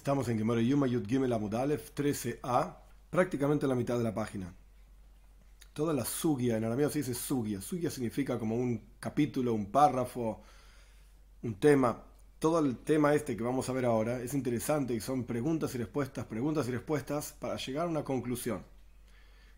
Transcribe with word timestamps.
Estamos 0.00 0.30
en 0.30 0.38
Gemara 0.38 0.62
Yuma 0.62 0.86
Yud 0.86 1.06
Gimel 1.06 1.30
Amudalef 1.30 1.92
13a, 1.94 2.74
prácticamente 3.10 3.66
la 3.66 3.74
mitad 3.74 3.98
de 3.98 4.04
la 4.04 4.14
página. 4.14 4.50
Toda 5.74 5.92
la 5.92 6.06
sugia, 6.06 6.56
en 6.56 6.64
arameo 6.64 6.88
se 6.88 7.00
dice 7.00 7.12
sugia. 7.12 7.60
Sugia 7.60 7.90
significa 7.90 8.38
como 8.38 8.56
un 8.56 8.82
capítulo, 8.98 9.52
un 9.52 9.70
párrafo, 9.70 10.40
un 11.42 11.54
tema. 11.56 12.02
Todo 12.38 12.60
el 12.60 12.78
tema 12.78 13.12
este 13.14 13.36
que 13.36 13.42
vamos 13.42 13.68
a 13.68 13.74
ver 13.74 13.84
ahora 13.84 14.22
es 14.22 14.32
interesante 14.32 14.94
y 14.94 15.00
son 15.00 15.24
preguntas 15.24 15.74
y 15.74 15.78
respuestas, 15.78 16.24
preguntas 16.24 16.66
y 16.66 16.70
respuestas 16.70 17.36
para 17.38 17.56
llegar 17.58 17.84
a 17.84 17.90
una 17.90 18.02
conclusión. 18.02 18.64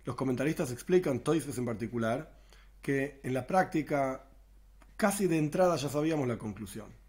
Los 0.05 0.17
comentaristas 0.17 0.73
explican, 0.73 1.21
Toifes 1.21 1.57
en 1.57 1.67
particular, 1.67 2.37
que 2.83 3.21
en 3.23 3.33
la 3.33 3.47
práctica 3.47 4.27
casi 4.97 5.29
de 5.29 5.39
entrada 5.39 5.77
ya 5.77 5.89
sabíamos 5.89 6.27
la 6.27 6.37
conclusión 6.37 7.01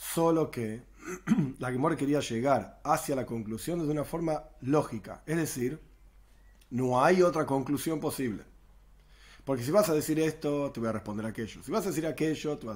Solo 0.00 0.50
que 0.50 0.82
la 1.58 1.70
Gemora 1.70 1.96
quería 1.96 2.20
llegar 2.20 2.80
hacia 2.84 3.16
la 3.16 3.26
conclusión 3.26 3.78
de 3.80 3.90
una 3.90 4.04
forma 4.04 4.44
lógica. 4.60 5.22
Es 5.26 5.36
decir, 5.36 5.80
no 6.70 7.02
hay 7.02 7.22
otra 7.22 7.46
conclusión 7.46 8.00
posible. 8.00 8.44
Porque 9.44 9.64
si 9.64 9.70
vas 9.70 9.88
a 9.88 9.94
decir 9.94 10.20
esto, 10.20 10.70
te 10.70 10.80
voy 10.80 10.90
a 10.90 10.92
responder 10.92 11.26
aquello. 11.26 11.62
Si 11.62 11.72
vas 11.72 11.84
a 11.86 11.88
decir 11.88 12.06
aquello, 12.06 12.58
te, 12.58 12.66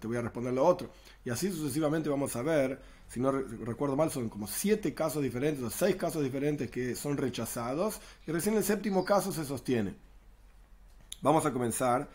te 0.00 0.06
voy 0.06 0.16
a 0.16 0.22
responder 0.22 0.52
lo 0.52 0.64
otro. 0.64 0.90
Y 1.24 1.30
así 1.30 1.50
sucesivamente 1.50 2.08
vamos 2.08 2.34
a 2.34 2.42
ver, 2.42 2.80
si 3.06 3.20
no 3.20 3.30
recuerdo 3.30 3.96
mal, 3.96 4.10
son 4.10 4.28
como 4.28 4.46
siete 4.46 4.94
casos 4.94 5.22
diferentes 5.22 5.62
o 5.62 5.70
seis 5.70 5.94
casos 5.96 6.24
diferentes 6.24 6.70
que 6.70 6.96
son 6.96 7.16
rechazados. 7.16 8.00
Y 8.26 8.32
recién 8.32 8.56
el 8.56 8.64
séptimo 8.64 9.04
caso 9.04 9.30
se 9.30 9.44
sostiene. 9.44 9.94
Vamos 11.22 11.44
a 11.46 11.52
comenzar 11.52 12.08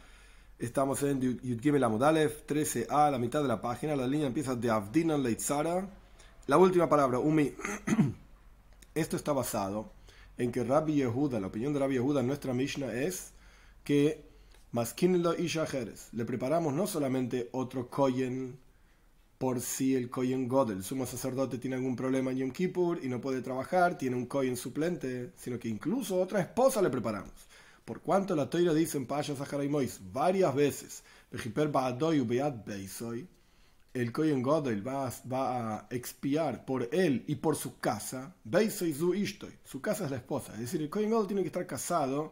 Estamos 0.62 1.02
en 1.02 1.20
Yudgimel 1.20 1.84
Amudalev 1.84 2.46
13a, 2.46 3.10
la 3.10 3.18
mitad 3.18 3.42
de 3.42 3.48
la 3.48 3.60
página. 3.60 3.96
La 3.96 4.06
línea 4.06 4.28
empieza 4.28 4.55
de 4.55 4.70
Avdinan 4.70 5.24
Leitzara. 5.24 5.90
La 6.46 6.60
última 6.60 6.88
palabra, 6.88 7.18
Umi. 7.18 7.52
Esto 8.94 9.16
está 9.16 9.34
basado 9.34 9.91
en 10.38 10.52
que 10.52 10.63
Rabbi 10.63 10.94
Yehuda, 10.94 11.40
la 11.40 11.48
opinión 11.48 11.74
de 11.74 11.80
Rabbi 11.80 11.96
Yehuda 11.96 12.20
en 12.20 12.27
nuestra 12.27 12.54
Mishnah 12.54 12.94
es 12.94 13.34
que 13.84 14.24
Maskinlo 14.72 15.34
y 15.34 15.52
le 16.12 16.26
preparamos 16.26 16.76
no 16.76 16.85
solamente 16.85 17.50
otro 17.54 17.90
Koyen 17.90 18.60
por 19.40 19.62
si 19.62 19.96
el 19.96 20.12
Koyen 20.12 20.48
God, 20.48 20.74
el 20.74 20.84
sumo 20.84 21.07
sacerdote, 21.07 21.57
tiene 21.57 21.78
algún 21.78 21.96
problema 21.96 22.30
en 22.30 22.38
Yom 22.38 22.52
Kippur 22.52 23.00
y 23.04 23.10
no 23.10 23.20
puede 23.20 23.41
trabajar, 23.41 23.98
tiene 23.98 24.16
un 24.16 24.28
Koyen 24.28 24.55
suplente, 24.55 25.32
sino 25.38 25.57
que 25.57 25.70
incluso 25.70 26.22
otra 26.22 26.40
esposa 26.40 26.84
le 26.84 26.91
preparamos. 26.91 27.32
Por 27.92 28.00
cuanto 28.00 28.38
la 28.38 28.50
toira 28.50 28.74
dice 28.74 28.98
en 28.98 29.06
Paya 29.06 29.36
Mois 29.70 30.00
varias 30.14 30.56
veces, 30.56 31.04
el 33.94 34.12
Kohen 34.14 34.42
Godel 34.42 34.88
va, 34.88 35.12
va, 35.30 35.76
a 35.76 35.88
expiar 35.90 36.64
por 36.64 36.88
él 36.94 37.26
y 37.28 37.36
por 37.36 37.58
su 37.58 37.80
casa, 37.80 38.34
su 39.66 39.82
casa 39.82 40.06
es 40.06 40.12
la 40.12 40.16
esposa, 40.16 40.54
es 40.54 40.60
decir, 40.62 40.82
el 40.82 40.90
Kohen 40.90 41.10
Godel 41.10 41.28
tiene 41.28 41.42
que 41.42 41.48
estar 41.48 41.68
casado 41.68 42.32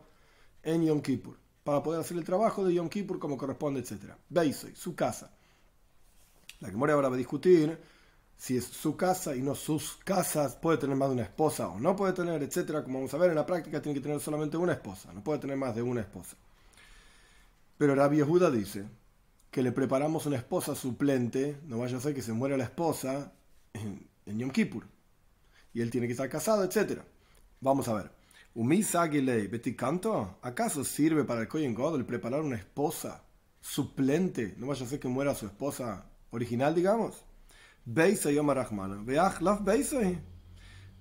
en 0.64 0.86
Yom 0.86 1.02
Kippur 1.02 1.36
para 1.66 1.84
poder 1.84 2.00
hacer 2.00 2.16
el 2.16 2.24
trabajo 2.24 2.64
de 2.64 2.76
Yom 2.76 2.88
Kippur 2.88 3.20
como 3.20 3.38
corresponde, 3.38 3.82
etc. 3.82 4.14
Beisoy, 4.30 4.74
su 4.78 4.96
casa. 4.96 5.30
La 6.62 6.70
que 6.70 6.78
ahora 6.78 7.10
va 7.10 7.16
a 7.16 7.18
discutir 7.18 7.78
si 8.40 8.56
es 8.56 8.64
su 8.64 8.96
casa 8.96 9.36
y 9.36 9.42
no 9.42 9.54
sus 9.54 9.98
casas, 9.98 10.56
puede 10.56 10.78
tener 10.78 10.96
más 10.96 11.10
de 11.10 11.16
una 11.16 11.24
esposa 11.24 11.68
o 11.68 11.78
no 11.78 11.94
puede 11.98 12.14
tener, 12.14 12.42
etcétera. 12.42 12.84
Como 12.86 13.00
vamos 13.00 13.14
a 13.14 13.18
ver 13.18 13.32
en 13.32 13.36
la 13.36 13.46
práctica, 13.46 13.82
tiene 13.82 14.00
que 14.00 14.02
tener 14.02 14.22
solamente 14.22 14.56
una 14.56 14.72
esposa, 14.72 15.12
no 15.14 15.22
puede 15.22 15.40
tener 15.40 15.58
más 15.58 15.76
de 15.76 15.82
una 15.82 16.00
esposa. 16.00 16.38
Pero 17.78 17.96
Rabbi 17.96 18.16
Yehuda 18.16 18.50
dice 18.50 18.86
que 19.52 19.62
le 19.62 19.74
preparamos 19.74 20.26
una 20.26 20.38
esposa 20.38 20.74
suplente, 20.74 21.60
no 21.68 21.80
vaya 21.80 21.98
a 21.98 22.00
ser 22.00 22.16
que 22.16 22.22
se 22.22 22.32
muera 22.32 22.56
la 22.56 22.64
esposa 22.64 23.34
en, 23.74 24.08
Yom 24.26 24.52
Kippur 24.52 24.86
y 25.74 25.82
él 25.82 25.92
tiene 25.92 26.08
que 26.08 26.14
estar 26.14 26.30
casado, 26.30 26.64
etcétera. 26.64 27.04
Vamos 27.60 27.90
a 27.90 27.94
ver. 27.94 28.12
Beticanto, 29.52 30.38
¿acaso 30.42 30.86
sirve 30.86 31.26
para 31.26 31.42
el 31.42 31.50
Kohen 31.50 31.74
God 31.74 31.98
el 31.98 32.06
preparar 32.06 32.40
una 32.40 32.56
esposa 32.56 33.22
suplente? 33.60 34.56
No 34.58 34.68
vaya 34.68 34.86
a 34.86 34.90
ser 34.90 35.00
que 35.02 35.10
muera 35.10 35.36
su 35.36 35.46
esposa 35.46 36.06
original, 36.32 36.74
digamos. 36.74 37.26
Beisa 37.92 38.30
Yom 38.30 38.52
Rahmana. 38.52 39.04
Laf 39.42 39.62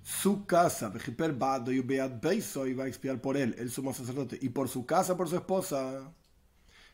Su 0.01 0.45
casa, 0.47 0.89
Vejiper 0.89 1.33
Bado 1.33 1.71
y 1.71 1.81
Beat 1.81 2.19
Beiso 2.19 2.65
y 2.65 2.73
va 2.73 2.85
a 2.85 2.87
expiar 2.87 3.21
por 3.21 3.37
él, 3.37 3.55
el 3.59 3.69
sumo 3.69 3.93
sacerdote, 3.93 4.39
y 4.41 4.49
por 4.49 4.67
su 4.69 4.87
casa, 4.87 5.15
por 5.15 5.29
su 5.29 5.35
esposa. 5.35 6.11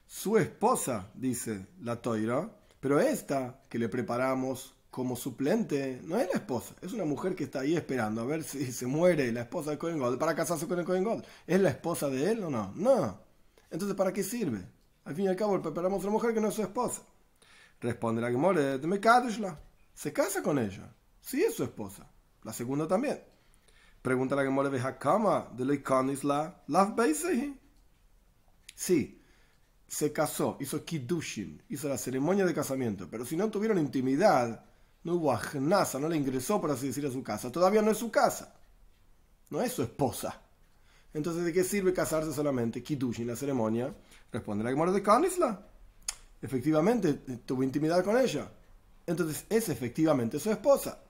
Su 0.05 0.37
esposa, 0.37 1.09
dice 1.13 1.67
la 1.81 2.01
Toira, 2.01 2.49
pero 2.81 2.99
esta 2.99 3.61
que 3.69 3.79
le 3.79 3.87
preparamos 3.87 4.75
como 4.91 5.15
suplente 5.15 6.01
no 6.03 6.17
es 6.17 6.27
la 6.27 6.39
esposa, 6.39 6.75
es 6.81 6.91
una 6.91 7.05
mujer 7.05 7.33
que 7.33 7.45
está 7.45 7.61
ahí 7.61 7.75
esperando 7.75 8.21
a 8.21 8.25
ver 8.25 8.43
si 8.43 8.73
se 8.73 8.87
muere 8.87 9.31
la 9.31 9.41
esposa 9.41 9.71
de 9.71 9.77
Cohen 9.77 9.97
Gold 9.97 10.19
para 10.19 10.35
casarse 10.35 10.67
con 10.67 10.77
el 10.77 10.85
Cohen 10.85 11.05
Gold. 11.05 11.23
¿Es 11.47 11.61
la 11.61 11.69
esposa 11.69 12.09
de 12.09 12.31
él 12.31 12.43
o 12.43 12.49
no? 12.49 12.73
No. 12.75 13.17
Entonces, 13.71 13.95
¿para 13.95 14.11
qué 14.11 14.23
sirve? 14.23 14.61
Al 15.05 15.15
fin 15.15 15.25
y 15.25 15.27
al 15.29 15.37
cabo, 15.37 15.61
preparamos 15.61 16.03
a 16.03 16.07
una 16.07 16.11
mujer 16.11 16.33
que 16.33 16.41
no 16.41 16.49
es 16.49 16.55
su 16.55 16.63
esposa. 16.63 17.01
Responde 17.79 18.21
la 18.21 18.29
que 18.29 18.37
muere, 18.37 18.77
me 18.79 18.99
se 19.95 20.11
casa 20.13 20.43
con 20.43 20.59
ella. 20.59 20.93
Sí 21.21 21.41
es 21.41 21.55
su 21.55 21.63
esposa. 21.63 22.07
La 22.43 22.53
segunda 22.53 22.87
también. 22.87 23.23
Pregunta 24.01 24.35
la 24.35 24.43
que 24.43 24.49
muere 24.49 24.69
de 24.69 24.79
Hakama, 24.79 25.49
de 25.53 25.65
la 25.65 26.61
Lav 26.67 26.95
Sí, 28.75 29.21
se 29.87 30.11
casó, 30.11 30.57
hizo 30.59 30.83
Kiddushin, 30.83 31.63
hizo 31.69 31.87
la 31.87 31.97
ceremonia 31.97 32.45
de 32.45 32.53
casamiento, 32.53 33.09
pero 33.09 33.25
si 33.25 33.37
no 33.37 33.49
tuvieron 33.49 33.79
intimidad, 33.79 34.65
no 35.03 35.15
hubo 35.15 35.31
ajnasa, 35.31 35.97
no 35.97 36.09
le 36.09 36.17
ingresó, 36.17 36.59
por 36.59 36.71
así 36.71 36.87
decir, 36.87 37.05
a 37.07 37.11
su 37.11 37.23
casa. 37.23 37.51
Todavía 37.51 37.81
no 37.81 37.89
es 37.89 37.97
su 37.97 38.11
casa. 38.11 38.53
No 39.49 39.61
es 39.61 39.71
su 39.71 39.81
esposa. 39.81 40.41
Entonces, 41.13 41.45
¿de 41.45 41.53
qué 41.53 41.63
sirve 41.63 41.93
casarse 41.93 42.33
solamente? 42.33 42.83
Kiddushin, 42.83 43.27
la 43.27 43.35
ceremonia. 43.35 43.95
Responde 44.31 44.63
la 44.63 44.71
que 44.71 44.75
muere 44.75 44.91
de 44.91 45.01
Kanisla. 45.01 45.65
Efectivamente, 46.41 47.13
tuvo 47.13 47.63
intimidad 47.63 48.03
con 48.03 48.17
ella 48.17 48.51
entonces 49.07 49.45
es 49.49 49.69
efectivamente 49.69 50.39
su 50.39 50.51
esposa. 50.51 51.01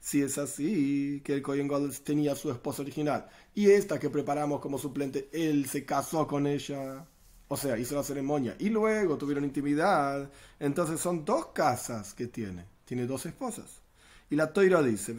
Si 0.00 0.22
es 0.22 0.38
así, 0.38 1.20
que 1.24 1.34
el 1.34 1.42
Kohen 1.42 1.68
Gadol 1.68 1.92
tenía 1.98 2.34
su 2.36 2.50
esposa 2.50 2.82
original 2.82 3.28
y 3.54 3.70
esta 3.70 3.98
que 3.98 4.10
preparamos 4.10 4.60
como 4.60 4.78
suplente, 4.78 5.28
él 5.32 5.66
se 5.66 5.84
casó 5.84 6.26
con 6.26 6.46
ella, 6.46 7.06
o 7.48 7.56
sea, 7.56 7.78
hizo 7.78 7.96
la 7.96 8.02
ceremonia 8.02 8.56
y 8.58 8.68
luego 8.68 9.18
tuvieron 9.18 9.44
intimidad, 9.44 10.30
entonces 10.60 11.00
son 11.00 11.24
dos 11.24 11.46
casas 11.46 12.14
que 12.14 12.28
tiene, 12.28 12.66
tiene 12.84 13.06
dos 13.06 13.26
esposas. 13.26 13.82
Y 14.28 14.34
la 14.34 14.52
Toira 14.52 14.82
dice, 14.82 15.14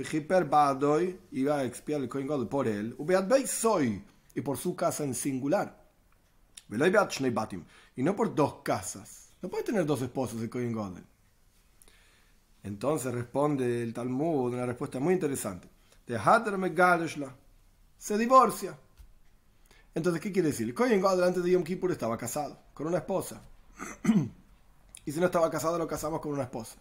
y 1.32 1.44
va 1.44 1.60
a 1.60 1.64
expiar 1.64 2.02
el 2.02 2.10
Kohen 2.10 2.28
Gadol 2.28 2.50
por 2.50 2.68
él, 2.68 2.96
y 4.36 4.42
por 4.42 4.58
su 4.58 4.76
casa 4.76 5.04
en 5.06 5.16
singular. 5.16 5.87
Y 7.96 8.04
no 8.04 8.16
por 8.16 8.36
dos 8.36 8.62
casas. 8.64 9.30
No 9.42 9.50
puede 9.50 9.64
tener 9.64 9.86
dos 9.86 10.02
esposos 10.02 10.42
el 10.42 10.50
Kohen 10.50 10.74
Godel. 10.74 11.04
Entonces 12.64 13.14
responde 13.14 13.84
el 13.84 13.94
Talmud 13.94 14.54
una 14.54 14.66
respuesta 14.66 15.00
muy 15.00 15.14
interesante. 15.14 15.70
Se 17.98 18.18
divorcia. 18.18 18.78
Entonces, 19.94 20.22
¿qué 20.22 20.32
quiere 20.32 20.50
decir? 20.50 20.68
El 20.68 20.74
Kohen 20.74 21.02
Godel 21.02 21.24
antes 21.24 21.44
de 21.44 21.52
Yom 21.52 21.64
Kippur 21.64 21.92
estaba 21.92 22.18
casado 22.18 22.60
con 22.74 22.88
una 22.88 22.98
esposa. 22.98 23.42
y 25.06 25.12
si 25.12 25.20
no 25.20 25.26
estaba 25.26 25.50
casado, 25.50 25.78
lo 25.78 25.88
casamos 25.88 26.20
con 26.20 26.34
una 26.34 26.44
esposa. 26.44 26.78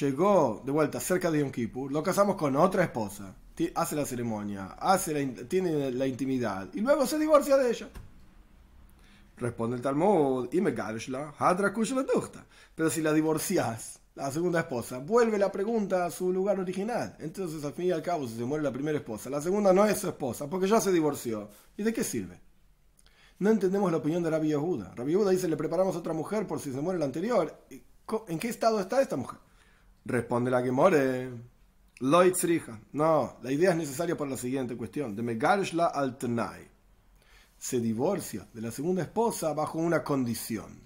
Llegó 0.00 0.62
de 0.64 0.70
vuelta 0.70 1.00
cerca 1.00 1.30
de 1.30 1.40
Yom 1.40 1.50
Kippur, 1.50 1.90
lo 1.90 2.02
casamos 2.02 2.36
con 2.36 2.54
otra 2.56 2.84
esposa. 2.84 3.34
Hace 3.74 3.96
la 3.96 4.06
ceremonia, 4.06 4.76
hace 4.78 5.26
tiene 5.48 5.90
la 5.90 6.06
intimidad 6.06 6.68
y 6.74 6.80
luego 6.80 7.06
se 7.06 7.18
divorcia 7.18 7.56
de 7.56 7.70
ella. 7.70 7.88
Responde 9.38 9.76
el 9.76 9.82
Talmud, 9.82 10.48
y 10.52 10.60
me 10.60 10.74
Pero 12.74 12.90
si 12.90 13.02
la 13.02 13.12
divorcias, 13.12 14.00
la 14.14 14.32
segunda 14.32 14.60
esposa, 14.60 14.98
vuelve 14.98 15.38
la 15.38 15.52
pregunta 15.52 16.06
a 16.06 16.10
su 16.10 16.32
lugar 16.32 16.58
original. 16.58 17.16
Entonces, 17.20 17.64
al 17.64 17.72
fin 17.72 17.86
y 17.86 17.90
al 17.92 18.02
cabo, 18.02 18.26
si 18.26 18.36
se 18.36 18.44
muere 18.44 18.64
la 18.64 18.72
primera 18.72 18.98
esposa, 18.98 19.30
la 19.30 19.40
segunda 19.40 19.72
no 19.72 19.86
es 19.86 19.98
su 19.98 20.08
esposa, 20.08 20.48
porque 20.48 20.66
ya 20.66 20.80
se 20.80 20.90
divorció. 20.90 21.48
¿Y 21.76 21.84
de 21.84 21.92
qué 21.92 22.02
sirve? 22.02 22.40
No 23.38 23.50
entendemos 23.50 23.92
la 23.92 23.98
opinión 23.98 24.22
de 24.24 24.30
Rabbi 24.30 24.48
Yehuda. 24.48 24.94
Rabbi 24.96 25.12
Yehuda 25.12 25.30
dice, 25.30 25.46
le 25.46 25.56
preparamos 25.56 25.94
otra 25.94 26.12
mujer 26.12 26.46
por 26.46 26.58
si 26.58 26.72
se 26.72 26.80
muere 26.80 26.98
la 26.98 27.04
anterior. 27.04 27.64
¿En 28.26 28.38
qué 28.38 28.48
estado 28.48 28.80
está 28.80 29.00
esta 29.00 29.16
mujer? 29.16 29.38
Responde 30.04 30.50
la 30.50 30.62
que 30.62 30.72
muere. 30.72 31.30
No, 32.92 33.36
la 33.42 33.52
idea 33.52 33.70
es 33.70 33.76
necesaria 33.76 34.16
para 34.16 34.30
la 34.30 34.36
siguiente 34.36 34.76
cuestión. 34.76 35.14
De 35.14 35.22
Megarshla 35.22 35.86
al 35.86 36.18
se 37.58 37.80
divorcia 37.80 38.46
de 38.52 38.62
la 38.62 38.70
segunda 38.70 39.02
esposa 39.02 39.52
bajo 39.52 39.78
una 39.78 40.04
condición. 40.04 40.80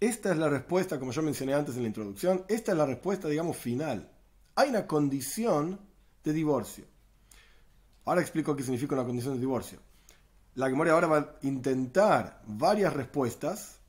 Esta 0.00 0.30
es 0.30 0.38
la 0.38 0.48
respuesta, 0.48 0.98
como 0.98 1.10
yo 1.10 1.22
mencioné 1.22 1.54
antes 1.54 1.74
en 1.76 1.82
la 1.82 1.88
introducción, 1.88 2.44
esta 2.48 2.72
es 2.72 2.78
la 2.78 2.86
respuesta, 2.86 3.28
digamos, 3.28 3.56
final. 3.56 4.10
Hay 4.54 4.70
una 4.70 4.86
condición 4.86 5.80
de 6.22 6.32
divorcio. 6.32 6.84
Ahora 8.04 8.20
explico 8.20 8.54
qué 8.54 8.62
significa 8.62 8.94
una 8.94 9.04
condición 9.04 9.34
de 9.34 9.40
divorcio. 9.40 9.80
La 10.54 10.68
memoria 10.68 10.92
ahora 10.92 11.06
va 11.08 11.18
a 11.18 11.34
intentar 11.42 12.42
varias 12.46 12.92
respuestas 12.92 13.80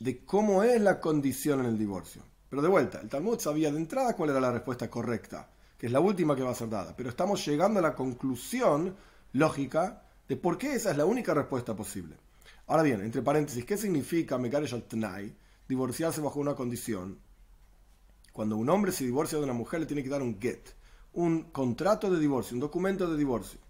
de 0.00 0.24
cómo 0.24 0.62
es 0.62 0.80
la 0.80 1.00
condición 1.00 1.60
en 1.60 1.66
el 1.66 1.78
divorcio. 1.78 2.22
Pero 2.48 2.62
de 2.62 2.68
vuelta, 2.68 3.00
el 3.00 3.08
Talmud 3.08 3.38
sabía 3.38 3.70
de 3.70 3.78
entrada 3.78 4.16
cuál 4.16 4.30
era 4.30 4.40
la 4.40 4.50
respuesta 4.50 4.90
correcta, 4.90 5.48
que 5.78 5.86
es 5.86 5.92
la 5.92 6.00
última 6.00 6.34
que 6.34 6.42
va 6.42 6.50
a 6.50 6.54
ser 6.54 6.68
dada. 6.68 6.94
Pero 6.96 7.10
estamos 7.10 7.44
llegando 7.46 7.78
a 7.78 7.82
la 7.82 7.94
conclusión 7.94 8.96
lógica 9.32 10.02
por 10.36 10.58
qué 10.58 10.74
esa 10.74 10.90
es 10.90 10.96
la 10.96 11.06
única 11.06 11.34
respuesta 11.34 11.74
posible. 11.74 12.16
Ahora 12.66 12.82
bien, 12.82 13.00
entre 13.00 13.22
paréntesis, 13.22 13.64
¿qué 13.64 13.76
significa 13.76 14.38
Megaresh? 14.38 14.74
Divorciarse 15.68 16.20
bajo 16.20 16.40
una 16.40 16.54
condición. 16.54 17.18
Cuando 18.32 18.56
un 18.56 18.68
hombre 18.70 18.92
se 18.92 19.04
divorcia 19.04 19.38
de 19.38 19.44
una 19.44 19.52
mujer, 19.52 19.80
le 19.80 19.86
tiene 19.86 20.02
que 20.02 20.08
dar 20.08 20.22
un 20.22 20.40
get, 20.40 20.74
un 21.12 21.50
contrato 21.50 22.10
de 22.10 22.18
divorcio, 22.20 22.54
un 22.54 22.60
documento 22.60 23.10
de 23.10 23.16
divorcio 23.16 23.60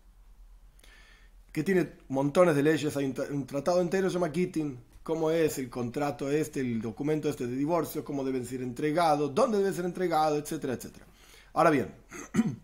que 1.52 1.64
tiene 1.64 1.92
montones 2.08 2.54
de 2.54 2.62
leyes, 2.62 2.96
hay 2.96 3.12
un 3.30 3.46
tratado 3.46 3.80
entero 3.80 4.08
se 4.08 4.14
llama 4.14 4.30
Gittin, 4.30 4.78
cómo 5.02 5.30
es 5.30 5.58
el 5.58 5.68
contrato 5.68 6.30
este, 6.30 6.60
el 6.60 6.80
documento 6.80 7.28
este 7.28 7.46
de 7.46 7.56
divorcio, 7.56 8.04
cómo 8.04 8.24
deben 8.24 8.46
ser 8.46 8.62
entregados, 8.62 9.34
dónde 9.34 9.58
debe 9.58 9.72
ser 9.72 9.84
entregado, 9.84 10.36
etcétera, 10.36 10.74
etcétera. 10.74 11.06
Ahora 11.54 11.70
bien, 11.70 11.92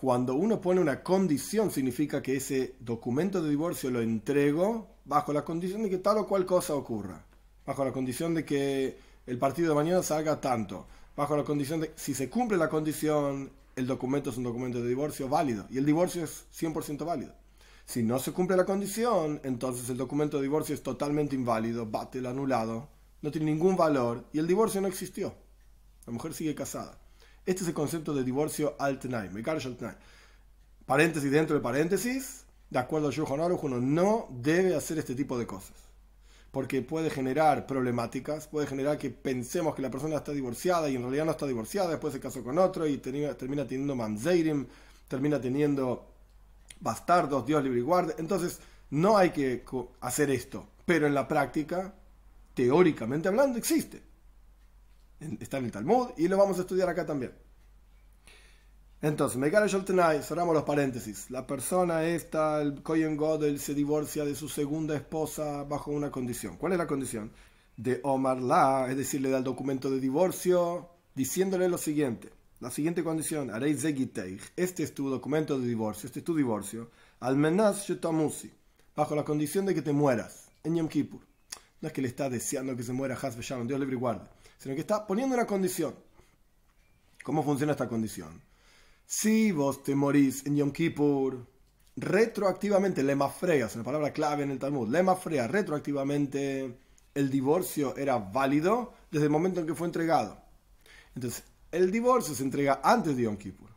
cuando 0.00 0.36
uno 0.36 0.60
pone 0.60 0.80
una 0.80 1.02
condición, 1.02 1.72
significa 1.72 2.22
que 2.22 2.36
ese 2.36 2.76
documento 2.78 3.42
de 3.42 3.50
divorcio 3.50 3.90
lo 3.90 4.00
entrego 4.00 4.86
bajo 5.04 5.32
la 5.32 5.44
condición 5.44 5.82
de 5.82 5.90
que 5.90 5.98
tal 5.98 6.18
o 6.18 6.26
cual 6.28 6.46
cosa 6.46 6.76
ocurra, 6.76 7.26
bajo 7.66 7.84
la 7.84 7.90
condición 7.90 8.32
de 8.32 8.44
que 8.44 8.96
el 9.26 9.38
partido 9.38 9.70
de 9.70 9.74
mañana 9.74 10.00
salga 10.04 10.40
tanto, 10.40 10.86
bajo 11.16 11.36
la 11.36 11.42
condición 11.42 11.80
de 11.80 11.90
si 11.96 12.14
se 12.14 12.30
cumple 12.30 12.56
la 12.56 12.68
condición, 12.68 13.50
el 13.74 13.88
documento 13.88 14.30
es 14.30 14.36
un 14.36 14.44
documento 14.44 14.80
de 14.80 14.88
divorcio 14.88 15.28
válido 15.28 15.66
y 15.68 15.78
el 15.78 15.84
divorcio 15.84 16.22
es 16.22 16.46
100% 16.56 17.04
válido. 17.04 17.34
Si 17.84 18.04
no 18.04 18.20
se 18.20 18.30
cumple 18.30 18.56
la 18.56 18.64
condición, 18.64 19.40
entonces 19.42 19.90
el 19.90 19.96
documento 19.96 20.36
de 20.36 20.44
divorcio 20.44 20.76
es 20.76 20.82
totalmente 20.84 21.34
inválido, 21.34 21.86
bate 21.86 22.24
anulado, 22.24 22.88
no 23.20 23.32
tiene 23.32 23.50
ningún 23.50 23.76
valor 23.76 24.26
y 24.32 24.38
el 24.38 24.46
divorcio 24.46 24.80
no 24.80 24.86
existió. 24.86 25.34
La 26.06 26.12
mujer 26.12 26.34
sigue 26.34 26.54
casada. 26.54 27.00
Este 27.48 27.62
es 27.62 27.68
el 27.68 27.74
concepto 27.74 28.12
de 28.12 28.24
divorcio 28.24 28.76
al 28.78 28.98
tenai, 28.98 29.30
Paréntesis 30.84 31.30
dentro 31.30 31.56
de 31.56 31.62
paréntesis, 31.62 32.44
de 32.68 32.78
acuerdo 32.78 33.08
a 33.08 33.10
Shulchan 33.10 33.40
uno 33.40 33.80
no 33.80 34.28
debe 34.30 34.76
hacer 34.76 34.98
este 34.98 35.14
tipo 35.14 35.38
de 35.38 35.46
cosas. 35.46 35.72
Porque 36.50 36.82
puede 36.82 37.08
generar 37.08 37.66
problemáticas, 37.66 38.48
puede 38.48 38.66
generar 38.66 38.98
que 38.98 39.08
pensemos 39.08 39.74
que 39.74 39.80
la 39.80 39.90
persona 39.90 40.16
está 40.16 40.32
divorciada 40.32 40.90
y 40.90 40.96
en 40.96 41.00
realidad 41.00 41.24
no 41.24 41.30
está 41.30 41.46
divorciada, 41.46 41.88
después 41.88 42.12
se 42.12 42.20
casó 42.20 42.44
con 42.44 42.58
otro 42.58 42.86
y 42.86 42.98
termina, 42.98 43.32
termina 43.32 43.66
teniendo 43.66 43.96
mamzeirim, 43.96 44.66
termina 45.08 45.40
teniendo 45.40 46.06
bastardos, 46.80 47.46
Dios 47.46 47.64
libre 47.64 47.78
y 47.78 47.82
guarde. 47.82 48.14
Entonces, 48.18 48.58
no 48.90 49.16
hay 49.16 49.30
que 49.30 49.64
hacer 50.02 50.30
esto. 50.30 50.68
Pero 50.84 51.06
en 51.06 51.14
la 51.14 51.26
práctica, 51.26 51.94
teóricamente 52.52 53.28
hablando, 53.28 53.56
existe. 53.56 54.07
Está 55.20 55.58
en 55.58 55.64
el 55.64 55.72
Talmud 55.72 56.10
y 56.16 56.28
lo 56.28 56.36
vamos 56.36 56.58
a 56.58 56.62
estudiar 56.62 56.88
acá 56.88 57.04
también. 57.04 57.32
Entonces, 59.00 59.38
Megara 59.38 59.66
Sholtenai, 59.66 60.22
cerramos 60.22 60.54
los 60.54 60.64
paréntesis. 60.64 61.30
La 61.30 61.46
persona 61.46 62.04
esta, 62.04 62.60
el 62.60 62.82
Koyen 62.82 63.16
Godel, 63.16 63.60
se 63.60 63.72
divorcia 63.72 64.24
de 64.24 64.34
su 64.34 64.48
segunda 64.48 64.96
esposa 64.96 65.62
bajo 65.62 65.92
una 65.92 66.10
condición. 66.10 66.56
¿Cuál 66.56 66.72
es 66.72 66.78
la 66.78 66.86
condición? 66.86 67.30
De 67.76 68.00
Omar 68.02 68.40
La, 68.40 68.88
es 68.90 68.96
decir, 68.96 69.20
le 69.20 69.30
da 69.30 69.38
el 69.38 69.44
documento 69.44 69.88
de 69.88 70.00
divorcio 70.00 70.88
diciéndole 71.14 71.68
lo 71.68 71.78
siguiente. 71.78 72.30
La 72.60 72.72
siguiente 72.72 73.04
condición, 73.04 73.52
este 74.56 74.82
es 74.82 74.92
tu 74.92 75.08
documento 75.08 75.60
de 75.60 75.66
divorcio, 75.68 76.08
este 76.08 76.18
es 76.18 76.24
tu 76.24 76.34
divorcio, 76.34 76.90
almenas 77.20 77.86
shetamusi, 77.86 78.52
bajo 78.96 79.14
la 79.14 79.24
condición 79.24 79.64
de 79.64 79.76
que 79.76 79.82
te 79.82 79.92
mueras 79.92 80.48
en 80.64 80.74
Yom 80.74 80.88
Kippur. 80.88 81.20
No 81.80 81.86
es 81.86 81.94
que 81.94 82.02
le 82.02 82.08
está 82.08 82.28
deseando 82.28 82.74
que 82.74 82.82
se 82.82 82.92
muera 82.92 83.14
Has 83.14 83.36
Dios 83.36 83.78
libre 83.78 83.94
y 83.94 83.98
guarde, 83.98 84.28
sino 84.58 84.74
que 84.74 84.82
está 84.82 85.06
poniendo 85.06 85.34
una 85.34 85.46
condición. 85.46 85.94
¿Cómo 87.22 87.42
funciona 87.42 87.72
esta 87.72 87.88
condición? 87.88 88.42
Si 89.06 89.52
vos 89.52 89.82
te 89.82 89.94
morís 89.94 90.44
en 90.46 90.56
Yom 90.56 90.72
Kippur, 90.72 91.46
retroactivamente, 91.96 93.02
lema 93.02 93.28
freya, 93.28 93.66
es 93.66 93.74
una 93.74 93.84
palabra 93.84 94.12
clave 94.12 94.42
en 94.42 94.50
el 94.50 94.58
Talmud, 94.58 94.88
lema 94.88 95.16
freya, 95.16 95.46
retroactivamente 95.46 96.78
el 97.14 97.30
divorcio 97.30 97.96
era 97.96 98.18
válido 98.18 98.94
desde 99.10 99.26
el 99.26 99.30
momento 99.30 99.60
en 99.60 99.66
que 99.66 99.74
fue 99.74 99.86
entregado. 99.86 100.40
Entonces, 101.14 101.42
el 101.72 101.90
divorcio 101.90 102.34
se 102.34 102.44
entrega 102.44 102.80
antes 102.82 103.16
de 103.16 103.24
Yom 103.24 103.36
Kippur. 103.36 103.68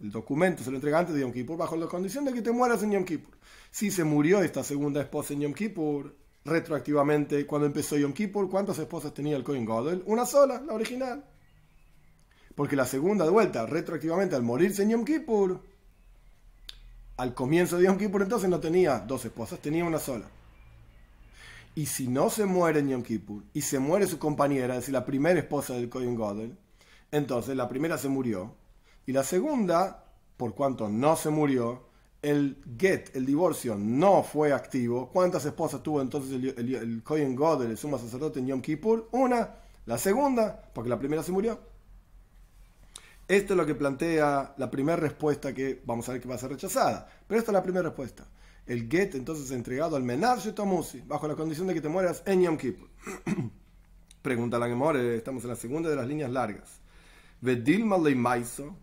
El 0.00 0.10
documento 0.10 0.62
se 0.62 0.70
lo 0.70 0.76
entrega 0.76 0.98
antes 0.98 1.14
de 1.14 1.20
Yom 1.20 1.32
Kippur 1.32 1.56
bajo 1.56 1.76
la 1.76 1.86
condición 1.86 2.24
de 2.24 2.32
que 2.32 2.42
te 2.42 2.50
mueras 2.50 2.82
en 2.82 2.92
Yom 2.92 3.04
Kippur. 3.04 3.38
Si 3.70 3.90
se 3.90 4.04
murió 4.04 4.42
esta 4.42 4.64
segunda 4.64 5.00
esposa 5.00 5.34
en 5.34 5.40
Yom 5.40 5.54
Kippur, 5.54 6.16
retroactivamente, 6.44 7.46
cuando 7.46 7.66
empezó 7.66 7.96
Yom 7.96 8.12
Kippur, 8.12 8.50
¿cuántas 8.50 8.78
esposas 8.78 9.14
tenía 9.14 9.36
el 9.36 9.44
Kohen 9.44 9.64
Godel? 9.64 10.02
Una 10.06 10.26
sola, 10.26 10.60
la 10.60 10.74
original. 10.74 11.24
Porque 12.54 12.76
la 12.76 12.86
segunda 12.86 13.24
de 13.24 13.30
vuelta, 13.30 13.66
retroactivamente, 13.66 14.36
al 14.36 14.42
morirse 14.42 14.82
en 14.82 14.90
Yom 14.90 15.04
Kippur, 15.04 15.60
al 17.16 17.34
comienzo 17.34 17.78
de 17.78 17.84
Yom 17.84 17.96
Kippur 17.96 18.22
entonces 18.22 18.48
no 18.48 18.60
tenía 18.60 18.98
dos 18.98 19.24
esposas, 19.24 19.60
tenía 19.60 19.84
una 19.84 19.98
sola. 19.98 20.26
Y 21.74 21.86
si 21.86 22.06
no 22.06 22.30
se 22.30 22.44
muere 22.44 22.80
en 22.80 22.88
Yom 22.90 23.02
Kippur 23.02 23.42
y 23.52 23.62
se 23.62 23.78
muere 23.78 24.06
su 24.06 24.18
compañera, 24.18 24.74
es 24.74 24.80
decir, 24.80 24.94
la 24.94 25.04
primera 25.04 25.38
esposa 25.38 25.74
del 25.74 25.88
Kohen 25.88 26.14
Godel, 26.14 26.56
entonces 27.10 27.56
la 27.56 27.68
primera 27.68 27.98
se 27.98 28.08
murió 28.08 28.54
y 29.06 29.12
la 29.12 29.24
segunda, 29.24 30.04
por 30.36 30.54
cuanto 30.54 30.88
no 30.88 31.16
se 31.16 31.30
murió, 31.30 31.83
el 32.24 32.56
get, 32.78 33.14
el 33.14 33.26
divorcio, 33.26 33.76
no 33.76 34.22
fue 34.22 34.52
activo. 34.52 35.10
¿Cuántas 35.12 35.44
esposas 35.44 35.82
tuvo 35.82 36.00
entonces 36.00 36.32
el, 36.32 36.48
el, 36.58 36.74
el 36.74 37.02
el 37.70 37.76
sumo 37.76 37.98
sacerdote 37.98 38.40
en 38.40 38.46
Yom 38.46 38.62
Kippur? 38.62 39.08
Una. 39.12 39.56
La 39.84 39.98
segunda, 39.98 40.70
porque 40.72 40.88
la 40.88 40.98
primera 40.98 41.22
se 41.22 41.32
murió. 41.32 41.60
Esto 43.28 43.52
es 43.52 43.56
lo 43.56 43.66
que 43.66 43.74
plantea 43.74 44.54
la 44.56 44.70
primera 44.70 44.96
respuesta 44.96 45.52
que 45.52 45.82
vamos 45.84 46.08
a 46.08 46.12
ver 46.12 46.22
que 46.22 46.28
va 46.28 46.36
a 46.36 46.38
ser 46.38 46.50
rechazada. 46.50 47.06
Pero 47.26 47.38
esta 47.38 47.50
es 47.50 47.54
la 47.54 47.62
primera 47.62 47.88
respuesta. 47.88 48.26
El 48.66 48.88
get 48.88 49.14
entonces 49.14 49.50
entregado 49.50 49.96
al 49.96 50.02
Menashe 50.02 50.52
Tomusi, 50.52 51.02
bajo 51.02 51.28
la 51.28 51.34
condición 51.34 51.66
de 51.66 51.74
que 51.74 51.82
te 51.82 51.90
mueras 51.90 52.22
en 52.24 52.42
Yom 52.42 52.56
Kippur. 52.56 52.88
Pregunta 54.22 54.58
la 54.58 54.68
more, 54.68 55.16
estamos 55.16 55.44
en 55.44 55.50
la 55.50 55.56
segunda 55.56 55.90
de 55.90 55.96
las 55.96 56.08
líneas 56.08 56.30
largas. 56.30 56.80
Vedilma 57.42 57.98
maiso, 57.98 58.74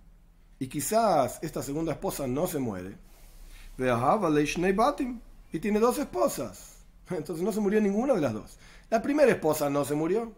y 0.59 0.67
quizás 0.67 1.39
esta 1.41 1.63
segunda 1.63 1.93
esposa 1.93 2.27
no 2.27 2.45
se 2.45 2.59
muere. 2.59 2.95
Y 5.51 5.59
tiene 5.59 5.79
dos 5.79 5.97
esposas. 5.97 6.77
Entonces 7.09 7.43
no 7.43 7.51
se 7.51 7.59
murió 7.59 7.81
ninguna 7.81 8.13
de 8.13 8.21
las 8.21 8.33
dos. 8.33 8.57
La 8.89 9.01
primera 9.01 9.31
esposa 9.31 9.69
no 9.69 9.85
se 9.85 9.95
murió. 9.95 10.31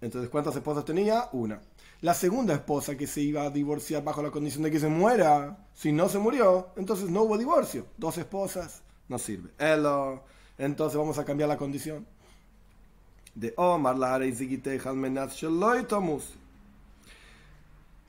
Entonces, 0.00 0.30
¿cuántas 0.30 0.56
esposas 0.56 0.84
tenía? 0.84 1.28
Una. 1.32 1.60
La 2.00 2.14
segunda 2.14 2.54
esposa 2.54 2.96
que 2.96 3.06
se 3.06 3.20
iba 3.20 3.42
a 3.42 3.50
divorciar 3.50 4.02
bajo 4.02 4.22
la 4.22 4.32
condición 4.32 4.64
de 4.64 4.72
que 4.72 4.80
se 4.80 4.88
muera, 4.88 5.68
si 5.72 5.92
no 5.92 6.08
se 6.08 6.18
murió, 6.18 6.70
entonces 6.76 7.08
no 7.08 7.22
hubo 7.22 7.38
divorcio. 7.38 7.86
Dos 7.96 8.18
esposas, 8.18 8.82
no 9.08 9.18
sirve. 9.18 9.50
Entonces 10.58 10.98
vamos 10.98 11.18
a 11.18 11.24
cambiar 11.24 11.48
la 11.48 11.56
condición. 11.56 12.04
De 13.34 13.54
Omar 13.56 13.96
la 13.96 14.18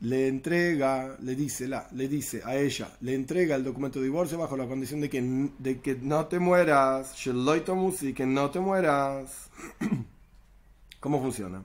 le 0.03 0.27
entrega, 0.27 1.15
le 1.21 1.33
dice, 1.33 1.65
la, 1.65 1.87
le 1.93 2.09
dice 2.09 2.41
a 2.43 2.57
ella, 2.57 2.91
le 2.99 3.15
entrega 3.15 3.55
el 3.55 3.63
documento 3.63 3.99
de 3.99 4.05
divorcio 4.05 4.37
bajo 4.37 4.57
la 4.57 4.67
condición 4.67 4.99
de 4.99 5.09
que, 5.09 5.49
de 5.57 5.79
que 5.79 5.95
no 5.95 6.27
te 6.27 6.39
mueras, 6.39 7.13
y 7.25 8.13
que 8.13 8.25
no 8.25 8.51
te 8.51 8.59
mueras. 8.59 9.49
¿Cómo 10.99 11.21
funciona? 11.21 11.63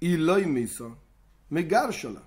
Y 0.00 0.18
lo 0.18 0.38
inmiso, 0.38 0.98
me 1.48 1.62
garshola. 1.62 2.22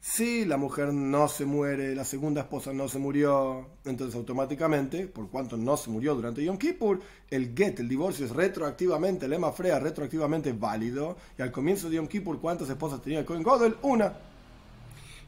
Si 0.00 0.46
la 0.46 0.56
mujer 0.56 0.94
no 0.94 1.28
se 1.28 1.44
muere, 1.44 1.94
la 1.94 2.04
segunda 2.04 2.40
esposa 2.40 2.72
no 2.72 2.88
se 2.88 2.98
murió, 2.98 3.68
entonces 3.84 4.16
automáticamente, 4.16 5.06
por 5.06 5.28
cuanto 5.28 5.58
no 5.58 5.76
se 5.76 5.90
murió 5.90 6.14
durante 6.14 6.42
Yom 6.42 6.56
Kippur, 6.56 7.00
el 7.30 7.54
get, 7.54 7.78
el 7.78 7.88
divorcio 7.88 8.24
es 8.24 8.32
retroactivamente, 8.32 9.26
el 9.26 9.34
ema 9.34 9.52
frea 9.52 9.78
retroactivamente 9.78 10.54
válido. 10.54 11.18
Y 11.38 11.42
al 11.42 11.52
comienzo 11.52 11.90
de 11.90 11.96
Yom 11.96 12.06
Kippur, 12.06 12.40
¿cuántas 12.40 12.70
esposas 12.70 13.02
tenía 13.02 13.18
el 13.18 13.26
Cohen 13.26 13.42
Godel? 13.42 13.76
Una. 13.82 14.32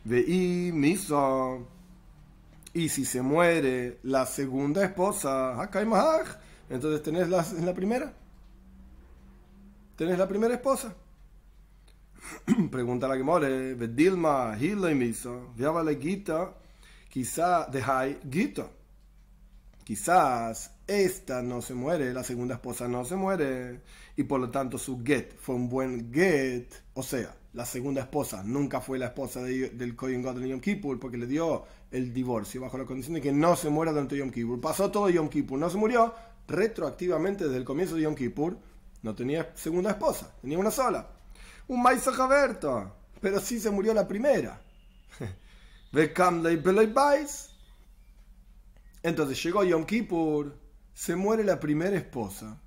Y 0.08 0.70
miso. 0.72 1.66
Y 2.72 2.88
si 2.88 3.04
se 3.04 3.22
muere 3.22 3.98
la 4.02 4.26
segunda 4.26 4.84
esposa, 4.84 5.68
entonces 6.68 7.02
tenés 7.02 7.28
la, 7.28 7.44
la 7.64 7.74
primera. 7.74 8.12
Tenés 9.96 10.18
la 10.18 10.28
primera 10.28 10.54
esposa. 10.54 10.94
Pregunta 12.70 13.08
la 13.08 13.16
que 13.16 13.22
more, 13.22 13.74
Dilma, 13.74 14.56
Hilo 14.60 14.90
y 14.90 14.94
miso, 14.94 15.52
le 15.56 15.96
Gita, 16.00 16.54
quizá 17.08 17.66
de 17.66 18.18
Gita. 18.30 18.68
Quizás 19.84 20.72
esta 20.86 21.42
no 21.42 21.62
se 21.62 21.72
muere, 21.74 22.12
la 22.12 22.24
segunda 22.24 22.56
esposa 22.56 22.88
no 22.88 23.04
se 23.04 23.14
muere, 23.14 23.80
y 24.16 24.24
por 24.24 24.40
lo 24.40 24.50
tanto 24.50 24.78
su 24.78 25.02
get 25.04 25.36
fue 25.38 25.54
un 25.54 25.68
buen 25.68 26.12
get, 26.12 26.74
o 26.94 27.02
sea, 27.02 27.34
la 27.56 27.64
segunda 27.64 28.02
esposa 28.02 28.42
nunca 28.44 28.82
fue 28.82 28.98
la 28.98 29.06
esposa 29.06 29.42
del 29.42 29.96
Kohen 29.96 30.20
de 30.22 30.48
Yom 30.50 30.60
Kippur 30.60 31.00
porque 31.00 31.16
le 31.16 31.26
dio 31.26 31.64
el 31.90 32.12
divorcio 32.12 32.60
bajo 32.60 32.76
la 32.76 32.84
condición 32.84 33.14
de 33.14 33.22
que 33.22 33.32
no 33.32 33.56
se 33.56 33.70
muera 33.70 33.92
durante 33.92 34.14
Yom 34.14 34.30
Kippur. 34.30 34.60
Pasó 34.60 34.90
todo 34.90 35.08
Yom 35.08 35.30
Kippur, 35.30 35.58
no 35.58 35.70
se 35.70 35.78
murió 35.78 36.14
retroactivamente 36.46 37.44
desde 37.44 37.56
el 37.56 37.64
comienzo 37.64 37.94
de 37.94 38.02
Yom 38.02 38.14
Kippur, 38.14 38.58
no 39.02 39.14
tenía 39.14 39.52
segunda 39.56 39.92
esposa, 39.92 40.34
tenía 40.42 40.58
una 40.58 40.70
sola. 40.70 41.08
Un 41.68 41.82
Maisa 41.82 42.12
Jaberto, 42.12 42.94
pero 43.22 43.40
sí 43.40 43.58
se 43.58 43.70
murió 43.70 43.94
la 43.94 44.06
primera. 44.06 44.60
Entonces 49.02 49.42
llegó 49.42 49.64
Yom 49.64 49.86
Kippur, 49.86 50.58
se 50.92 51.16
muere 51.16 51.42
la 51.42 51.58
primera 51.58 51.96
esposa. 51.96 52.60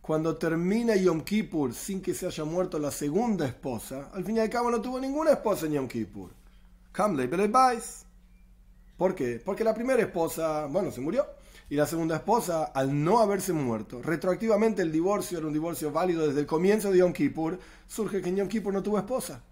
Cuando 0.00 0.36
termina 0.36 0.96
Yom 0.96 1.20
Kippur 1.20 1.74
sin 1.74 2.00
que 2.00 2.14
se 2.14 2.26
haya 2.26 2.44
muerto 2.44 2.78
la 2.78 2.90
segunda 2.90 3.46
esposa, 3.46 4.10
al 4.12 4.24
fin 4.24 4.38
y 4.38 4.40
al 4.40 4.48
cabo 4.48 4.70
no 4.70 4.80
tuvo 4.80 4.98
ninguna 4.98 5.32
esposa 5.32 5.66
en 5.66 5.72
Yom 5.72 5.88
Kippur. 5.88 6.30
¿Por 8.96 9.14
qué? 9.14 9.40
Porque 9.44 9.62
la 9.64 9.74
primera 9.74 10.02
esposa, 10.02 10.66
bueno, 10.66 10.90
se 10.90 11.00
murió. 11.00 11.26
Y 11.68 11.76
la 11.76 11.86
segunda 11.86 12.16
esposa, 12.16 12.64
al 12.64 13.04
no 13.04 13.20
haberse 13.20 13.52
muerto, 13.52 14.02
retroactivamente 14.02 14.82
el 14.82 14.90
divorcio 14.90 15.38
era 15.38 15.46
un 15.46 15.52
divorcio 15.52 15.92
válido 15.92 16.26
desde 16.26 16.40
el 16.40 16.46
comienzo 16.46 16.90
de 16.90 16.98
Yom 16.98 17.12
Kippur, 17.12 17.58
surge 17.86 18.20
que 18.20 18.28
en 18.30 18.36
Yom 18.36 18.48
Kippur 18.48 18.72
no 18.72 18.82
tuvo 18.82 18.98
esposa. 18.98 19.42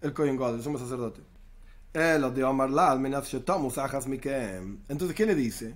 El 0.00 0.12
Kohen 0.12 0.36
God, 0.36 0.54
el 0.54 0.62
sumo 0.62 0.78
sacerdote. 0.78 1.22
Entonces, 4.88 5.16
¿qué 5.16 5.26
le 5.26 5.34
dice? 5.34 5.74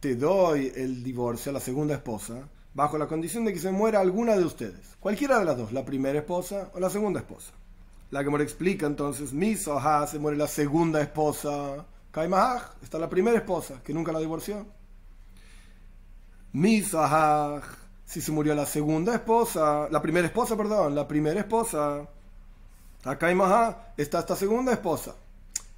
Te 0.00 0.16
doy 0.16 0.72
el 0.74 1.02
divorcio 1.02 1.50
a 1.50 1.52
la 1.54 1.60
segunda 1.60 1.94
esposa 1.94 2.48
bajo 2.74 2.98
la 2.98 3.06
condición 3.06 3.44
de 3.44 3.52
que 3.52 3.58
se 3.58 3.70
muera 3.70 4.00
alguna 4.00 4.36
de 4.36 4.44
ustedes. 4.44 4.96
Cualquiera 5.00 5.38
de 5.38 5.44
las 5.44 5.56
dos, 5.56 5.72
la 5.72 5.84
primera 5.84 6.18
esposa 6.18 6.70
o 6.74 6.80
la 6.80 6.90
segunda 6.90 7.20
esposa. 7.20 7.52
La 8.10 8.22
que 8.22 8.30
me 8.30 8.42
explica 8.42 8.86
entonces, 8.86 9.32
mi 9.32 9.56
soja 9.56 10.06
se 10.06 10.18
muere 10.18 10.36
la 10.36 10.48
segunda 10.48 11.00
esposa. 11.00 11.86
Kaimahaj 12.10 12.62
está 12.82 12.98
la 12.98 13.08
primera 13.08 13.38
esposa, 13.38 13.80
que 13.82 13.94
nunca 13.94 14.12
la 14.12 14.18
divorció. 14.18 14.66
Mi 16.52 16.82
si 16.82 18.20
se 18.20 18.30
murió 18.30 18.54
la 18.54 18.66
segunda 18.66 19.14
esposa, 19.14 19.88
la 19.90 20.02
primera 20.02 20.26
esposa, 20.26 20.54
perdón, 20.54 20.94
la 20.94 21.08
primera 21.08 21.40
esposa. 21.40 22.06
Acá 23.04 23.30
está 23.96 24.18
esta 24.18 24.36
segunda 24.36 24.72
esposa. 24.72 25.16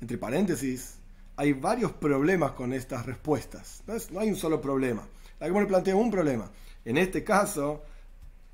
Entre 0.01 0.19
paréntesis, 0.19 0.99
hay 1.37 1.53
varios 1.53 1.93
problemas 1.93 2.51
con 2.53 2.73
estas 2.73 3.07
respuestas. 3.07 3.85
No, 4.11 4.19
hay 4.19 4.29
un 4.29 4.37
solo 4.37 4.61
problema. 4.61 5.07
La 5.39 5.47
que 5.47 5.53
me 5.53 5.67
plantea 5.67 5.95
un 5.95 6.11
problema. 6.11 6.51
En 6.85 6.99
este 6.99 7.25
caso, 7.25 7.83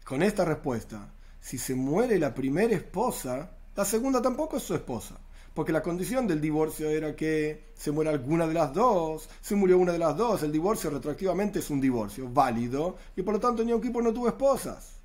con 0.05 0.23
esta 0.23 0.45
respuesta, 0.45 1.13
si 1.41 1.59
se 1.59 1.75
muere 1.75 2.19
la 2.19 2.35
primera 2.35 2.75
esposa, 2.75 3.51
la 3.75 3.85
segunda 3.85 4.21
tampoco 4.21 4.57
es 4.57 4.63
su 4.63 4.75
esposa. 4.75 5.19
Porque 5.55 5.73
la 5.73 5.83
condición 5.83 6.27
del 6.27 6.41
divorcio 6.41 6.89
era 6.89 7.17
que 7.17 7.71
se 7.75 7.91
muera 7.91 8.11
alguna 8.11 8.47
de 8.47 8.55
las 8.55 8.73
dos. 8.73 9.29
Se 9.41 9.57
murió 9.57 9.79
una 9.79 9.93
de 9.93 9.99
las 9.99 10.17
dos. 10.17 10.43
El 10.43 10.53
divorcio 10.53 10.91
retroactivamente 10.91 11.59
es 11.59 11.71
un 11.71 11.81
divorcio 11.81 12.29
válido. 12.33 12.97
Y 13.17 13.23
por 13.23 13.35
lo 13.35 13.41
tanto, 13.41 13.63
Yom 13.63 13.81
Kippur 13.81 14.03
no 14.03 14.13
tuvo 14.13 14.29
esposas. 14.29 15.01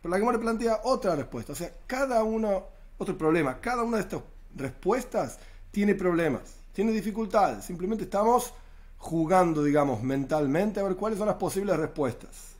Pero 0.00 0.16
la 0.16 0.32
le 0.32 0.38
plantea 0.38 0.80
otra 0.84 1.16
respuesta. 1.16 1.52
O 1.52 1.56
sea, 1.56 1.72
cada 1.86 2.22
uno, 2.22 2.66
otro 2.98 3.18
problema. 3.18 3.60
Cada 3.60 3.82
una 3.82 3.96
de 3.96 4.04
estas 4.04 4.22
respuestas 4.54 5.38
tiene 5.70 5.94
problemas, 5.94 6.42
tiene 6.72 6.92
dificultades. 6.92 7.64
Simplemente 7.64 8.04
estamos 8.04 8.54
jugando, 8.98 9.62
digamos, 9.64 10.02
mentalmente 10.02 10.80
a 10.80 10.84
ver 10.84 10.96
cuáles 10.96 11.18
son 11.18 11.28
las 11.28 11.36
posibles 11.36 11.76
respuestas. 11.76 12.57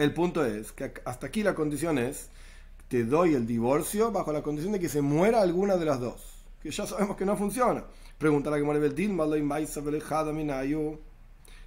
El 0.00 0.14
punto 0.14 0.46
es 0.46 0.72
que 0.72 0.94
hasta 1.04 1.26
aquí 1.26 1.42
la 1.42 1.54
condición 1.54 1.98
es 1.98 2.30
te 2.88 3.04
doy 3.04 3.34
el 3.34 3.46
divorcio 3.46 4.10
bajo 4.10 4.32
la 4.32 4.40
condición 4.40 4.72
de 4.72 4.80
que 4.80 4.88
se 4.88 5.02
muera 5.02 5.42
alguna 5.42 5.76
de 5.76 5.84
las 5.84 6.00
dos. 6.00 6.22
Que 6.62 6.70
ya 6.70 6.86
sabemos 6.86 7.18
que 7.18 7.26
no 7.26 7.36
funciona. 7.36 7.84
Pregunta 8.16 8.48
la 8.48 8.56
que 8.56 8.62
muere 8.62 8.80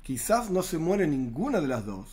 Quizás 0.01 0.49
no 0.49 0.63
se 0.63 0.79
muere 0.79 1.05
ninguna 1.05 1.61
de 1.61 1.67
las 1.67 1.85
dos. 1.85 2.07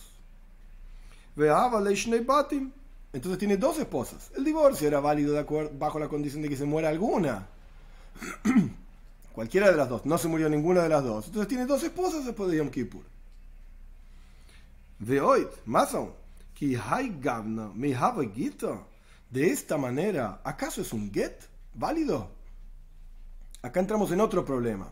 Entonces 3.13 3.39
tiene 3.39 3.57
dos 3.57 3.79
esposas. 3.79 4.29
El 4.37 4.45
divorcio 4.45 4.87
era 4.87 4.99
válido 4.99 5.43
bajo 5.73 5.97
la 5.97 6.07
condición 6.07 6.43
de 6.43 6.49
que 6.49 6.55
se 6.55 6.65
muera 6.65 6.89
alguna. 6.89 7.47
Cualquiera 9.33 9.71
de 9.71 9.75
las 9.75 9.89
dos. 9.89 10.05
No 10.05 10.19
se 10.19 10.27
murió 10.27 10.49
ninguna 10.49 10.83
de 10.83 10.89
las 10.89 11.03
dos. 11.03 11.25
Entonces 11.25 11.47
tiene 11.47 11.65
dos 11.65 11.81
esposas 11.81 12.25
después 12.25 12.51
de 12.51 12.57
Yom 12.57 12.69
Kippur. 12.69 13.01
Hoy, 15.21 15.47
más 15.65 15.93
aún. 15.93 16.13
De 19.31 19.49
esta 19.49 19.77
manera, 19.77 20.41
¿acaso 20.43 20.81
es 20.81 20.93
un 20.93 21.11
get 21.11 21.35
válido? 21.73 22.29
Acá 23.63 23.79
entramos 23.79 24.11
en 24.11 24.21
otro 24.21 24.45
problema. 24.45 24.91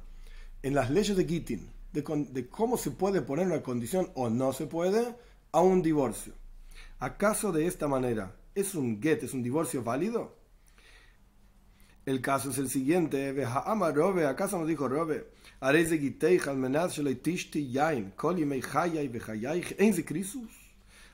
En 0.63 0.73
las 0.73 0.89
leyes 0.89 1.15
de 1.15 1.25
Gittin, 1.25 1.69
de, 1.91 2.47
cómo 2.49 2.77
se 2.77 2.91
puede 2.91 3.21
poner 3.21 3.47
una 3.47 3.61
condición 3.61 4.09
o 4.15 4.29
no 4.29 4.53
se 4.53 4.65
puede 4.65 5.15
a 5.51 5.61
un 5.61 5.81
divorcio. 5.81 6.33
¿Acaso 6.99 7.51
de 7.51 7.67
esta 7.67 7.87
manera 7.87 8.35
es 8.55 8.75
un 8.75 9.01
get, 9.01 9.23
es 9.23 9.33
un 9.33 9.43
divorcio 9.43 9.83
válido? 9.83 10.38
El 12.05 12.21
caso 12.21 12.49
es 12.49 12.57
el 12.57 12.69
siguiente. 12.69 13.45
¿Acaso 13.45 14.57
nos 14.57 14.67
dijo 14.67 14.87
Robe? 14.87 15.25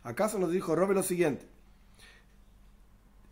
¿Acaso 0.04 0.40
nos 0.40 0.52
dijo 0.52 0.76
Robe 0.76 0.94
lo 0.94 1.04
siguiente? 1.04 1.46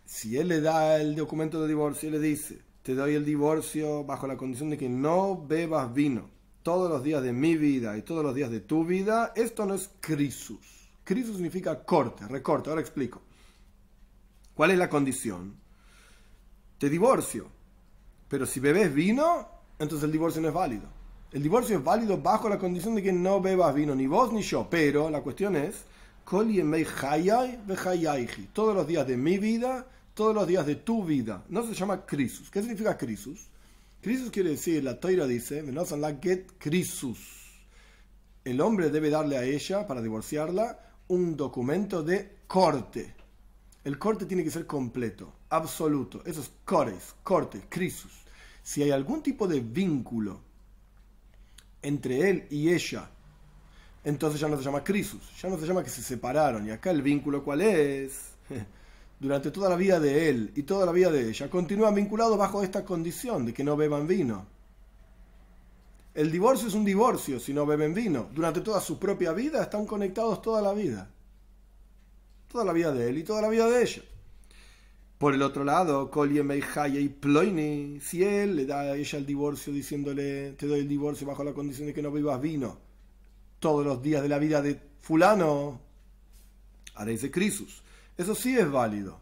si 0.04 0.36
él 0.36 0.48
le 0.48 0.60
da 0.60 1.00
el 1.00 1.16
documento 1.16 1.60
de 1.60 1.68
divorcio 1.68 2.08
y 2.08 2.12
le 2.12 2.20
dice, 2.20 2.60
te 2.82 2.94
doy 2.94 3.14
el 3.14 3.24
divorcio 3.24 4.04
bajo 4.04 4.26
la 4.26 4.36
condición 4.36 4.70
de 4.70 4.78
que 4.78 4.88
no 4.88 5.44
bebas 5.46 5.92
vino 5.92 6.30
todos 6.62 6.88
los 6.88 7.02
días 7.02 7.22
de 7.22 7.32
mi 7.32 7.56
vida 7.56 7.96
y 7.98 8.02
todos 8.02 8.22
los 8.22 8.34
días 8.34 8.50
de 8.50 8.60
tu 8.60 8.84
vida, 8.84 9.32
esto 9.34 9.66
no 9.66 9.74
es 9.74 9.90
crisis. 10.00 10.58
Crisis 11.02 11.34
significa 11.34 11.84
corte, 11.84 12.26
recorte. 12.28 12.70
Ahora 12.70 12.80
explico. 12.80 13.22
¿Cuál 14.54 14.70
es 14.70 14.78
la 14.78 14.88
condición? 14.88 15.56
Te 16.84 16.90
divorcio. 16.90 17.48
Pero 18.28 18.44
si 18.44 18.60
bebes 18.60 18.92
vino, 18.92 19.48
entonces 19.78 20.04
el 20.04 20.12
divorcio 20.12 20.42
no 20.42 20.48
es 20.48 20.54
válido. 20.54 20.82
El 21.32 21.42
divorcio 21.42 21.78
es 21.78 21.82
válido 21.82 22.18
bajo 22.18 22.46
la 22.46 22.58
condición 22.58 22.94
de 22.94 23.02
que 23.02 23.10
no 23.10 23.40
bebas 23.40 23.74
vino, 23.74 23.94
ni 23.94 24.06
vos 24.06 24.34
ni 24.34 24.42
yo. 24.42 24.68
Pero 24.68 25.08
la 25.08 25.22
cuestión 25.22 25.56
es, 25.56 25.82
todos 28.52 28.74
los 28.74 28.86
días 28.86 29.06
de 29.06 29.16
mi 29.16 29.38
vida 29.38 29.86
todos 30.12 30.34
los 30.34 30.46
días 30.46 30.66
de 30.66 30.76
tu 30.76 31.02
vida. 31.02 31.42
No 31.48 31.66
se 31.66 31.72
llama 31.72 32.04
crisis. 32.04 32.50
¿Qué 32.50 32.60
significa 32.60 32.98
crisis? 32.98 33.48
Crisis 34.02 34.30
quiere 34.30 34.50
decir, 34.50 34.84
la 34.84 35.00
toira 35.00 35.26
dice, 35.26 35.62
la 35.62 36.18
get 36.20 36.52
crisis. 36.58 37.18
El 38.44 38.60
hombre 38.60 38.90
debe 38.90 39.08
darle 39.08 39.38
a 39.38 39.44
ella, 39.44 39.86
para 39.86 40.02
divorciarla, 40.02 40.80
un 41.08 41.34
documento 41.34 42.02
de 42.02 42.40
corte. 42.46 43.14
El 43.84 43.98
corte 43.98 44.26
tiene 44.26 44.44
que 44.44 44.50
ser 44.50 44.66
completo, 44.66 45.32
absoluto. 45.56 46.22
Eso 46.24 46.40
es 46.40 46.50
cores, 46.64 47.14
corte, 47.22 47.62
crisis. 47.68 48.12
Si 48.62 48.82
hay 48.82 48.90
algún 48.90 49.22
tipo 49.22 49.46
de 49.46 49.60
vínculo 49.60 50.40
entre 51.82 52.30
él 52.30 52.46
y 52.50 52.72
ella, 52.72 53.10
entonces 54.02 54.40
ya 54.40 54.48
no 54.48 54.56
se 54.56 54.62
llama 54.62 54.82
crisis, 54.82 55.20
ya 55.40 55.48
no 55.48 55.58
se 55.58 55.66
llama 55.66 55.82
que 55.82 55.90
se 55.90 56.02
separaron. 56.02 56.66
Y 56.66 56.70
acá 56.70 56.90
el 56.90 57.02
vínculo, 57.02 57.42
¿cuál 57.42 57.60
es? 57.62 58.32
durante 59.20 59.50
toda 59.50 59.70
la 59.70 59.76
vida 59.76 60.00
de 60.00 60.28
él 60.28 60.52
y 60.54 60.64
toda 60.64 60.84
la 60.84 60.92
vida 60.92 61.10
de 61.10 61.28
ella 61.28 61.48
continúan 61.48 61.94
vinculados 61.94 62.36
bajo 62.36 62.62
esta 62.62 62.84
condición 62.84 63.46
de 63.46 63.54
que 63.54 63.64
no 63.64 63.76
beban 63.76 64.06
vino. 64.06 64.46
El 66.14 66.30
divorcio 66.30 66.68
es 66.68 66.74
un 66.74 66.84
divorcio 66.84 67.40
si 67.40 67.52
no 67.52 67.66
beben 67.66 67.92
vino. 67.92 68.28
Durante 68.32 68.60
toda 68.60 68.80
su 68.80 68.98
propia 68.98 69.32
vida 69.32 69.62
están 69.62 69.84
conectados 69.84 70.40
toda 70.42 70.62
la 70.62 70.72
vida. 70.72 71.10
Toda 72.48 72.64
la 72.64 72.72
vida 72.72 72.92
de 72.92 73.08
él 73.08 73.18
y 73.18 73.24
toda 73.24 73.42
la 73.42 73.48
vida 73.48 73.66
de 73.66 73.82
ella. 73.82 74.02
Por 75.24 75.32
el 75.32 75.40
otro 75.40 75.64
lado, 75.64 76.10
y 76.26 77.08
Ploini, 77.08 77.98
si 77.98 78.22
él 78.22 78.56
le 78.56 78.66
da 78.66 78.80
a 78.82 78.94
ella 78.94 79.18
el 79.18 79.24
divorcio 79.24 79.72
diciéndole, 79.72 80.52
te 80.52 80.66
doy 80.66 80.80
el 80.80 80.86
divorcio 80.86 81.26
bajo 81.26 81.42
la 81.42 81.54
condición 81.54 81.86
de 81.86 81.94
que 81.94 82.02
no 82.02 82.12
bebas 82.12 82.38
vino 82.42 82.76
todos 83.58 83.86
los 83.86 84.02
días 84.02 84.22
de 84.22 84.28
la 84.28 84.38
vida 84.38 84.60
de 84.60 84.78
fulano, 85.00 85.80
haréis 86.96 87.22
de 87.22 87.30
crisis 87.30 87.82
eso 88.18 88.34
sí 88.34 88.54
es 88.58 88.70
válido. 88.70 89.18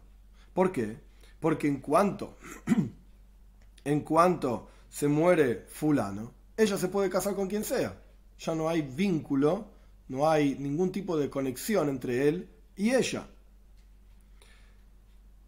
¿Por 0.53 0.73
qué? 0.73 0.97
Porque 1.39 1.69
en 1.69 1.79
cuanto, 1.79 2.35
en 3.85 4.01
cuanto 4.01 4.67
se 4.89 5.07
muere 5.07 5.67
fulano, 5.69 6.33
ella 6.57 6.77
se 6.77 6.89
puede 6.89 7.09
casar 7.09 7.33
con 7.33 7.47
quien 7.47 7.63
sea. 7.63 7.97
Ya 8.39 8.53
no 8.55 8.67
hay 8.67 8.81
vínculo, 8.81 9.69
no 10.09 10.29
hay 10.29 10.55
ningún 10.59 10.91
tipo 10.91 11.15
de 11.15 11.29
conexión 11.29 11.87
entre 11.87 12.27
él 12.27 12.49
y 12.75 12.93
ella. 12.93 13.25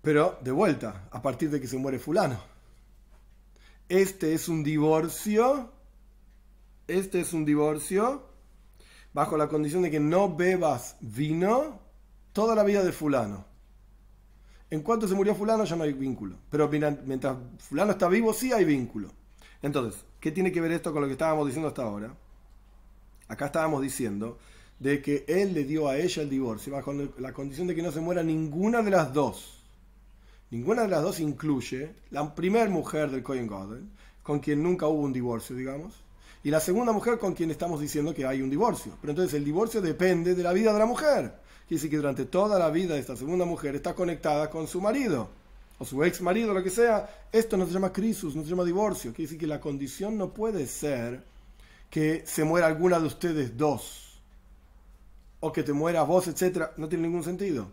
Pero, 0.05 0.37
de 0.41 0.51
vuelta, 0.51 1.07
a 1.09 1.19
partir 1.19 1.49
de 1.49 1.59
que 1.59 1.67
se 1.67 1.79
muere 1.79 1.97
fulano. 1.97 2.37
Este 3.89 4.35
es 4.35 4.47
un 4.47 4.63
divorcio. 4.63 5.71
Este 6.87 7.21
es 7.21 7.33
un 7.33 7.43
divorcio 7.43 8.23
bajo 9.13 9.35
la 9.35 9.47
condición 9.47 9.81
de 9.81 9.89
que 9.89 9.99
no 9.99 10.35
bebas 10.35 10.97
vino 11.01 11.79
toda 12.33 12.53
la 12.53 12.63
vida 12.63 12.83
de 12.83 12.91
fulano. 12.91 13.45
En 14.69 14.83
cuanto 14.83 15.07
se 15.07 15.15
murió 15.15 15.33
fulano 15.33 15.63
ya 15.63 15.75
no 15.75 15.85
hay 15.85 15.93
vínculo. 15.93 16.37
Pero 16.51 16.69
mientras 16.69 17.37
fulano 17.57 17.93
está 17.93 18.07
vivo 18.07 18.31
sí 18.31 18.53
hay 18.53 18.63
vínculo. 18.63 19.09
Entonces, 19.63 20.05
¿qué 20.19 20.31
tiene 20.31 20.51
que 20.51 20.61
ver 20.61 20.73
esto 20.73 20.93
con 20.93 21.01
lo 21.01 21.07
que 21.07 21.13
estábamos 21.13 21.47
diciendo 21.47 21.69
hasta 21.69 21.81
ahora? 21.81 22.13
Acá 23.27 23.47
estábamos 23.47 23.81
diciendo 23.81 24.37
de 24.77 25.01
que 25.01 25.25
él 25.27 25.55
le 25.55 25.63
dio 25.63 25.87
a 25.87 25.97
ella 25.97 26.21
el 26.21 26.29
divorcio, 26.29 26.73
bajo 26.73 26.93
la 26.93 27.33
condición 27.33 27.65
de 27.65 27.73
que 27.73 27.81
no 27.81 27.91
se 27.91 28.01
muera 28.01 28.21
ninguna 28.21 28.83
de 28.83 28.91
las 28.91 29.11
dos. 29.11 29.64
Ninguna 30.51 30.83
de 30.83 30.87
las 30.89 31.01
dos 31.01 31.19
incluye 31.19 31.93
la 32.11 32.33
primera 32.33 32.69
mujer 32.69 33.09
del 33.09 33.23
Cohen 33.23 33.47
Godel, 33.47 33.83
con 34.23 34.39
quien 34.39 34.61
nunca 34.61 34.87
hubo 34.87 35.01
un 35.01 35.13
divorcio, 35.13 35.55
digamos, 35.55 36.03
y 36.43 36.51
la 36.51 36.59
segunda 36.59 36.91
mujer 36.91 37.17
con 37.17 37.33
quien 37.33 37.49
estamos 37.49 37.81
diciendo 37.81 38.13
que 38.13 38.25
hay 38.25 38.41
un 38.41 38.49
divorcio. 38.49 38.93
Pero 39.01 39.11
entonces 39.11 39.33
el 39.33 39.43
divorcio 39.43 39.81
depende 39.81 40.35
de 40.35 40.43
la 40.43 40.53
vida 40.53 40.71
de 40.71 40.79
la 40.79 40.85
mujer. 40.85 41.33
Quiere 41.67 41.77
decir 41.77 41.89
que 41.89 41.97
durante 41.97 42.25
toda 42.25 42.59
la 42.59 42.69
vida 42.69 42.93
de 42.93 42.99
esta 42.99 43.15
segunda 43.15 43.45
mujer 43.45 43.75
está 43.75 43.95
conectada 43.95 44.49
con 44.51 44.67
su 44.67 44.79
marido, 44.79 45.27
o 45.79 45.85
su 45.85 46.03
ex 46.03 46.21
marido, 46.21 46.53
lo 46.53 46.63
que 46.63 46.69
sea. 46.69 47.09
Esto 47.31 47.57
no 47.57 47.65
se 47.65 47.73
llama 47.73 47.91
crisis, 47.91 48.35
no 48.35 48.43
se 48.43 48.49
llama 48.49 48.63
divorcio. 48.63 49.11
Quiere 49.11 49.23
decir 49.23 49.39
que 49.39 49.47
la 49.47 49.59
condición 49.59 50.17
no 50.17 50.33
puede 50.33 50.67
ser 50.67 51.23
que 51.89 52.23
se 52.27 52.43
muera 52.43 52.67
alguna 52.67 52.99
de 52.99 53.07
ustedes 53.07 53.57
dos, 53.57 54.19
o 55.39 55.51
que 55.51 55.63
te 55.63 55.73
mueras 55.73 56.07
vos, 56.07 56.27
etc. 56.27 56.69
No 56.77 56.87
tiene 56.87 57.07
ningún 57.07 57.23
sentido. 57.23 57.67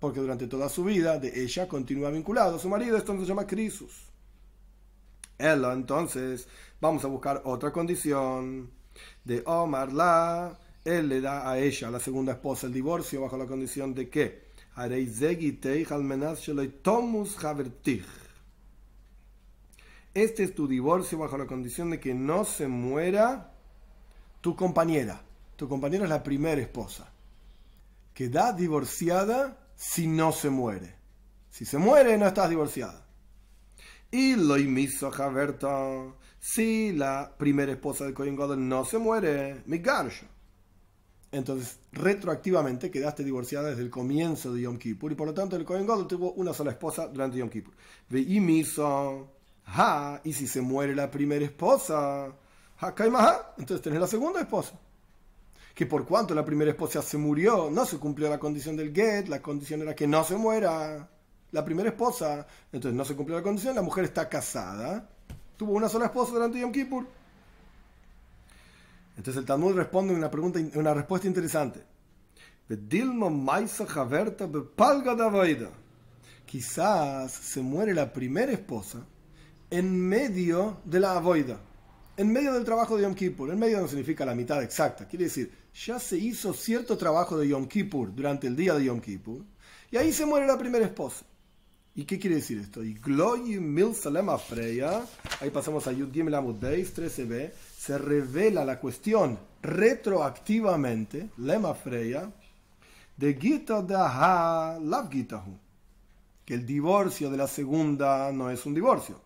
Porque 0.00 0.20
durante 0.20 0.46
toda 0.46 0.68
su 0.68 0.82
vida 0.82 1.18
de 1.18 1.42
ella 1.42 1.68
continúa 1.68 2.10
vinculado 2.10 2.56
a 2.56 2.58
su 2.58 2.68
marido. 2.68 2.96
Esto 2.96 3.18
se 3.18 3.26
llama 3.26 3.46
crisis. 3.46 4.08
Ella, 5.38 5.72
entonces, 5.72 6.48
vamos 6.80 7.04
a 7.04 7.08
buscar 7.08 7.42
otra 7.44 7.70
condición 7.70 8.70
de 9.24 9.42
Omar 9.46 9.92
la. 9.92 10.58
Él 10.84 11.08
le 11.08 11.20
da 11.20 11.48
a 11.48 11.58
ella, 11.58 11.90
la 11.90 12.00
segunda 12.00 12.32
esposa, 12.32 12.66
el 12.66 12.72
divorcio 12.72 13.20
bajo 13.20 13.36
la 13.36 13.46
condición 13.46 13.94
de 13.94 14.08
que 14.08 14.50
este 20.14 20.42
es 20.42 20.54
tu 20.54 20.66
divorcio 20.66 21.18
bajo 21.18 21.36
la 21.36 21.46
condición 21.46 21.90
de 21.90 22.00
que 22.00 22.14
no 22.14 22.44
se 22.44 22.66
muera 22.66 23.52
tu 24.40 24.56
compañera. 24.56 25.22
Tu 25.56 25.68
compañera 25.68 26.04
es 26.04 26.10
la 26.10 26.22
primera 26.22 26.60
esposa. 26.60 27.12
Queda 28.14 28.52
divorciada 28.52 29.58
si 29.80 30.06
no 30.06 30.30
se 30.30 30.50
muere. 30.50 30.94
Si 31.48 31.64
se 31.64 31.78
muere, 31.78 32.18
no 32.18 32.26
estás 32.26 32.50
divorciada. 32.50 33.06
Y 34.10 34.36
lo 34.36 34.58
imiso 34.58 35.10
Javerta, 35.10 35.68
si 36.38 36.92
la 36.92 37.34
primera 37.38 37.72
esposa 37.72 38.04
de 38.04 38.12
Cohen 38.12 38.36
Godel 38.36 38.68
no 38.68 38.84
se 38.84 38.98
muere, 38.98 39.62
mi 39.64 39.78
garcho. 39.78 40.26
Entonces, 41.32 41.78
retroactivamente 41.92 42.90
quedaste 42.90 43.24
divorciada 43.24 43.70
desde 43.70 43.82
el 43.82 43.88
comienzo 43.88 44.52
de 44.52 44.60
Yom 44.62 44.76
Kippur 44.76 45.12
y 45.12 45.14
por 45.14 45.28
lo 45.28 45.32
tanto 45.32 45.56
el 45.56 45.64
Cohen 45.64 45.86
Godel 45.86 46.06
tuvo 46.06 46.32
una 46.32 46.52
sola 46.52 46.72
esposa 46.72 47.06
durante 47.06 47.38
Yom 47.38 47.48
Kippur. 47.48 47.72
Ve 48.10 48.20
imiso, 48.20 49.32
ha, 49.64 50.20
y 50.24 50.34
si 50.34 50.46
se 50.46 50.60
muere 50.60 50.94
la 50.94 51.10
primera 51.10 51.44
esposa, 51.44 52.26
ha, 52.80 53.54
entonces 53.56 53.80
tenés 53.80 54.00
la 54.00 54.06
segunda 54.06 54.42
esposa. 54.42 54.78
Que 55.80 55.86
por 55.86 56.04
cuanto 56.04 56.34
la 56.34 56.44
primera 56.44 56.72
esposa 56.72 57.00
se 57.00 57.16
murió, 57.16 57.70
no 57.70 57.86
se 57.86 57.96
cumplió 57.96 58.28
la 58.28 58.38
condición 58.38 58.76
del 58.76 58.94
get, 58.94 59.28
la 59.28 59.40
condición 59.40 59.80
era 59.80 59.94
que 59.96 60.06
no 60.06 60.22
se 60.24 60.36
muera 60.36 61.08
la 61.52 61.64
primera 61.64 61.88
esposa, 61.88 62.46
entonces 62.70 62.94
no 62.94 63.02
se 63.02 63.16
cumplió 63.16 63.38
la 63.38 63.42
condición, 63.42 63.74
la 63.74 63.80
mujer 63.80 64.04
está 64.04 64.28
casada, 64.28 65.08
tuvo 65.56 65.72
una 65.72 65.88
sola 65.88 66.04
esposa 66.04 66.32
durante 66.32 66.60
Yom 66.60 66.70
Kippur. 66.70 67.06
Entonces 69.16 69.40
el 69.40 69.46
Talmud 69.46 69.74
responde 69.74 70.12
una, 70.12 70.30
pregunta, 70.30 70.60
una 70.74 70.92
respuesta 70.92 71.26
interesante. 71.26 71.82
Quizás 76.44 77.32
se 77.32 77.62
muere 77.62 77.94
la 77.94 78.12
primera 78.12 78.52
esposa 78.52 78.98
en 79.70 79.98
medio 79.98 80.82
de 80.84 81.00
la 81.00 81.16
avoida, 81.16 81.58
en 82.18 82.30
medio 82.30 82.52
del 82.52 82.66
trabajo 82.66 82.98
de 82.98 83.04
Yom 83.04 83.14
Kippur. 83.14 83.48
En 83.48 83.58
medio 83.58 83.80
no 83.80 83.88
significa 83.88 84.26
la 84.26 84.34
mitad 84.34 84.62
exacta, 84.62 85.08
quiere 85.08 85.24
decir, 85.24 85.59
ya 85.74 85.98
se 85.98 86.18
hizo 86.18 86.52
cierto 86.52 86.96
trabajo 86.96 87.38
de 87.38 87.48
Yom 87.48 87.66
Kippur 87.66 88.14
durante 88.14 88.46
el 88.46 88.56
día 88.56 88.74
de 88.74 88.84
Yom 88.84 89.00
Kippur, 89.00 89.44
y 89.90 89.96
ahí 89.96 90.12
se 90.12 90.26
muere 90.26 90.46
la 90.46 90.58
primera 90.58 90.84
esposa. 90.84 91.24
¿Y 91.94 92.04
qué 92.04 92.18
quiere 92.18 92.36
decir 92.36 92.58
esto? 92.58 92.84
Y 92.84 92.94
Gloy 92.94 93.58
Mil 93.58 93.94
Salema 93.94 94.38
Freya, 94.38 95.04
ahí 95.40 95.50
pasamos 95.50 95.86
a 95.86 95.92
Yud 95.92 96.12
Gimel 96.12 96.34
Amud 96.34 96.56
Beis 96.58 96.96
13b, 96.96 97.52
se 97.76 97.98
revela 97.98 98.64
la 98.64 98.78
cuestión 98.78 99.38
retroactivamente, 99.60 101.30
Lema 101.38 101.74
Freya, 101.74 102.30
de 103.16 103.34
Gita 103.34 103.84
Ha 103.88 104.78
Lav 104.80 105.10
Gitahu, 105.10 105.58
que 106.44 106.54
el 106.54 106.64
divorcio 106.64 107.28
de 107.28 107.36
la 107.36 107.48
segunda 107.48 108.30
no 108.32 108.50
es 108.50 108.64
un 108.66 108.74
divorcio. 108.74 109.20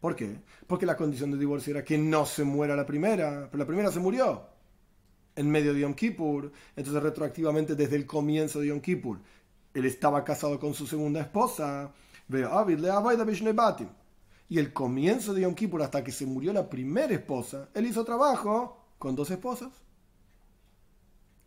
¿Por 0.00 0.16
qué? 0.16 0.38
Porque 0.66 0.86
la 0.86 0.96
condición 0.96 1.30
de 1.30 1.38
divorcio 1.38 1.72
era 1.72 1.84
que 1.84 1.96
no 1.96 2.26
se 2.26 2.42
muera 2.42 2.74
la 2.74 2.86
primera, 2.86 3.48
pero 3.50 3.58
la 3.58 3.66
primera 3.66 3.92
se 3.92 4.00
murió 4.00 4.49
en 5.36 5.50
medio 5.50 5.72
de 5.74 5.80
Yom 5.80 5.94
Kippur, 5.94 6.52
entonces 6.76 7.02
retroactivamente 7.02 7.74
desde 7.74 7.96
el 7.96 8.06
comienzo 8.06 8.60
de 8.60 8.68
Yom 8.68 8.80
Kippur 8.80 9.18
él 9.74 9.84
estaba 9.84 10.24
casado 10.24 10.58
con 10.58 10.74
su 10.74 10.86
segunda 10.86 11.20
esposa, 11.20 11.92
y 14.48 14.58
el 14.58 14.72
comienzo 14.72 15.34
de 15.34 15.42
Yom 15.42 15.54
Kippur, 15.54 15.82
hasta 15.82 16.02
que 16.02 16.12
se 16.12 16.26
murió 16.26 16.52
la 16.52 16.68
primera 16.68 17.14
esposa, 17.14 17.68
él 17.74 17.86
hizo 17.86 18.04
trabajo 18.04 18.84
con 18.98 19.14
dos 19.14 19.30
esposas. 19.30 19.70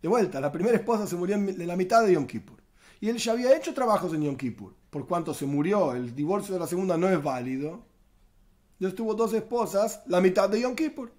De 0.01 0.07
vuelta, 0.07 0.39
la 0.41 0.51
primera 0.51 0.77
esposa 0.77 1.07
se 1.07 1.15
murió 1.15 1.35
en 1.35 1.67
la 1.67 1.75
mitad 1.75 2.05
de 2.05 2.13
Yom 2.13 2.25
Kippur. 2.25 2.61
Y 2.99 3.09
él 3.09 3.17
ya 3.17 3.33
había 3.33 3.55
hecho 3.55 3.73
trabajos 3.73 4.13
en 4.13 4.23
Yom 4.23 4.35
Kippur. 4.35 4.73
Por 4.89 5.07
cuanto 5.07 5.33
se 5.33 5.45
murió, 5.45 5.93
el 5.93 6.15
divorcio 6.15 6.53
de 6.53 6.59
la 6.59 6.67
segunda 6.67 6.97
no 6.97 7.09
es 7.09 7.21
válido. 7.21 7.85
Ya 8.79 8.93
tuvo 8.93 9.13
dos 9.15 9.33
esposas 9.33 10.01
la 10.07 10.21
mitad 10.21 10.49
de 10.49 10.61
Yom 10.61 10.75
Kippur. 10.75 11.11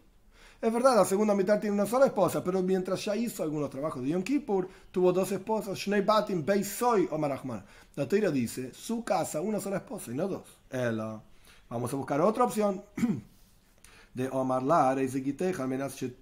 Es 0.65 0.73
verdad, 0.73 0.97
la 0.97 1.05
segunda 1.05 1.35
mitad 1.35 1.61
tiene 1.61 1.75
una 1.75 1.85
sola 1.85 2.07
esposa, 2.07 2.43
pero 2.43 2.63
mientras 2.63 3.05
ya 3.05 3.15
hizo 3.15 3.43
algunos 3.43 3.69
trabajos 3.69 4.03
de 4.03 4.09
Yom 4.09 4.23
Kippur, 4.23 4.67
tuvo 4.91 5.13
dos 5.13 5.31
esposas, 5.31 5.79
Shnei 5.79 6.01
Batim, 6.01 6.43
Beisoy 6.43 7.07
o 7.11 7.19
Marachman. 7.19 7.63
La 7.97 8.09
teira 8.09 8.31
dice, 8.31 8.73
su 8.73 9.05
casa, 9.05 9.43
una 9.43 9.61
sola 9.61 9.77
esposa 9.77 10.11
y 10.11 10.15
no 10.15 10.27
dos. 10.27 10.57
Ella. 10.71 11.21
Vamos 11.69 11.93
a 11.93 11.97
buscar 11.97 12.19
otra 12.23 12.45
opción. 12.45 12.83
De 14.15 14.27
Omar 14.31 14.63
Lar, 14.63 14.99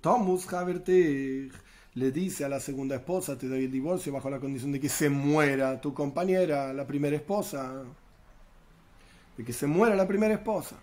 Tomus 0.01 0.49
le 1.95 2.11
dice 2.11 2.45
a 2.45 2.49
la 2.49 2.59
segunda 2.59 2.97
esposa, 2.97 3.39
te 3.39 3.47
doy 3.47 3.67
el 3.67 3.71
divorcio 3.71 4.13
bajo 4.13 4.29
la 4.29 4.41
condición 4.41 4.73
de 4.73 4.81
que 4.81 4.89
se 4.89 5.09
muera 5.09 5.81
tu 5.81 5.95
compañera, 5.95 6.73
la 6.73 6.85
primera 6.85 7.15
esposa. 7.15 7.85
De 9.37 9.45
que 9.45 9.53
se 9.53 9.69
muera 9.69 9.95
la 9.95 10.09
primera 10.09 10.35
esposa. 10.35 10.81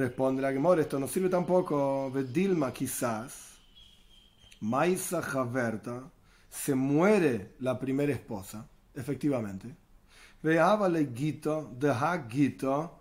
Responde 0.00 0.40
la 0.40 0.50
Gemora, 0.50 0.80
esto 0.80 0.98
no 0.98 1.06
sirve 1.06 1.28
tampoco. 1.28 2.10
Dilma 2.32 2.72
quizás. 2.72 3.58
Maisa 4.60 5.20
Javerta. 5.20 6.10
Se 6.48 6.74
muere 6.74 7.56
la 7.60 7.78
primera 7.78 8.10
esposa, 8.10 8.66
efectivamente. 8.94 9.76
Veábale 10.42 11.10
Gito, 11.14 11.70
deja 11.78 12.26
Gito. 12.30 12.96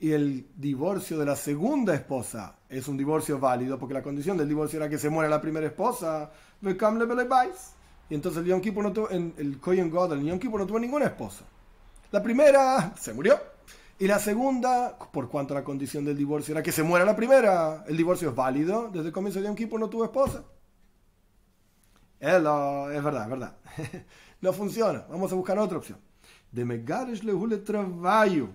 Y 0.00 0.10
el 0.10 0.48
divorcio 0.56 1.16
de 1.16 1.26
la 1.26 1.36
segunda 1.36 1.94
esposa 1.94 2.56
es 2.68 2.88
un 2.88 2.96
divorcio 2.96 3.38
válido, 3.38 3.78
porque 3.78 3.94
la 3.94 4.02
condición 4.02 4.36
del 4.36 4.48
divorcio 4.48 4.78
era 4.78 4.88
que 4.88 4.98
se 4.98 5.10
muera 5.10 5.30
la 5.30 5.40
primera 5.40 5.68
esposa. 5.68 6.32
Y 6.60 8.14
entonces 8.16 8.42
el 8.42 8.48
Yom 8.48 8.60
Kippur 8.60 8.82
no 8.82 8.92
tuvo, 8.92 9.10
el 9.10 9.58
Kohen 9.60 9.88
God, 9.88 10.14
el 10.14 10.24
Yom 10.24 10.40
Kippur 10.40 10.58
no 10.58 10.66
tuvo 10.66 10.80
ninguna 10.80 11.04
esposa. 11.04 11.44
La 12.10 12.20
primera 12.20 12.92
se 12.96 13.14
murió 13.14 13.51
y 14.02 14.08
la 14.08 14.18
segunda, 14.18 14.98
por 14.98 15.28
cuanto 15.28 15.54
la 15.54 15.62
condición 15.62 16.04
del 16.04 16.16
divorcio 16.16 16.50
era 16.50 16.60
que 16.60 16.72
se 16.72 16.82
muera 16.82 17.04
la 17.04 17.14
primera, 17.14 17.84
el 17.86 17.96
divorcio 17.96 18.30
es 18.30 18.34
válido, 18.34 18.90
desde 18.92 19.06
el 19.06 19.12
comienzo 19.12 19.38
de 19.38 19.46
Yom 19.46 19.54
Kippur 19.54 19.78
no 19.78 19.88
tuvo 19.88 20.02
esposa. 20.02 20.42
Es, 22.18 22.32
verdad, 22.32 22.92
es 22.92 23.04
verdad. 23.04 23.56
no 24.40 24.52
funciona. 24.52 25.06
Vamos 25.08 25.30
a 25.30 25.36
buscar 25.36 25.56
otra 25.56 25.78
opción. 25.78 26.00
De 26.50 26.64
Megaresh 26.64 27.22
le 27.22 27.58
trabajo. 27.58 28.48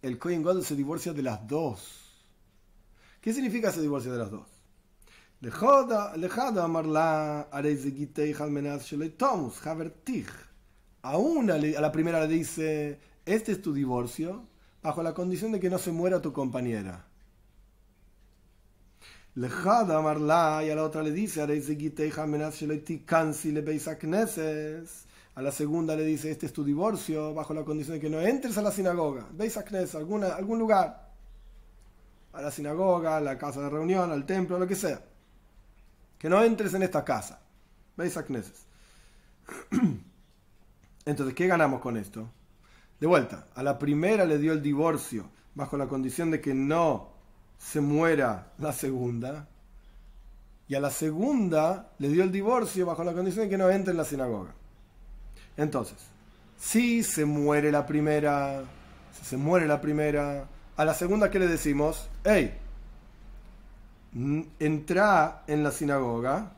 El 0.00 0.18
Kohen 0.18 0.42
God 0.42 0.62
se 0.62 0.74
divorcia 0.74 1.12
de 1.12 1.20
las 1.20 1.46
dos. 1.46 2.24
¿Qué 3.20 3.34
significa 3.34 3.68
ese 3.68 3.82
divorcio 3.82 4.10
de 4.10 4.18
las 4.20 4.30
dos? 4.30 4.48
A 11.02 11.18
una, 11.18 11.56
a 11.56 11.58
la 11.58 11.92
primera 11.92 12.20
le 12.20 12.28
dice, 12.28 13.09
este 13.26 13.52
es 13.52 13.62
tu 13.62 13.72
divorcio 13.72 14.48
bajo 14.82 15.02
la 15.02 15.14
condición 15.14 15.52
de 15.52 15.60
que 15.60 15.70
no 15.70 15.78
se 15.78 15.92
muera 15.92 16.20
tu 16.20 16.32
compañera. 16.32 17.06
Lejada 19.34 19.98
amarla 19.98 20.62
y 20.64 20.70
a 20.70 20.74
la 20.74 20.84
otra 20.84 21.02
le 21.02 21.12
dice, 21.12 21.40
a 21.40 21.46
la 21.46 21.54
segunda 25.52 25.94
le 25.94 26.04
dice, 26.04 26.30
este 26.30 26.46
es 26.46 26.52
tu 26.52 26.64
divorcio 26.64 27.32
bajo 27.32 27.54
la 27.54 27.64
condición 27.64 27.96
de 27.96 28.00
que 28.00 28.10
no 28.10 28.20
entres 28.20 28.58
a 28.58 28.62
la 28.62 28.72
sinagoga, 28.72 29.28
veis 29.32 29.56
a 29.56 29.64
alguna, 29.94 30.34
algún 30.34 30.58
lugar, 30.58 31.12
a 32.32 32.42
la 32.42 32.50
sinagoga, 32.50 33.16
a 33.16 33.20
la 33.20 33.38
casa 33.38 33.60
de 33.60 33.70
reunión, 33.70 34.10
al 34.10 34.26
templo, 34.26 34.58
lo 34.58 34.66
que 34.66 34.74
sea. 34.74 35.00
Que 36.18 36.28
no 36.28 36.42
entres 36.42 36.74
en 36.74 36.82
esta 36.82 37.04
casa. 37.04 37.40
Veis 37.96 38.16
a 38.16 38.24
Entonces, 41.04 41.34
¿qué 41.34 41.46
ganamos 41.46 41.80
con 41.80 41.96
esto? 41.96 42.28
De 43.00 43.06
vuelta, 43.06 43.46
a 43.54 43.62
la 43.62 43.78
primera 43.78 44.26
le 44.26 44.38
dio 44.38 44.52
el 44.52 44.62
divorcio 44.62 45.30
bajo 45.54 45.76
la 45.78 45.88
condición 45.88 46.30
de 46.30 46.40
que 46.40 46.52
no 46.52 47.08
se 47.58 47.80
muera 47.80 48.52
la 48.58 48.72
segunda. 48.72 49.48
y 50.68 50.76
a 50.76 50.80
la 50.80 50.90
segunda 50.90 51.90
le 51.98 52.08
dio 52.10 52.22
el 52.22 52.30
divorcio 52.30 52.86
bajo 52.86 53.02
la 53.02 53.12
condición 53.12 53.46
de 53.46 53.50
que 53.50 53.58
no 53.58 53.68
entre 53.70 53.90
en 53.90 53.96
la 53.96 54.04
sinagoga. 54.04 54.54
Entonces, 55.56 55.96
si 56.56 57.02
se 57.02 57.24
muere 57.24 57.72
la 57.72 57.84
primera, 57.86 58.62
si 59.18 59.24
se 59.24 59.36
muere 59.36 59.66
la 59.66 59.80
primera, 59.80 60.46
a 60.76 60.84
la 60.84 60.94
segunda, 60.94 61.28
¿qué 61.28 61.40
le 61.40 61.48
decimos? 61.48 62.08
Hey, 62.22 62.56
entra 64.60 65.42
en 65.48 65.64
la 65.64 65.72
sinagoga 65.72 66.52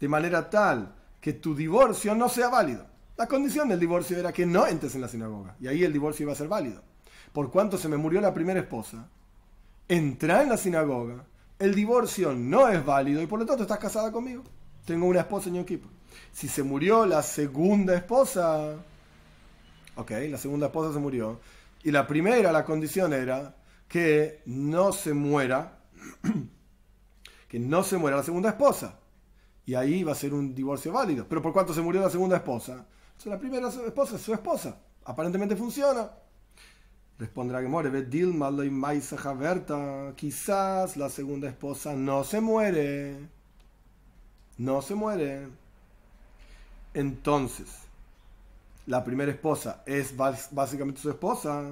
de 0.00 0.08
manera 0.08 0.48
tal 0.48 0.94
que 1.24 1.32
tu 1.32 1.54
divorcio 1.54 2.14
no 2.14 2.28
sea 2.28 2.50
válido. 2.50 2.84
La 3.16 3.26
condición 3.26 3.66
del 3.66 3.80
divorcio 3.80 4.18
era 4.18 4.30
que 4.30 4.44
no 4.44 4.66
entres 4.66 4.94
en 4.94 5.00
la 5.00 5.08
sinagoga 5.08 5.56
y 5.58 5.68
ahí 5.68 5.82
el 5.82 5.90
divorcio 5.90 6.24
iba 6.24 6.34
a 6.34 6.36
ser 6.36 6.48
válido. 6.48 6.82
Por 7.32 7.50
cuanto 7.50 7.78
se 7.78 7.88
me 7.88 7.96
murió 7.96 8.20
la 8.20 8.34
primera 8.34 8.60
esposa, 8.60 9.08
entra 9.88 10.42
en 10.42 10.50
la 10.50 10.58
sinagoga, 10.58 11.24
el 11.58 11.74
divorcio 11.74 12.34
no 12.34 12.68
es 12.68 12.84
válido 12.84 13.22
y 13.22 13.26
por 13.26 13.38
lo 13.38 13.46
tanto 13.46 13.62
estás 13.62 13.78
casada 13.78 14.12
conmigo. 14.12 14.42
Tengo 14.84 15.06
una 15.06 15.20
esposa 15.20 15.48
en 15.48 15.54
mi 15.54 15.60
equipo. 15.60 15.88
Si 16.30 16.46
se 16.46 16.62
murió 16.62 17.06
la 17.06 17.22
segunda 17.22 17.94
esposa, 17.94 18.76
ok, 19.96 20.10
la 20.28 20.36
segunda 20.36 20.66
esposa 20.66 20.92
se 20.92 20.98
murió, 20.98 21.40
y 21.82 21.90
la 21.90 22.06
primera, 22.06 22.52
la 22.52 22.66
condición 22.66 23.14
era 23.14 23.56
que 23.88 24.42
no 24.44 24.92
se 24.92 25.14
muera, 25.14 25.78
que 27.48 27.58
no 27.58 27.82
se 27.82 27.96
muera 27.96 28.18
la 28.18 28.22
segunda 28.24 28.50
esposa. 28.50 28.98
Y 29.66 29.74
ahí 29.74 30.02
va 30.02 30.12
a 30.12 30.16
ser 30.16 30.34
un 30.34 30.54
divorcio 30.54 30.92
válido. 30.92 31.26
Pero 31.28 31.40
por 31.40 31.52
cuánto 31.52 31.72
se 31.72 31.80
murió 31.80 32.00
la 32.00 32.10
segunda 32.10 32.36
esposa, 32.36 32.86
la 33.24 33.38
primera 33.38 33.68
esposa 33.68 34.16
es 34.16 34.22
su 34.22 34.34
esposa. 34.34 34.76
Aparentemente 35.04 35.56
funciona. 35.56 36.10
Responderá 37.18 37.62
Gemore, 37.62 38.02
Dilma 38.02 38.50
lo 38.50 38.64
quizás 40.16 40.96
la 40.96 41.08
segunda 41.08 41.48
esposa 41.48 41.94
no 41.94 42.24
se 42.24 42.40
muere. 42.40 43.16
No 44.58 44.82
se 44.82 44.94
muere. 44.94 45.48
Entonces, 46.92 47.68
la 48.86 49.02
primera 49.04 49.32
esposa 49.32 49.82
es 49.86 50.14
básicamente 50.16 51.00
su 51.00 51.10
esposa. 51.10 51.70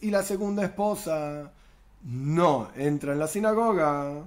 Y 0.00 0.10
la 0.10 0.22
segunda 0.22 0.64
esposa 0.64 1.52
no 2.04 2.70
entra 2.76 3.12
en 3.12 3.18
la 3.18 3.28
sinagoga. 3.28 4.24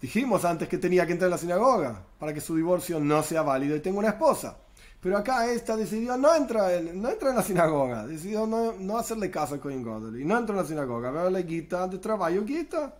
Dijimos 0.00 0.44
antes 0.44 0.68
que 0.68 0.78
tenía 0.78 1.04
que 1.06 1.12
entrar 1.12 1.26
en 1.26 1.32
la 1.32 1.38
sinagoga 1.38 2.02
para 2.18 2.32
que 2.32 2.40
su 2.40 2.56
divorcio 2.56 2.98
no 2.98 3.22
sea 3.22 3.42
válido 3.42 3.76
y 3.76 3.80
tenga 3.80 3.98
una 3.98 4.08
esposa. 4.08 4.56
Pero 5.00 5.16
acá 5.16 5.50
esta 5.50 5.76
decidió 5.76 6.16
no 6.16 6.34
entrar 6.34 6.72
en, 6.72 7.00
no 7.00 7.10
entra 7.10 7.30
en 7.30 7.36
la 7.36 7.42
sinagoga, 7.42 8.06
decidió 8.06 8.46
no, 8.46 8.72
no 8.72 8.98
hacerle 8.98 9.30
caso 9.30 9.54
a 9.54 9.60
Cohen 9.60 9.82
Godel 9.82 10.20
y 10.20 10.24
no 10.24 10.38
entra 10.38 10.54
en 10.54 10.62
la 10.62 10.68
sinagoga, 10.68 11.10
ver 11.10 11.32
la 11.32 11.40
guita 11.40 11.86
de 11.88 11.98
trabajo, 11.98 12.44
guita. 12.44 12.96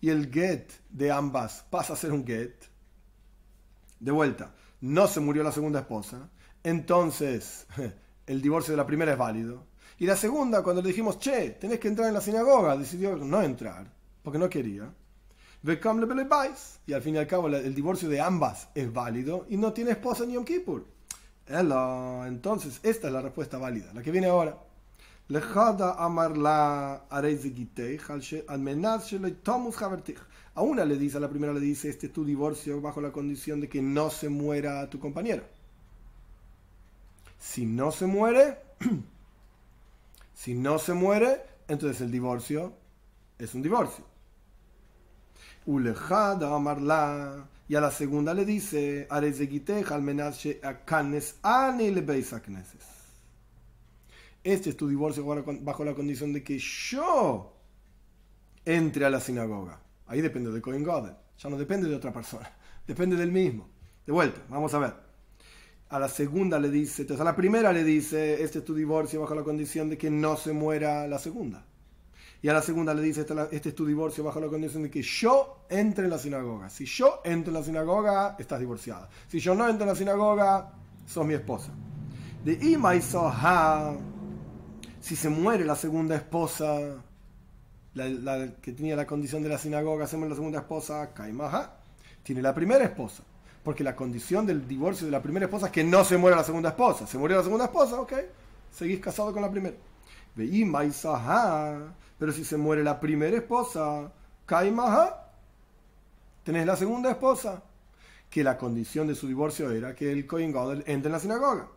Y 0.00 0.10
el 0.10 0.30
get 0.30 0.70
de 0.90 1.10
ambas 1.10 1.64
pasa 1.70 1.94
a 1.94 1.96
ser 1.96 2.12
un 2.12 2.26
get. 2.26 2.54
De 4.00 4.10
vuelta, 4.10 4.52
no 4.82 5.06
se 5.06 5.20
murió 5.20 5.42
la 5.42 5.52
segunda 5.52 5.80
esposa, 5.80 6.28
entonces 6.62 7.66
el 8.26 8.42
divorcio 8.42 8.72
de 8.72 8.76
la 8.76 8.86
primera 8.86 9.12
es 9.12 9.18
válido. 9.18 9.66
Y 9.98 10.06
la 10.06 10.16
segunda, 10.16 10.62
cuando 10.62 10.82
le 10.82 10.88
dijimos, 10.88 11.18
che, 11.18 11.50
tenés 11.52 11.78
que 11.78 11.88
entrar 11.88 12.08
en 12.08 12.14
la 12.14 12.20
sinagoga, 12.20 12.76
decidió 12.76 13.16
no 13.16 13.40
entrar, 13.40 13.90
porque 14.22 14.38
no 14.38 14.50
quería. 14.50 14.92
Y 16.86 16.92
al 16.92 17.00
fin 17.00 17.14
y 17.14 17.18
al 17.18 17.26
cabo 17.26 17.48
el 17.48 17.74
divorcio 17.74 18.08
de 18.10 18.20
ambas 18.20 18.68
es 18.74 18.92
válido 18.92 19.46
y 19.48 19.56
no 19.56 19.72
tiene 19.72 19.92
esposa 19.92 20.26
ni 20.26 20.34
Yom 20.34 20.44
Kippur. 20.44 20.84
Entonces, 21.46 22.80
esta 22.82 23.06
es 23.06 23.12
la 23.12 23.22
respuesta 23.22 23.56
válida, 23.56 23.90
la 23.94 24.02
que 24.02 24.10
viene 24.10 24.26
ahora. 24.26 24.58
A 30.54 30.62
una 30.62 30.84
le 30.84 30.98
dice, 30.98 31.16
a 31.16 31.20
la 31.20 31.30
primera 31.30 31.54
le 31.54 31.60
dice, 31.60 31.88
este 31.88 32.08
es 32.08 32.12
tu 32.12 32.26
divorcio 32.26 32.82
bajo 32.82 33.00
la 33.00 33.10
condición 33.10 33.62
de 33.62 33.68
que 33.70 33.80
no 33.80 34.10
se 34.10 34.28
muera 34.28 34.88
tu 34.90 34.98
compañero. 34.98 35.44
Si 37.38 37.64
no 37.64 37.90
se 37.90 38.04
muere, 38.06 38.58
si 40.34 40.52
no 40.54 40.78
se 40.78 40.92
muere, 40.92 41.42
entonces 41.68 42.02
el 42.02 42.10
divorcio 42.10 42.74
es 43.38 43.54
un 43.54 43.62
divorcio. 43.62 44.13
Ulejada 45.66 46.54
amarla. 46.54 47.48
Y 47.66 47.74
a 47.74 47.80
la 47.80 47.90
segunda 47.90 48.34
le 48.34 48.44
dice, 48.44 49.06
Este 54.42 54.70
es 54.70 54.76
tu 54.76 54.86
divorcio 54.86 55.24
bajo 55.24 55.84
la 55.84 55.94
condición 55.94 56.32
de 56.32 56.44
que 56.44 56.58
yo 56.58 57.54
entre 58.64 59.04
a 59.04 59.10
la 59.10 59.20
sinagoga. 59.20 59.80
Ahí 60.06 60.20
depende 60.20 60.50
de 60.50 60.60
Cohen 60.60 60.82
Godel. 60.82 61.14
Ya 61.38 61.50
no 61.50 61.56
depende 61.56 61.88
de 61.88 61.96
otra 61.96 62.12
persona. 62.12 62.50
Depende 62.86 63.16
del 63.16 63.32
mismo. 63.32 63.68
De 64.06 64.12
vuelta, 64.12 64.42
vamos 64.48 64.72
a 64.74 64.78
ver. 64.78 64.94
A 65.88 65.98
la 65.98 66.08
segunda 66.08 66.58
le 66.58 66.70
dice, 66.70 67.02
entonces 67.02 67.20
a 67.20 67.24
la 67.24 67.36
primera 67.36 67.72
le 67.72 67.82
dice, 67.82 68.42
este 68.42 68.58
es 68.58 68.64
tu 68.64 68.74
divorcio 68.74 69.20
bajo 69.20 69.34
la 69.34 69.42
condición 69.42 69.88
de 69.88 69.96
que 69.96 70.10
no 70.10 70.36
se 70.36 70.52
muera 70.52 71.06
la 71.08 71.18
segunda. 71.18 71.64
Y 72.44 72.48
a 72.50 72.52
la 72.52 72.60
segunda 72.60 72.92
le 72.92 73.00
dice, 73.00 73.24
este, 73.52 73.70
es 73.70 73.74
tu 73.74 73.86
divorcio 73.86 74.22
bajo 74.22 74.38
la 74.38 74.48
condición 74.48 74.82
de 74.82 74.90
que 74.90 75.00
yo 75.00 75.64
entre 75.70 76.04
en 76.04 76.10
la 76.10 76.18
sinagoga. 76.18 76.68
Si 76.68 76.84
yo 76.84 77.22
entro 77.24 77.50
en 77.50 77.54
la 77.54 77.64
sinagoga, 77.64 78.36
estás 78.38 78.60
divorciada. 78.60 79.08
Si 79.28 79.40
yo 79.40 79.54
no 79.54 79.66
entro 79.66 79.84
en 79.84 79.88
la 79.88 79.94
sinagoga, 79.94 80.70
sos 81.06 81.24
mi 81.24 81.32
esposa. 81.32 81.72
De 82.44 82.52
Ima 82.52 82.96
y 82.96 83.00
Soha, 83.00 83.96
si 85.00 85.16
se 85.16 85.30
muere 85.30 85.64
la 85.64 85.74
segunda 85.74 86.16
esposa, 86.16 87.02
la, 87.94 88.48
que 88.60 88.72
tenía 88.72 88.94
la 88.94 89.06
condición 89.06 89.42
de 89.42 89.48
la 89.48 89.56
sinagoga, 89.56 90.06
se 90.06 90.18
muere 90.18 90.32
la 90.32 90.36
segunda 90.36 90.58
esposa, 90.58 91.14
Kaimaha, 91.14 91.78
tiene 92.22 92.42
la 92.42 92.54
primera 92.54 92.84
esposa. 92.84 93.22
Porque 93.62 93.82
la 93.82 93.96
condición 93.96 94.44
del 94.44 94.68
divorcio 94.68 95.06
de 95.06 95.12
la 95.12 95.22
primera 95.22 95.46
esposa 95.46 95.68
es 95.68 95.72
que 95.72 95.82
no 95.82 96.04
se 96.04 96.18
muera 96.18 96.36
la 96.36 96.44
segunda 96.44 96.68
esposa. 96.68 97.06
Se 97.06 97.16
murió 97.16 97.38
la 97.38 97.42
segunda 97.42 97.64
esposa, 97.64 98.02
ok, 98.02 98.12
seguís 98.70 99.00
casado 99.00 99.32
con 99.32 99.40
la 99.40 99.50
primera. 99.50 99.76
De 100.36 100.44
Ima 100.44 100.84
pero 102.24 102.32
si 102.32 102.42
se 102.42 102.56
muere 102.56 102.82
la 102.82 102.98
primera 102.98 103.36
esposa, 103.36 104.10
Kaimaha, 104.46 105.30
tenés 106.42 106.64
la 106.64 106.74
segunda 106.74 107.10
esposa, 107.10 107.62
que 108.30 108.42
la 108.42 108.56
condición 108.56 109.06
de 109.06 109.14
su 109.14 109.28
divorcio 109.28 109.70
era 109.70 109.94
que 109.94 110.10
el 110.10 110.26
Kohen 110.26 110.50
Gadol 110.50 110.84
entre 110.86 111.08
en 111.08 111.12
la 111.12 111.20
sinagoga. 111.20 111.68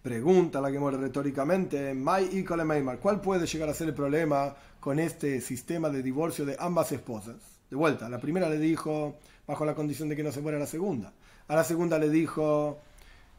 Pregunta 0.00 0.60
la 0.60 0.70
que 0.70 0.78
muere 0.78 0.96
retóricamente, 0.96 1.92
y 2.30 2.44
¿cuál 2.44 3.20
puede 3.20 3.48
llegar 3.48 3.68
a 3.68 3.74
ser 3.74 3.88
el 3.88 3.94
problema 3.94 4.54
con 4.78 5.00
este 5.00 5.40
sistema 5.40 5.90
de 5.90 6.00
divorcio 6.00 6.46
de 6.46 6.56
ambas 6.60 6.92
esposas? 6.92 7.38
De 7.68 7.74
vuelta, 7.74 8.08
la 8.08 8.20
primera 8.20 8.48
le 8.48 8.58
dijo, 8.58 9.16
bajo 9.44 9.64
la 9.64 9.74
condición 9.74 10.08
de 10.08 10.14
que 10.14 10.22
no 10.22 10.30
se 10.30 10.40
muera 10.40 10.60
la 10.60 10.68
segunda. 10.68 11.12
A 11.48 11.56
la 11.56 11.64
segunda 11.64 11.98
le 11.98 12.08
dijo, 12.08 12.78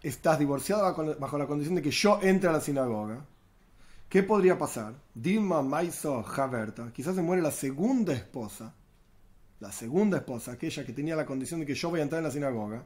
estás 0.01 0.37
divorciada 0.37 0.91
bajo 1.17 1.37
la 1.37 1.47
condición 1.47 1.75
de 1.75 1.81
que 1.81 1.91
yo 1.91 2.19
entre 2.21 2.49
a 2.49 2.51
la 2.51 2.59
sinagoga. 2.59 3.25
¿Qué 4.13 4.21
podría 4.21 4.59
pasar? 4.59 4.93
Dilma 5.15 5.63
Maiso 5.63 6.21
Javerta, 6.21 6.93
quizás 6.93 7.15
se 7.15 7.23
muere 7.23 7.41
la 7.41 7.49
segunda 7.49 8.13
esposa, 8.13 8.71
la 9.59 9.71
segunda 9.71 10.17
esposa, 10.17 10.51
aquella 10.51 10.85
que 10.85 10.93
tenía 10.93 11.15
la 11.15 11.25
condición 11.25 11.61
de 11.61 11.65
que 11.65 11.73
yo 11.73 11.89
voy 11.89 11.99
a 11.99 12.03
entrar 12.03 12.19
en 12.19 12.25
la 12.25 12.31
sinagoga, 12.31 12.85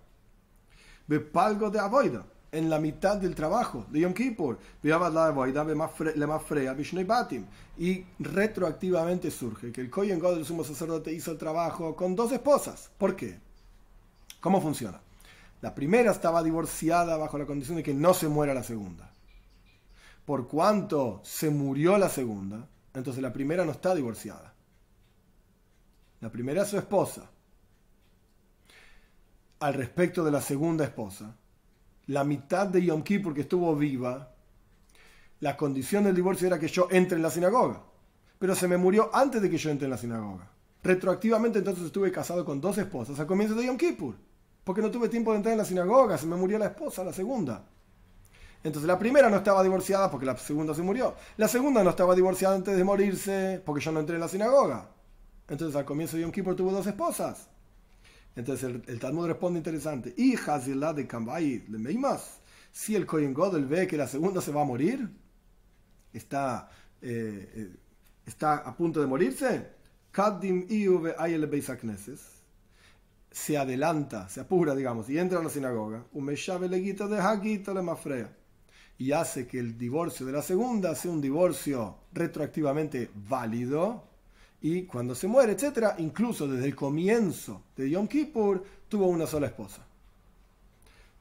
palgo 1.34 1.70
de 1.70 1.82
avoida, 1.82 2.26
en 2.50 2.70
la 2.70 2.80
mitad 2.80 3.18
del 3.18 3.36
trabajo 3.36 3.86
de 3.90 4.00
Yom 4.00 4.14
Kippur, 4.14 4.58
y 7.78 8.06
retroactivamente 8.20 9.30
surge 9.30 9.74
que 9.74 9.82
el 9.82 9.90
Kohen 9.90 10.20
God, 10.20 10.38
el 10.38 10.46
sumo 10.46 10.64
sacerdote, 10.64 11.12
hizo 11.12 11.32
el 11.34 11.38
trabajo 11.38 11.94
con 11.94 12.16
dos 12.16 12.32
esposas. 12.32 12.90
¿Por 12.98 13.18
qué? 13.18 13.38
¿Cómo 14.40 14.62
funciona? 14.62 15.02
La 15.60 15.76
primera 15.76 16.14
estaba 16.14 16.42
divorciada 16.42 17.18
bajo 17.18 17.38
la 17.38 17.46
condición 17.46 17.76
de 17.76 17.84
que 17.84 17.94
no 17.94 18.14
se 18.14 18.30
muera 18.30 18.54
la 18.54 18.64
segunda 18.64 19.12
por 20.28 20.46
cuanto 20.46 21.22
se 21.24 21.50
murió 21.50 21.98
la 21.98 22.10
segunda, 22.10 22.68
entonces 22.94 23.24
la 23.24 23.32
primera 23.32 23.64
no 23.64 23.72
está 23.72 23.96
divorciada. 23.96 24.54
La 26.20 26.30
primera 26.30 26.64
es 26.64 26.68
su 26.68 26.78
esposa. 26.78 27.32
Al 29.60 29.74
respecto 29.74 30.26
de 30.26 30.32
la 30.32 30.42
segunda 30.42 30.84
esposa, 30.84 31.34
la 32.08 32.26
mitad 32.26 32.68
de 32.68 32.84
Yom 32.84 33.04
Kippur 33.04 33.34
que 33.34 33.42
estuvo 33.42 33.74
viva, 33.74 34.34
la 35.40 35.56
condición 35.56 36.04
del 36.04 36.16
divorcio 36.16 36.48
era 36.48 36.60
que 36.60 36.68
yo 36.68 36.90
entre 36.92 37.16
en 37.16 37.24
la 37.24 37.32
sinagoga. 37.32 37.84
Pero 38.38 38.54
se 38.54 38.68
me 38.68 38.76
murió 38.76 39.10
antes 39.14 39.42
de 39.42 39.50
que 39.50 39.58
yo 39.58 39.70
entre 39.70 39.86
en 39.86 39.92
la 39.92 39.98
sinagoga. 39.98 40.52
Retroactivamente 40.84 41.60
entonces 41.60 41.86
estuve 41.86 42.12
casado 42.12 42.44
con 42.44 42.60
dos 42.60 42.78
esposas 42.78 43.18
al 43.18 43.28
comienzo 43.28 43.56
de 43.56 43.66
Yom 43.66 43.78
Kippur. 43.78 44.16
Porque 44.66 44.82
no 44.82 44.92
tuve 44.92 45.08
tiempo 45.08 45.32
de 45.32 45.38
entrar 45.38 45.54
en 45.54 45.60
la 45.60 45.64
sinagoga, 45.64 46.18
se 46.18 46.28
me 46.28 46.36
murió 46.36 46.60
la 46.60 46.66
esposa, 46.66 47.06
la 47.06 47.14
segunda. 47.14 47.64
Entonces 48.68 48.88
la 48.88 49.00
primera 49.00 49.30
no 49.30 49.38
estaba 49.38 49.64
divorciada 49.64 50.12
porque 50.12 50.26
la 50.26 50.38
segunda 50.38 50.74
se 50.74 50.82
murió. 50.82 51.16
La 51.38 51.48
segunda 51.48 51.84
no 51.84 51.90
estaba 51.90 52.14
divorciada 52.14 52.56
antes 52.56 52.76
de 52.76 52.84
morirse 52.84 53.62
porque 53.66 53.84
yo 53.84 53.92
no 53.92 54.02
entré 54.02 54.16
en 54.16 54.22
la 54.22 54.28
sinagoga. 54.28 54.90
Entonces 55.48 55.76
al 55.76 55.86
comienzo 55.86 56.18
de 56.18 56.24
Yom 56.24 56.32
Kippur 56.32 56.56
tuvo 56.56 56.72
dos 56.72 56.86
esposas. 56.86 57.48
Entonces 58.36 58.76
el, 58.88 59.00
Talmud 59.00 59.28
responde 59.28 59.60
interesante. 59.60 60.14
Y 60.18 60.36
la 60.76 60.94
de 60.94 61.08
Kambay 61.08 61.66
le 61.70 61.98
más. 61.98 62.40
Si 62.72 62.96
el 62.96 63.06
Kohen 63.06 63.34
Godel 63.34 63.66
ve 63.66 63.88
que 63.88 63.98
la 63.98 64.08
segunda 64.08 64.42
se 64.42 64.52
va 64.52 64.62
a 64.62 64.66
morir, 64.66 65.10
está 66.14 66.70
eh, 67.02 67.52
eh, 67.56 67.76
está 68.28 68.58
a 68.58 68.76
punto 68.76 69.00
de 69.00 69.08
morirse, 69.08 69.68
Kadim 70.12 70.68
se 73.32 73.58
adelanta, 73.58 74.28
se 74.30 74.42
apura, 74.42 74.76
digamos, 74.76 75.10
y 75.10 75.18
entra 75.18 75.40
a 75.40 75.44
la 75.44 75.50
sinagoga, 75.50 76.06
de 77.08 78.38
y 78.98 79.12
hace 79.12 79.48
que 79.48 79.60
el 79.60 79.78
divorcio 79.78 80.26
de 80.26 80.32
la 80.32 80.42
segunda 80.42 80.96
sea 80.96 81.12
un 81.12 81.22
divorcio 81.22 81.96
retroactivamente 82.14 83.10
válido, 83.28 84.04
y 84.62 84.84
cuando 84.84 85.14
se 85.14 85.28
muere, 85.28 85.54
etcétera, 85.54 85.96
incluso 86.00 86.48
desde 86.48 86.66
el 86.66 86.76
comienzo 86.76 87.62
de 87.76 87.90
Yom 87.90 88.08
Kippur, 88.08 88.64
tuvo 88.90 89.06
una 89.08 89.28
sola 89.28 89.48
esposa. 89.48 89.86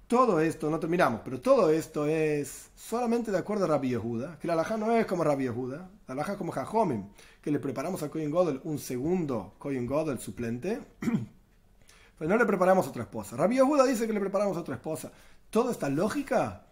Todo 0.06 0.40
esto, 0.40 0.70
no 0.70 0.78
terminamos, 0.78 1.20
pero 1.24 1.40
todo 1.40 1.68
esto 1.68 2.06
es 2.06 2.70
solamente 2.76 3.30
de 3.30 3.38
acuerdo 3.38 3.64
a 3.64 3.68
Rabbi 3.68 3.90
Yehuda, 3.90 4.38
que 4.38 4.46
la 4.46 4.54
alhaja 4.54 4.76
no 4.76 4.92
es 4.92 5.04
como 5.04 5.24
Rabbi 5.24 5.44
Yehuda, 5.44 5.90
la 6.06 6.14
alhaja 6.14 6.32
es 6.32 6.38
como 6.38 6.52
Jajomim, 6.52 7.08
que 7.42 7.50
le 7.50 7.58
preparamos 7.58 8.02
a 8.02 8.08
Kohen 8.08 8.30
Godel 8.30 8.60
un 8.64 8.78
segundo 8.78 9.54
Kohen 9.58 9.84
Godel 9.84 10.18
suplente, 10.20 10.80
pues 12.18 12.30
no 12.30 12.36
le 12.36 12.46
preparamos 12.46 12.86
otra 12.86 13.02
esposa. 13.02 13.36
Rabbi 13.36 13.56
Yehuda 13.56 13.84
dice 13.84 14.06
que 14.06 14.12
le 14.12 14.20
preparamos 14.20 14.56
otra 14.56 14.76
esposa. 14.76 15.10
Toda 15.50 15.72
esta 15.72 15.88
lógica 15.88 16.65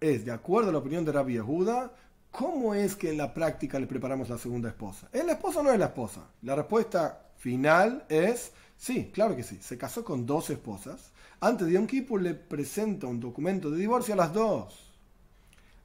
es, 0.00 0.24
de 0.24 0.32
acuerdo 0.32 0.70
a 0.70 0.72
la 0.72 0.78
opinión 0.78 1.04
de 1.04 1.12
Rabbi 1.12 1.34
Yehuda, 1.34 1.92
¿cómo 2.30 2.74
es 2.74 2.96
que 2.96 3.10
en 3.10 3.18
la 3.18 3.32
práctica 3.34 3.78
le 3.78 3.86
preparamos 3.86 4.28
la 4.28 4.38
segunda 4.38 4.68
esposa? 4.68 5.08
¿Es 5.12 5.24
la 5.24 5.32
esposa 5.32 5.60
o 5.60 5.62
no 5.62 5.72
es 5.72 5.78
la 5.78 5.86
esposa? 5.86 6.22
La 6.42 6.54
respuesta 6.54 7.30
final 7.36 8.04
es, 8.08 8.52
sí, 8.76 9.10
claro 9.12 9.36
que 9.36 9.42
sí. 9.42 9.58
Se 9.60 9.78
casó 9.78 10.04
con 10.04 10.26
dos 10.26 10.50
esposas 10.50 11.12
antes 11.40 11.68
de 11.68 11.74
Yom 11.74 11.86
Kippur 11.86 12.20
le 12.20 12.34
presenta 12.34 13.06
un 13.06 13.20
documento 13.20 13.70
de 13.70 13.78
divorcio 13.78 14.14
a 14.14 14.16
las 14.16 14.32
dos. 14.32 14.92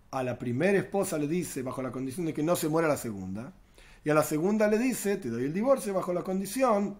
A 0.09 0.23
la 0.23 0.39
primera 0.39 0.79
esposa 0.79 1.17
le 1.19 1.27
dice, 1.27 1.61
bajo 1.61 1.83
la 1.83 1.91
condición 1.91 2.25
de 2.25 2.33
que 2.33 2.41
no 2.41 2.55
se 2.55 2.69
muera 2.69 2.87
la 2.87 2.97
segunda. 2.97 3.53
Y 4.03 4.09
a 4.09 4.15
la 4.15 4.23
segunda 4.23 4.67
le 4.67 4.79
dice, 4.79 5.17
te 5.17 5.29
doy 5.29 5.43
el 5.43 5.53
divorcio 5.53 5.93
bajo 5.93 6.11
la 6.11 6.23
condición 6.23 6.97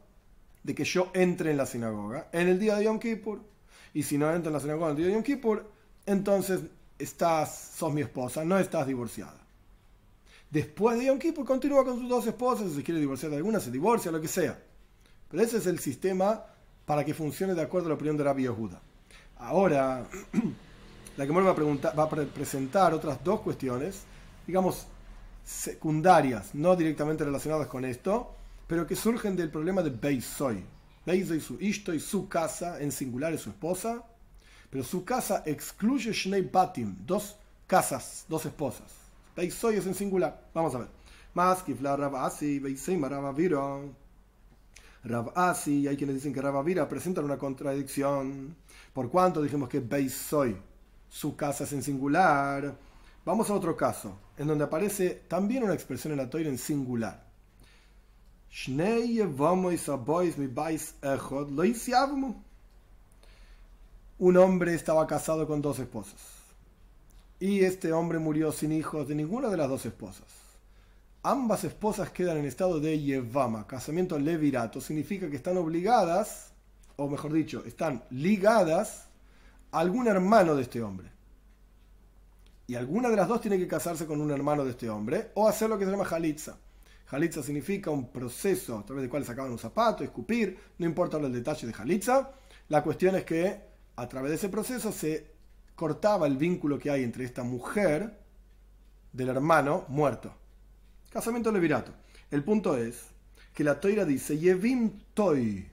de 0.62 0.76
que 0.76 0.84
yo 0.84 1.10
entre 1.16 1.52
en 1.52 1.58
la 1.58 1.66
sinagoga 1.66 2.30
en 2.32 2.48
el 2.48 2.60
día 2.60 2.76
de 2.76 2.86
Yom 2.86 3.00
Kippur. 3.00 3.42
Y 3.94 4.04
si 4.04 4.20
no 4.20 4.32
entro 4.32 4.50
en 4.50 4.54
la 4.54 4.60
sinagoga 4.60 4.88
en 4.88 4.92
el 4.92 4.98
día 4.98 5.08
de 5.08 5.14
Yom 5.14 5.24
Kippur, 5.24 5.72
entonces 6.06 6.62
estás, 7.04 7.74
sos 7.78 7.94
mi 7.94 8.02
esposa, 8.02 8.44
no 8.44 8.58
estás 8.58 8.88
divorciada. 8.88 9.40
Después 10.50 11.00
de 11.00 11.06
Yom 11.06 11.18
Kippur 11.18 11.46
continúa 11.46 11.84
con 11.84 12.00
sus 12.00 12.08
dos 12.08 12.28
esposas, 12.28 12.70
si 12.70 12.76
se 12.76 12.84
quiere 12.84 13.00
divorciar 13.00 13.32
de 13.32 13.38
alguna, 13.38 13.60
se 13.60 13.72
divorcia, 13.72 14.12
lo 14.12 14.22
que 14.22 14.28
sea. 14.28 14.60
Pero 15.30 15.44
ese 15.44 15.58
es 15.58 15.66
el 15.66 15.80
sistema 15.80 16.46
para 16.86 17.04
que 17.04 17.14
funcione 17.14 17.56
de 17.56 17.62
acuerdo 17.62 17.88
a 17.88 17.90
la 17.90 17.96
opinión 17.96 18.18
de 18.18 18.24
Rabbi 18.24 18.44
Yehuda. 18.44 18.80
Ahora, 19.38 20.06
la 21.18 21.26
que 21.26 21.32
va 21.32 21.50
a, 21.50 21.94
va 21.94 22.04
a 22.04 22.10
presentar 22.10 22.94
otras 22.94 23.24
dos 23.24 23.42
cuestiones, 23.42 24.04
digamos, 24.46 24.86
secundarias, 25.44 26.54
no 26.54 26.76
directamente 26.76 27.24
relacionadas 27.24 27.68
con 27.68 27.84
esto, 27.84 28.36
pero 28.68 28.88
que 28.88 28.96
surgen 28.96 29.36
del 29.36 29.50
problema 29.50 29.82
de 29.82 29.90
Beisoy. 29.90 30.64
Beisoy, 31.06 31.42
su 31.42 31.58
Ishto 31.60 31.94
y 31.94 32.00
su 32.00 32.30
casa, 32.30 32.80
en 32.80 32.92
singular 32.92 33.34
es 33.34 33.42
su 33.42 33.50
esposa, 33.50 34.04
pero 34.74 34.84
su 34.84 35.06
casa 35.06 35.44
excluye 35.46 36.12
Shnei 36.12 36.42
Batim, 36.42 36.96
dos 37.06 37.38
casas, 37.68 38.26
dos 38.28 38.44
esposas. 38.48 38.92
Beisoy 39.36 39.76
es 39.76 39.86
en 39.86 39.94
singular. 39.94 40.50
Vamos 40.52 40.74
a 40.74 40.80
ver. 40.80 40.88
Más 41.36 41.62
que 41.62 41.78
Asi, 42.18 42.58
Beisoy 42.58 42.98
Maravaviro. 42.98 43.94
Rav 45.04 45.32
Asi, 45.36 45.88
hay 45.88 45.96
quienes 45.96 46.16
dicen 46.16 46.34
que 46.34 46.42
Rav 46.42 46.58
Avira 46.58 46.90
presentan 46.90 47.26
una 47.26 47.38
contradicción. 47.38 48.56
Por 48.92 49.12
cuanto 49.12 49.44
dijimos 49.44 49.70
que 49.70 49.80
Beisoy, 49.80 50.58
su 51.08 51.36
casa 51.36 51.66
es 51.66 51.74
en 51.74 51.84
singular. 51.84 52.76
Vamos 53.24 53.52
a 53.52 53.54
otro 53.54 53.78
caso, 53.78 54.18
en 54.40 54.48
donde 54.48 54.64
aparece 54.64 55.22
también 55.28 55.66
una 55.66 55.76
expresión 55.76 56.14
en 56.14 56.18
la 56.18 56.32
Torah 56.32 56.50
en 56.50 56.58
singular. 56.58 57.24
Un 64.20 64.38
hombre 64.38 64.74
estaba 64.74 65.06
casado 65.08 65.48
con 65.48 65.62
dos 65.62 65.80
esposas. 65.80 66.22
Y 67.40 67.62
este 67.62 67.92
hombre 67.92 68.20
murió 68.20 68.52
sin 68.52 68.72
hijos 68.72 69.08
de 69.08 69.16
ninguna 69.16 69.50
de 69.50 69.58
las 69.58 69.70
dos 69.70 69.86
esposas 69.86 70.44
ambas 71.24 71.64
esposas 71.64 72.12
quedan 72.12 72.38
en 72.38 72.46
estado 72.46 72.80
de 72.80 73.00
Yevama, 73.00 73.66
casamiento 73.66 74.20
levirato, 74.20 74.82
significa 74.82 75.30
que 75.30 75.38
están 75.38 75.58
obligadas, 75.58 76.52
o 76.98 77.08
mejor 77.08 77.32
dicho, 77.32 77.64
están 77.66 78.04
ligadas 78.12 79.08
a 79.72 79.80
algún 79.80 80.08
hermano 80.08 80.56
de 80.56 80.64
este 80.64 80.84
hombre. 80.84 81.10
Y 82.68 82.76
alguna 82.76 83.10
de 83.10 83.16
las 83.16 83.28
dos 83.28 83.42
tiene 83.42 83.58
que 83.58 83.68
casarse 83.68 84.06
con 84.06 84.22
un 84.22 84.32
hermano 84.32 84.64
de 84.64 84.72
este 84.72 84.90
hombre 84.90 85.32
o 85.34 85.48
hacer 85.48 85.70
lo 85.70 85.78
que 85.78 85.86
se 85.86 85.92
llama 85.92 86.06
jalitza. 86.06 86.58
Jalitza 87.06 87.44
significa 87.44 87.90
un 87.90 88.10
proceso 88.10 88.78
a 88.78 88.86
través 88.86 89.04
del 89.04 89.10
cual 89.10 89.26
sacaban 89.26 89.52
un 89.52 89.60
zapato, 89.60 90.04
escupir, 90.04 90.58
no 90.78 90.86
importa 90.86 91.18
el 91.18 91.32
detalle 91.32 91.68
de 91.68 91.74
jalitza. 91.74 92.32
La 92.70 92.84
cuestión 92.84 93.16
es 93.16 93.24
que 93.26 93.73
a 93.96 94.08
través 94.08 94.32
de 94.32 94.36
ese 94.36 94.50
proceso 94.50 94.92
se 94.92 95.32
cortaba 95.76 96.28
el 96.28 96.38
vínculo 96.38 96.80
que 96.80 96.90
hay 96.90 97.04
entre 97.04 97.26
esta 97.26 97.44
mujer 97.44 98.18
del 99.12 99.30
hermano 99.30 99.86
muerto. 99.88 100.34
Casamiento 101.10 101.52
levirato. 101.52 101.92
El 102.32 102.44
punto 102.44 102.76
es 102.78 103.06
que 103.54 103.64
la 103.64 103.80
toira 103.80 104.06
dice 104.06 104.38
Yevim 104.38 105.00
Toy. 105.14 105.68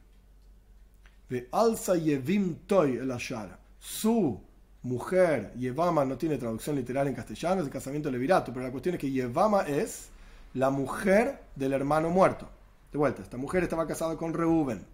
De 1.29 1.49
alza 1.53 1.97
Yevim 1.97 2.57
Toy 2.67 2.97
el 2.97 3.11
Ashara. 3.11 3.59
Su 3.79 4.41
mujer, 4.83 5.53
Yevama 5.55 6.05
no 6.05 6.17
tiene 6.17 6.39
traducción 6.39 6.77
literal 6.77 7.09
en 7.09 7.15
castellano, 7.15 7.61
es 7.61 7.67
el 7.67 7.73
casamiento 7.73 8.11
levirato, 8.11 8.53
pero 8.53 8.65
la 8.65 8.73
cuestión 8.73 8.95
es 8.95 9.01
que 9.01 9.11
Yevama 9.11 9.63
es 9.63 10.09
la 10.55 10.71
mujer 10.71 11.41
del 11.57 11.73
hermano 11.73 12.11
muerto. 12.11 12.49
De 12.93 12.99
vuelta, 12.99 13.23
esta 13.23 13.37
mujer 13.37 13.63
estaba 13.63 13.87
casada 13.87 14.17
con 14.17 14.35
Reuben. 14.35 14.85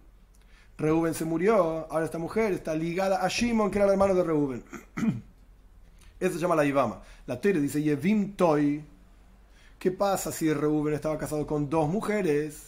Reuben 0.77 1.13
se 1.13 1.25
murió, 1.25 1.87
ahora 1.91 2.05
esta 2.05 2.19
mujer 2.19 2.53
está 2.53 2.75
ligada 2.75 3.25
a 3.25 3.27
Shimon, 3.27 3.71
que 3.71 3.79
era 3.79 3.85
el 3.85 3.91
hermano 3.91 4.13
de 4.13 4.23
Reuben. 4.23 4.63
Eso 6.19 6.33
se 6.33 6.39
llama 6.39 6.55
la 6.55 6.65
Yevama. 6.65 7.01
La 7.25 7.39
Toira 7.39 7.59
dice 7.59 7.81
Yevim 7.81 8.33
Toy 8.35 8.83
¿Qué 9.79 9.91
pasa 9.91 10.31
si 10.31 10.51
Reuben 10.51 10.95
estaba 10.95 11.19
casado 11.19 11.45
con 11.45 11.69
dos 11.69 11.87
mujeres? 11.87 12.63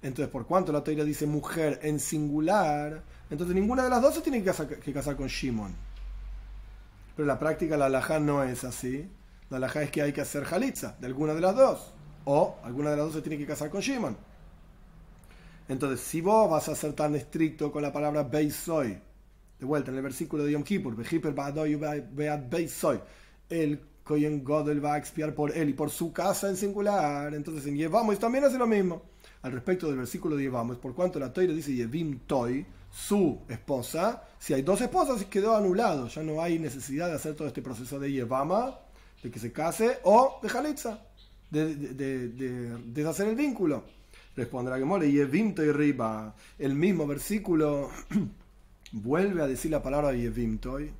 Entonces, 0.00 0.32
por 0.32 0.46
cuanto 0.46 0.72
la 0.72 0.82
Torah 0.82 1.04
dice 1.04 1.26
mujer 1.26 1.80
en 1.82 2.00
singular, 2.00 3.02
entonces 3.28 3.54
ninguna 3.54 3.84
de 3.84 3.90
las 3.90 4.00
dos 4.00 4.14
se 4.14 4.20
tiene 4.22 4.42
que 4.42 4.92
casar, 4.92 5.16
con 5.16 5.26
Shimon. 5.26 5.74
Pero 7.14 7.24
en 7.24 7.28
la 7.28 7.38
práctica 7.38 7.76
la 7.76 7.86
alhaja 7.86 8.20
no 8.20 8.42
es 8.42 8.64
así. 8.64 9.06
La 9.50 9.58
alhaja 9.58 9.82
es 9.82 9.90
que 9.90 10.00
hay 10.00 10.12
que 10.12 10.22
hacer 10.22 10.44
jalitza 10.44 10.96
de 10.98 11.06
alguna 11.06 11.34
de 11.34 11.40
las 11.42 11.54
dos. 11.54 11.92
O 12.24 12.56
alguna 12.64 12.90
de 12.90 12.96
las 12.96 13.06
dos 13.06 13.14
se 13.16 13.22
tiene 13.22 13.36
que 13.36 13.46
casar 13.46 13.68
con 13.68 13.82
Shimon. 13.82 14.16
Entonces, 15.68 16.00
si 16.00 16.20
vos 16.20 16.50
vas 16.50 16.68
a 16.68 16.74
ser 16.74 16.92
tan 16.92 17.14
estricto 17.14 17.72
con 17.72 17.82
la 17.82 17.92
palabra 17.92 18.22
beisoy, 18.22 18.98
de 19.58 19.66
vuelta 19.66 19.90
en 19.90 19.96
el 19.96 20.02
versículo 20.02 20.44
de 20.44 20.52
Yom 20.52 20.62
Kippur, 20.62 20.96
el 23.50 23.80
Kohen 24.04 24.44
Godel 24.44 24.84
va 24.84 24.94
a 24.94 24.98
expiar 24.98 25.34
por 25.34 25.56
él 25.56 25.70
y 25.70 25.72
por 25.72 25.90
su 25.90 26.12
casa 26.12 26.48
en 26.48 26.56
singular. 26.56 27.34
Entonces 27.34 27.66
en 27.66 27.76
Yevamos 27.76 28.18
también 28.18 28.44
hace 28.44 28.58
lo 28.58 28.66
mismo. 28.66 29.02
Al 29.42 29.52
respecto 29.52 29.88
del 29.88 29.96
versículo 29.96 30.36
de 30.36 30.44
Yevamos, 30.44 30.76
por 30.78 30.94
cuanto 30.94 31.18
la 31.18 31.32
Toira 31.32 31.52
dice 31.52 31.74
Yevim 31.74 32.20
Toy, 32.26 32.66
su 32.90 33.40
esposa, 33.48 34.22
si 34.38 34.54
hay 34.54 34.62
dos 34.62 34.80
esposas 34.80 35.24
quedó 35.24 35.56
anulado. 35.56 36.08
Ya 36.08 36.22
no 36.22 36.40
hay 36.40 36.58
necesidad 36.58 37.08
de 37.08 37.14
hacer 37.14 37.34
todo 37.34 37.48
este 37.48 37.62
proceso 37.62 37.98
de 37.98 38.12
Yevama, 38.12 38.78
de 39.22 39.30
que 39.30 39.38
se 39.38 39.52
case, 39.52 39.98
o 40.04 40.38
de 40.42 40.48
Jalitza, 40.48 41.00
de, 41.50 41.74
de, 41.74 42.28
deshacer 42.86 43.28
el 43.28 43.36
vínculo. 43.36 43.84
Responderá 44.36 44.78
que 44.78 44.84
more 44.84 45.10
Yevim 45.10 45.54
Toy 45.54 45.72
Riba. 45.72 46.34
El 46.58 46.74
mismo 46.74 47.06
versículo 47.06 47.90
vuelve 48.92 49.42
a 49.42 49.46
decir 49.46 49.70
la 49.70 49.82
palabra 49.82 50.12
Yevim 50.12 50.58
Toy 50.58 50.90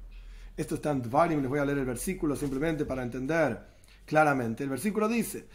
esto 0.56 0.76
está 0.76 0.92
en 0.92 1.02
Dvarim, 1.02 1.40
les 1.40 1.48
voy 1.48 1.58
a 1.58 1.64
leer 1.64 1.78
el 1.78 1.84
versículo 1.84 2.36
simplemente 2.36 2.84
para 2.84 3.02
entender 3.02 3.58
claramente. 4.06 4.62
El 4.62 4.70
versículo 4.70 5.08
dice, 5.08 5.46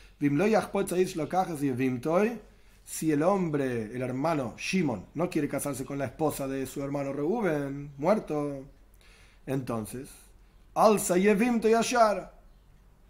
si 2.84 3.12
el 3.12 3.24
hombre, 3.24 3.84
el 3.96 4.02
hermano 4.02 4.56
Shimon, 4.58 5.06
no 5.14 5.30
quiere 5.30 5.48
casarse 5.48 5.86
con 5.86 5.98
la 5.98 6.06
esposa 6.06 6.48
de 6.50 6.66
su 6.66 6.84
hermano 6.84 7.14
Reuben, 7.14 7.92
muerto, 7.98 8.66
entonces, 9.46 10.10
alza 10.74 11.16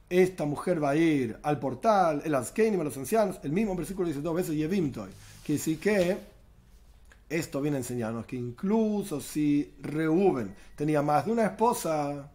esta 0.10 0.46
mujer 0.46 0.84
va 0.84 0.92
a 0.92 0.96
ir 0.96 1.38
al 1.44 1.60
portal, 1.60 2.22
el 2.26 2.34
Azkenim, 2.34 2.82
a 2.82 2.84
los 2.84 2.98
ancianos, 2.98 3.40
el 3.44 3.52
mismo 3.52 3.76
versículo 3.76 4.08
dice 4.08 4.22
dos 4.22 4.36
veces 4.36 4.56
Yevimtoy, 4.56 5.12
que 5.44 5.58
sí 5.58 5.78
que 5.78 6.18
esto 7.30 7.62
viene 7.62 7.78
a 7.78 7.82
enseñarnos 7.82 8.26
que 8.26 8.36
incluso 8.36 9.22
si 9.22 9.76
Reuben 9.82 10.56
tenía 10.76 11.02
más 11.04 11.26
de 11.26 11.32
una 11.32 11.46
esposa, 11.46 12.32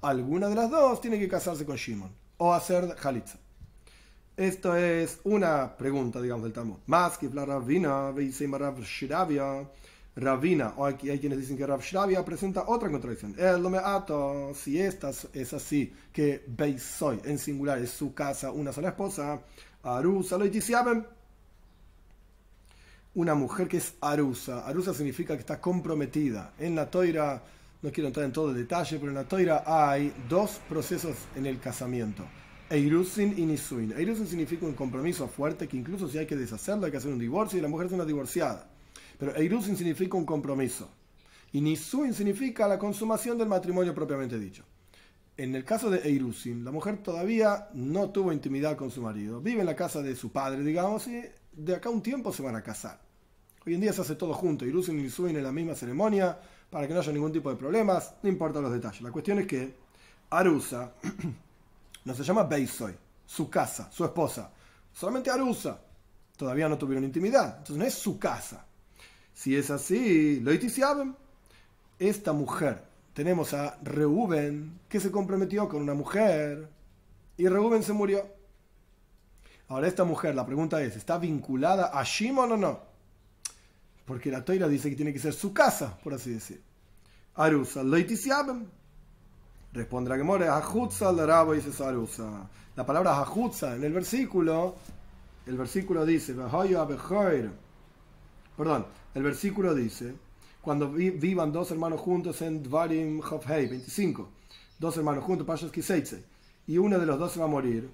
alguna 0.00 0.48
de 0.48 0.54
las 0.54 0.70
dos 0.70 1.00
tiene 1.00 1.18
que 1.18 1.28
casarse 1.28 1.66
con 1.66 1.76
Shimon 1.76 2.10
o 2.38 2.54
hacer 2.54 2.94
Jalitza. 2.96 3.38
Esto 4.36 4.76
es 4.76 5.20
una 5.24 5.76
pregunta, 5.76 6.20
digamos, 6.20 6.44
del 6.44 6.52
Talmud. 6.52 6.76
Más 6.86 7.16
que 7.16 7.28
Rav 7.28 7.66
Ravina, 10.16 10.72
o 10.78 10.86
hay, 10.86 10.94
quienes 10.94 11.38
dicen 11.38 11.58
que 11.58 11.66
Rav 11.66 11.82
Shravia 11.82 12.24
presenta 12.24 12.64
otra 12.68 12.90
contradicción. 12.90 13.34
El 13.38 13.62
no 13.62 13.68
me 13.68 13.78
ato, 13.78 14.52
si 14.54 14.80
esta 14.80 15.10
es 15.10 15.52
así, 15.52 15.92
que 16.10 16.42
Beisoy 16.46 17.20
en 17.24 17.38
singular 17.38 17.78
es 17.78 17.90
su 17.90 18.14
casa, 18.14 18.50
una 18.50 18.72
sola 18.72 18.88
esposa, 18.88 19.42
Arusa 19.82 20.38
lo 20.38 20.46
una 23.14 23.34
mujer 23.34 23.66
que 23.68 23.78
es 23.78 23.94
arusa. 24.00 24.66
Arusa 24.66 24.92
significa 24.92 25.34
que 25.34 25.40
está 25.40 25.60
comprometida. 25.60 26.52
En 26.58 26.74
la 26.74 26.90
toira, 26.90 27.42
no 27.80 27.90
quiero 27.90 28.08
entrar 28.08 28.26
en 28.26 28.32
todo 28.32 28.50
el 28.50 28.56
detalle, 28.56 28.98
pero 28.98 29.10
en 29.10 29.14
la 29.14 29.24
toira 29.24 29.64
hay 29.66 30.12
dos 30.28 30.60
procesos 30.68 31.16
en 31.34 31.46
el 31.46 31.58
casamiento. 31.58 32.24
Eirusin 32.68 33.38
y 33.38 33.46
Nisuin. 33.46 33.92
Eirusin 33.96 34.26
significa 34.26 34.66
un 34.66 34.74
compromiso 34.74 35.28
fuerte 35.28 35.66
que 35.66 35.76
incluso 35.76 36.08
si 36.08 36.18
hay 36.18 36.26
que 36.26 36.36
deshacerlo 36.36 36.84
hay 36.84 36.90
que 36.90 36.98
hacer 36.98 37.12
un 37.12 37.18
divorcio 37.18 37.58
y 37.58 37.62
la 37.62 37.68
mujer 37.68 37.86
es 37.86 37.92
una 37.92 38.04
divorciada. 38.04 38.68
Pero 39.18 39.34
Eirusin 39.36 39.76
significa 39.76 40.16
un 40.16 40.26
compromiso. 40.26 40.90
Y 41.52 41.60
Nisuin 41.60 42.12
significa 42.12 42.68
la 42.68 42.78
consumación 42.78 43.38
del 43.38 43.48
matrimonio 43.48 43.94
propiamente 43.94 44.38
dicho. 44.38 44.64
En 45.36 45.54
el 45.54 45.64
caso 45.64 45.90
de 45.90 46.00
Eirusin, 46.00 46.64
la 46.64 46.70
mujer 46.70 47.02
todavía 47.02 47.68
no 47.74 48.10
tuvo 48.10 48.32
intimidad 48.32 48.76
con 48.76 48.90
su 48.90 49.02
marido. 49.02 49.40
Vive 49.40 49.60
en 49.60 49.66
la 49.66 49.76
casa 49.76 50.02
de 50.02 50.16
su 50.16 50.32
padre, 50.32 50.62
digamos, 50.62 51.06
y 51.08 51.22
de 51.52 51.74
acá 51.74 51.90
un 51.90 52.02
tiempo 52.02 52.32
se 52.32 52.42
van 52.42 52.56
a 52.56 52.62
casar. 52.62 53.00
Hoy 53.66 53.74
en 53.74 53.80
día 53.80 53.92
se 53.92 54.00
hace 54.00 54.14
todo 54.14 54.32
junto, 54.32 54.64
Irusin 54.64 54.98
y 54.98 55.02
Nisuin 55.04 55.36
en 55.36 55.42
la 55.42 55.52
misma 55.52 55.74
ceremonia, 55.74 56.38
para 56.70 56.86
que 56.86 56.94
no 56.94 57.00
haya 57.00 57.12
ningún 57.12 57.32
tipo 57.32 57.50
de 57.50 57.56
problemas, 57.56 58.14
no 58.22 58.28
importa 58.28 58.60
los 58.60 58.72
detalles. 58.72 59.02
La 59.02 59.10
cuestión 59.10 59.38
es 59.38 59.46
que 59.46 59.74
Arusa 60.30 60.92
no 62.04 62.14
se 62.14 62.22
llama 62.22 62.44
Beisoy, 62.44 62.94
su 63.24 63.48
casa, 63.50 63.90
su 63.90 64.04
esposa, 64.04 64.52
solamente 64.92 65.30
Arusa. 65.30 65.80
Todavía 66.36 66.68
no 66.68 66.76
tuvieron 66.76 67.04
intimidad, 67.04 67.58
entonces 67.58 67.76
no 67.76 67.84
es 67.84 67.94
su 67.94 68.18
casa. 68.18 68.65
Si 69.36 69.54
es 69.54 69.70
así, 69.70 70.40
lo 70.40 70.50
esta 71.98 72.32
mujer, 72.32 72.82
tenemos 73.12 73.52
a 73.52 73.78
Reuben, 73.82 74.80
que 74.88 74.98
se 74.98 75.10
comprometió 75.10 75.68
con 75.68 75.82
una 75.82 75.92
mujer, 75.92 76.70
y 77.36 77.46
Reuben 77.46 77.82
se 77.82 77.92
murió. 77.92 78.26
Ahora, 79.68 79.88
esta 79.88 80.04
mujer, 80.04 80.34
la 80.34 80.46
pregunta 80.46 80.80
es, 80.80 80.96
¿está 80.96 81.18
vinculada 81.18 81.90
a 81.92 82.02
Shimon 82.02 82.52
o 82.52 82.56
no? 82.56 82.80
Porque 84.06 84.30
la 84.30 84.42
toira 84.42 84.68
dice 84.68 84.88
que 84.88 84.96
tiene 84.96 85.12
que 85.12 85.18
ser 85.18 85.34
su 85.34 85.52
casa, 85.52 85.98
por 86.02 86.14
así 86.14 86.30
decir. 86.30 86.62
Arusa, 87.34 87.82
loitisiabem. 87.82 88.64
Responde 89.74 90.08
la 90.08 90.16
Gemore, 90.16 90.48
Ajutza 90.48 91.10
al 91.10 91.18
rabo 91.26 91.52
dice 91.52 91.84
Arusa. 91.84 92.48
La 92.74 92.86
palabra 92.86 93.20
Ajutza 93.20 93.76
en 93.76 93.84
el 93.84 93.92
versículo, 93.92 94.76
el 95.44 95.58
versículo 95.58 96.06
dice, 96.06 96.34
perdón, 98.56 98.86
el 99.14 99.22
versículo 99.22 99.74
dice, 99.74 100.14
cuando 100.62 100.90
vivan 100.90 101.52
dos 101.52 101.70
hermanos 101.70 102.00
juntos 102.00 102.42
en 102.42 102.62
Dvarim 102.62 103.20
Hofhei, 103.20 103.66
25, 103.66 104.28
dos 104.78 104.96
hermanos 104.96 105.24
juntos, 105.24 105.46
Pashas 105.46 105.70
Kiseitze, 105.70 106.24
y 106.66 106.78
uno 106.78 106.98
de 106.98 107.06
los 107.06 107.18
dos 107.18 107.32
se 107.32 107.38
va 107.38 107.44
a 107.44 107.48
morir, 107.48 107.88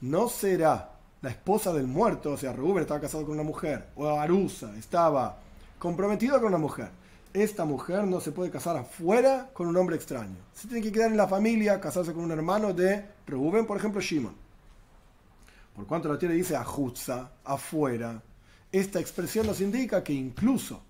no 0.00 0.28
será 0.28 0.90
la 1.20 1.30
esposa 1.30 1.72
del 1.72 1.86
muerto, 1.88 2.32
o 2.32 2.36
sea, 2.36 2.52
Rubén 2.52 2.82
estaba 2.82 3.00
casado 3.00 3.24
con 3.24 3.34
una 3.34 3.42
mujer, 3.42 3.88
o 3.96 4.08
Arusa 4.08 4.76
estaba 4.76 5.38
comprometido 5.78 6.38
con 6.38 6.48
una 6.48 6.58
mujer. 6.58 6.90
Esta 7.34 7.64
mujer 7.64 8.04
no 8.04 8.20
se 8.20 8.32
puede 8.32 8.50
casar 8.50 8.76
afuera 8.76 9.50
con 9.52 9.66
un 9.66 9.76
hombre 9.76 9.96
extraño. 9.96 10.36
Se 10.54 10.68
tiene 10.68 10.82
que 10.82 10.92
quedar 10.92 11.10
en 11.10 11.16
la 11.16 11.26
familia, 11.26 11.80
casarse 11.80 12.12
con 12.12 12.24
un 12.24 12.30
hermano 12.30 12.72
de 12.72 13.04
Reuben, 13.26 13.66
por 13.66 13.76
ejemplo, 13.76 14.00
Shimon. 14.00 14.47
Por 15.78 15.86
cuanto 15.86 16.08
la 16.08 16.18
tierra 16.18 16.34
dice 16.34 16.56
ajutza, 16.56 17.30
afuera, 17.44 18.20
esta 18.72 18.98
expresión 18.98 19.46
nos 19.46 19.60
indica 19.60 20.02
que 20.02 20.12
incluso 20.12 20.82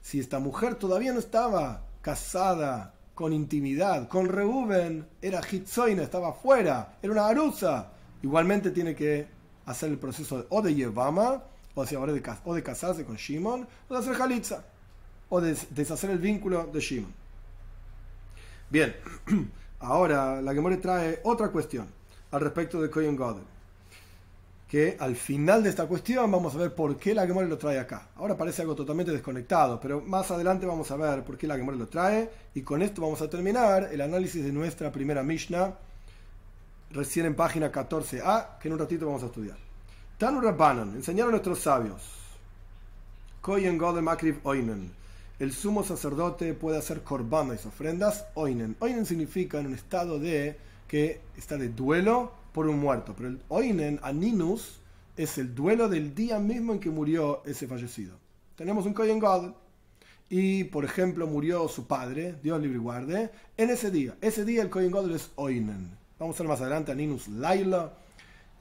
si 0.00 0.18
esta 0.18 0.40
mujer 0.40 0.74
todavía 0.74 1.12
no 1.12 1.20
estaba 1.20 1.86
casada 2.02 2.92
con 3.14 3.32
intimidad, 3.32 4.08
con 4.08 4.26
Reuben, 4.28 5.06
era 5.22 5.40
Hitzoina, 5.40 6.02
estaba 6.02 6.30
afuera, 6.30 6.98
era 7.00 7.12
una 7.12 7.28
arusa, 7.28 7.92
Igualmente 8.22 8.72
tiene 8.72 8.96
que 8.96 9.28
hacer 9.66 9.92
el 9.92 9.98
proceso 9.98 10.46
o 10.48 10.62
de 10.62 10.74
Yevama, 10.74 11.40
o, 11.76 11.84
de, 11.84 12.62
casarse 12.64 13.04
con 13.04 13.14
Shimon, 13.14 13.68
o 13.88 13.94
de 13.94 14.00
hacer 14.00 14.20
Halitza, 14.20 14.64
o 15.28 15.40
de 15.40 15.56
deshacer 15.70 16.10
el 16.10 16.18
vínculo 16.18 16.66
de 16.66 16.80
Shimon. 16.80 17.14
Bien, 18.68 18.96
ahora 19.78 20.42
la 20.42 20.52
Gemore 20.52 20.78
trae 20.78 21.20
otra 21.22 21.50
cuestión 21.50 21.86
al 22.32 22.40
respecto 22.40 22.82
de 22.82 22.90
Kohen 22.90 23.14
Godel. 23.14 23.44
Que 24.70 24.96
al 25.00 25.16
final 25.16 25.64
de 25.64 25.70
esta 25.70 25.86
cuestión 25.86 26.30
vamos 26.30 26.54
a 26.54 26.58
ver 26.58 26.74
por 26.74 26.96
qué 26.96 27.12
la 27.12 27.26
Gemore 27.26 27.48
lo 27.48 27.58
trae 27.58 27.78
acá. 27.78 28.10
Ahora 28.14 28.36
parece 28.36 28.62
algo 28.62 28.76
totalmente 28.76 29.10
desconectado, 29.10 29.80
pero 29.80 30.00
más 30.00 30.30
adelante 30.30 30.64
vamos 30.64 30.88
a 30.92 30.96
ver 30.96 31.24
por 31.24 31.36
qué 31.36 31.48
la 31.48 31.56
Gemore 31.56 31.76
lo 31.76 31.88
trae. 31.88 32.30
Y 32.54 32.62
con 32.62 32.80
esto 32.80 33.02
vamos 33.02 33.20
a 33.20 33.28
terminar 33.28 33.88
el 33.92 34.00
análisis 34.00 34.44
de 34.44 34.52
nuestra 34.52 34.92
primera 34.92 35.24
Mishnah 35.24 35.74
recién 36.92 37.26
en 37.26 37.34
página 37.34 37.72
14a, 37.72 38.58
que 38.58 38.68
en 38.68 38.74
un 38.74 38.78
ratito 38.78 39.06
vamos 39.06 39.22
a 39.24 39.26
estudiar. 39.26 39.56
Tanu 40.18 40.40
Rabbanon, 40.40 40.94
enseñaron 40.94 41.30
a 41.30 41.32
nuestros 41.32 41.60
sabios. 41.60 42.02
Koyen 43.40 43.76
Godem 43.76 44.06
Akriv 44.08 44.38
Oinen. 44.44 44.92
El 45.38 45.52
sumo 45.52 45.82
sacerdote 45.82 46.52
puede 46.52 46.76
hacer 46.76 47.02
korbanos, 47.02 47.64
ofrendas, 47.64 48.26
oinen. 48.34 48.76
Oinen 48.80 49.06
significa 49.06 49.58
en 49.58 49.68
un 49.68 49.74
estado 49.74 50.18
de 50.18 50.58
que 50.86 51.22
está 51.38 51.56
de 51.56 51.70
duelo 51.70 52.32
por 52.52 52.68
un 52.68 52.78
muerto. 52.78 53.14
Pero 53.16 53.28
el 53.28 53.40
oinen, 53.48 54.00
aninus, 54.02 54.80
es 55.16 55.38
el 55.38 55.54
duelo 55.54 55.88
del 55.88 56.14
día 56.14 56.38
mismo 56.38 56.72
en 56.72 56.80
que 56.80 56.90
murió 56.90 57.42
ese 57.44 57.66
fallecido. 57.66 58.16
Tenemos 58.56 58.86
un 58.86 58.94
Koyen 58.94 59.18
God. 59.18 59.52
Y, 60.28 60.64
por 60.64 60.84
ejemplo, 60.84 61.26
murió 61.26 61.66
su 61.66 61.86
padre, 61.86 62.36
Dios 62.40 62.60
libre 62.62 62.78
guarde, 62.78 63.30
en 63.56 63.70
ese 63.70 63.90
día. 63.90 64.14
Ese 64.20 64.44
día 64.44 64.62
el 64.62 64.70
Koyen 64.70 64.92
God 64.92 65.10
es 65.10 65.30
oinen. 65.34 65.90
Vamos 66.18 66.38
a 66.38 66.42
ver 66.42 66.48
más 66.48 66.60
adelante 66.60 66.92
a 66.92 66.94
Ninus 66.94 67.26
Laila. 67.28 67.92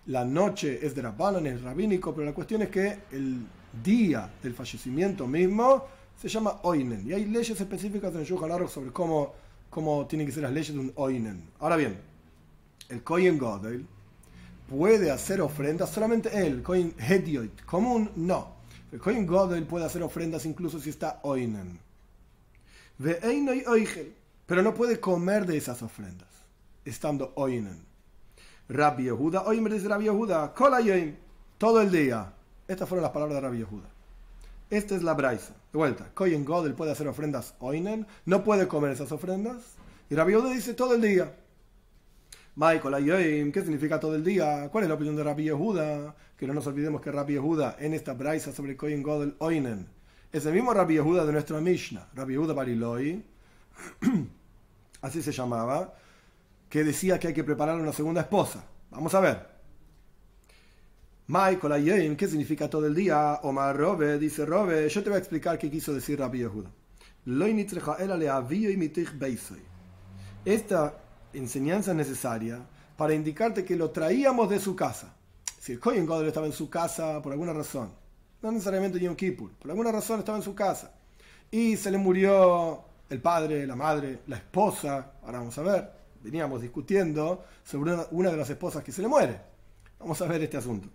La 0.07 0.25
noche 0.25 0.79
es 0.83 0.95
de 0.95 1.03
Rabbanan, 1.03 1.45
es 1.45 1.61
rabínico, 1.61 2.13
pero 2.13 2.25
la 2.25 2.33
cuestión 2.33 2.63
es 2.63 2.69
que 2.69 2.97
el 3.11 3.45
día 3.83 4.29
del 4.41 4.55
fallecimiento 4.55 5.27
mismo 5.27 5.85
se 6.19 6.27
llama 6.27 6.59
Oinen. 6.63 7.07
Y 7.07 7.13
hay 7.13 7.25
leyes 7.25 7.59
específicas 7.61 8.15
en 8.15 8.23
Shulchan 8.23 8.67
sobre 8.67 8.91
cómo, 8.91 9.33
cómo 9.69 10.07
tienen 10.07 10.25
que 10.25 10.33
ser 10.33 10.43
las 10.43 10.51
leyes 10.51 10.73
de 10.73 10.79
un 10.79 10.91
Oinen. 10.95 11.43
Ahora 11.59 11.75
bien, 11.75 12.08
el 12.89 13.03
Kohen 13.03 13.37
Godel 13.37 13.85
puede 14.67 15.11
hacer 15.11 15.41
ofrendas, 15.41 15.89
solamente 15.89 16.29
él, 16.45 16.61
Kohen 16.61 16.93
Hedioit, 16.97 17.63
común, 17.65 18.11
no. 18.15 18.55
El 18.91 18.99
Kohen 18.99 19.25
Godel 19.25 19.65
puede 19.65 19.85
hacer 19.85 20.03
ofrendas 20.03 20.45
incluso 20.45 20.79
si 20.79 20.89
está 20.89 21.19
Oinen. 21.23 21.79
Pero 24.45 24.61
no 24.61 24.73
puede 24.73 24.99
comer 24.99 25.45
de 25.45 25.57
esas 25.57 25.81
ofrendas 25.81 26.27
estando 26.83 27.31
oinen. 27.35 27.85
Rabbi 28.67 29.03
Yehuda, 29.03 29.43
me 29.53 29.69
dice 29.69 29.87
Rabbi 29.87 30.05
Yehuda, 30.05 30.53
todo 31.57 31.81
el 31.81 31.91
día. 31.91 32.33
Estas 32.67 32.87
fueron 32.87 33.03
las 33.03 33.11
palabras 33.11 33.35
de 33.35 33.41
Rabbi 33.41 33.57
Yehuda. 33.59 33.89
Esta 34.69 34.95
es 34.95 35.03
la 35.03 35.13
braisa. 35.13 35.53
De 35.71 35.77
vuelta, 35.77 36.09
Koyen 36.13 36.45
Godel 36.45 36.73
puede 36.73 36.91
hacer 36.91 37.07
ofrendas 37.07 37.55
oinen, 37.59 38.05
no 38.25 38.43
puede 38.43 38.67
comer 38.67 38.91
esas 38.91 39.11
ofrendas. 39.11 39.57
Y 40.09 40.15
Rabbi 40.15 40.33
Yehuda 40.33 40.51
dice 40.51 40.73
todo 40.73 40.95
el 40.95 41.01
día. 41.01 41.35
Michael 42.61 43.51
¿qué 43.53 43.61
significa 43.61 44.01
todo 44.01 44.15
el 44.15 44.23
día? 44.25 44.67
¿Cuál 44.69 44.83
es 44.83 44.89
la 44.89 44.95
opinión 44.95 45.15
de 45.15 45.23
Rabbi 45.23 45.45
Yehuda? 45.45 46.13
Que 46.35 46.45
no 46.45 46.53
nos 46.53 46.67
olvidemos 46.67 46.99
que 46.99 47.09
Rabbi 47.09 47.35
Yehuda 47.35 47.77
en 47.79 47.93
esta 47.93 48.13
braisa 48.13 48.51
sobre 48.51 48.75
Koyen 48.75 49.01
Godel 49.01 49.33
oinen 49.39 49.87
es 50.29 50.45
el 50.45 50.53
mismo 50.53 50.73
Rabbi 50.73 50.95
Yehuda 50.95 51.25
de 51.25 51.31
nuestra 51.31 51.61
Mishnah, 51.61 52.09
Rabbi 52.13 52.33
Yehuda 52.33 52.53
Bariloi, 52.53 53.23
así 55.01 55.21
se 55.21 55.31
llamaba, 55.31 55.95
que 56.69 56.83
decía 56.83 57.17
que 57.17 57.29
hay 57.29 57.33
que 57.33 57.45
preparar 57.45 57.79
una 57.79 57.93
segunda 57.93 58.19
esposa. 58.19 58.65
Vamos 58.91 59.15
a 59.15 59.21
ver. 59.21 59.47
Michael 61.27 61.71
Ayen, 61.71 62.17
¿qué 62.17 62.27
significa 62.27 62.69
todo 62.69 62.87
el 62.87 62.93
día? 62.93 63.39
Omar 63.43 63.77
Robe, 63.77 64.19
dice 64.19 64.45
Robe, 64.45 64.89
yo 64.89 65.01
te 65.01 65.09
voy 65.09 65.15
a 65.15 65.19
explicar 65.19 65.57
qué 65.57 65.71
quiso 65.71 65.93
decir 65.93 66.19
Rabbi 66.19 66.39
Yehuda. 66.39 66.69
Esta 70.43 71.08
enseñanza 71.33 71.91
es 71.91 71.97
necesaria 71.97 72.59
para 72.97 73.13
indicarte 73.13 73.63
que 73.63 73.75
lo 73.75 73.91
traíamos 73.91 74.49
de 74.49 74.59
su 74.59 74.75
casa. 74.75 75.15
Si 75.59 75.73
el 75.73 75.79
Kohen 75.79 76.05
Godel 76.05 76.27
estaba 76.27 76.45
en 76.45 76.53
su 76.53 76.69
casa 76.69 77.21
por 77.21 77.31
alguna 77.31 77.53
razón, 77.53 77.91
no 78.41 78.51
necesariamente 78.51 78.99
Yom 78.99 79.15
Kippur, 79.15 79.51
por 79.53 79.71
alguna 79.71 79.91
razón 79.91 80.19
estaba 80.19 80.37
en 80.37 80.43
su 80.43 80.55
casa, 80.55 80.93
y 81.51 81.77
se 81.77 81.91
le 81.91 81.97
murió 81.97 82.83
el 83.09 83.21
padre, 83.21 83.65
la 83.65 83.75
madre, 83.75 84.19
la 84.27 84.37
esposa, 84.37 85.13
ahora 85.23 85.39
vamos 85.39 85.57
a 85.57 85.63
ver, 85.63 85.91
veníamos 86.21 86.61
discutiendo 86.61 87.45
sobre 87.63 87.93
una, 88.11 88.31
de 88.31 88.37
las 88.37 88.49
esposas 88.49 88.83
que 88.83 88.91
se 88.91 89.01
le 89.01 89.07
muere. 89.07 89.39
Vamos 89.99 90.21
a 90.21 90.27
ver 90.27 90.41
este 90.43 90.57
asunto. 90.57 90.89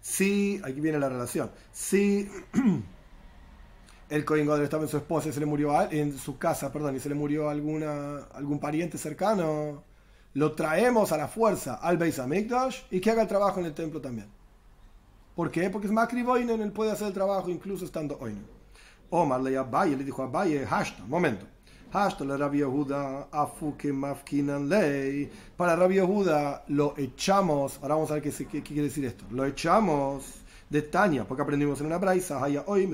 Si, 0.00 0.60
aquí 0.64 0.80
viene 0.80 0.98
la 0.98 1.08
relación, 1.08 1.50
si 1.72 2.28
el 4.08 4.24
Cohen 4.24 4.48
estaba 4.62 4.82
en 4.82 4.88
su 4.88 4.96
esposa 4.96 5.28
y 5.28 5.32
se 5.32 5.40
le 5.40 5.46
murió 5.46 5.72
en 5.90 6.16
su 6.16 6.38
casa, 6.38 6.72
perdón, 6.72 6.96
y 6.96 7.00
se 7.00 7.08
le 7.08 7.14
murió 7.14 7.48
alguna, 7.48 8.18
algún 8.34 8.58
pariente 8.58 8.98
cercano, 8.98 9.82
lo 10.34 10.52
traemos 10.52 11.12
a 11.12 11.16
la 11.16 11.28
fuerza 11.28 11.74
al 11.74 11.96
Beis 11.96 12.18
Hamikdash 12.18 12.82
y 12.90 13.00
que 13.00 13.10
haga 13.10 13.22
el 13.22 13.28
trabajo 13.28 13.60
en 13.60 13.66
el 13.66 13.74
templo 13.74 14.00
también. 14.00 14.28
¿Por 15.34 15.50
qué? 15.50 15.70
Porque 15.70 15.86
es 15.86 15.92
Makriv 15.92 16.28
Oinen, 16.28 16.60
él 16.60 16.72
puede 16.72 16.92
hacer 16.92 17.08
el 17.08 17.12
trabajo 17.12 17.50
incluso 17.50 17.84
estando 17.84 18.16
Oinen. 18.18 18.46
Omar 19.10 19.40
le 19.40 19.56
Abaye, 19.56 19.96
le 19.96 20.04
dijo 20.04 20.22
a 20.22 20.26
Abaye, 20.26 20.64
hasta, 20.68 21.04
momento. 21.04 21.46
Hasta 21.92 22.24
la 22.24 22.36
Rabia 22.36 22.66
Yehuda, 22.66 23.28
afuke 23.30 23.92
mafkinan 23.92 24.68
ley. 24.68 25.30
Para 25.56 25.76
Rabia 25.76 26.02
Yehuda 26.02 26.64
lo 26.68 26.94
echamos, 26.98 27.78
ahora 27.80 27.94
vamos 27.94 28.10
a 28.10 28.14
ver 28.14 28.22
qué 28.22 28.62
quiere 28.62 28.82
decir 28.82 29.04
esto. 29.04 29.24
Lo 29.30 29.44
echamos 29.44 30.43
de 30.74 30.82
Tania, 30.82 31.24
porque 31.24 31.40
aprendimos 31.40 31.80
en 31.80 31.86
una 31.86 31.98
braisa, 31.98 32.42
hoy 32.66 32.88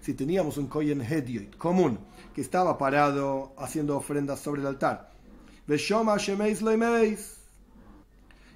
si 0.00 0.14
teníamos 0.14 0.56
un 0.56 0.66
koyen 0.66 1.02
hedioit 1.02 1.54
común 1.58 1.98
que 2.34 2.40
estaba 2.40 2.78
parado 2.78 3.52
haciendo 3.58 3.98
ofrendas 3.98 4.40
sobre 4.40 4.62
el 4.62 4.68
altar, 4.68 5.10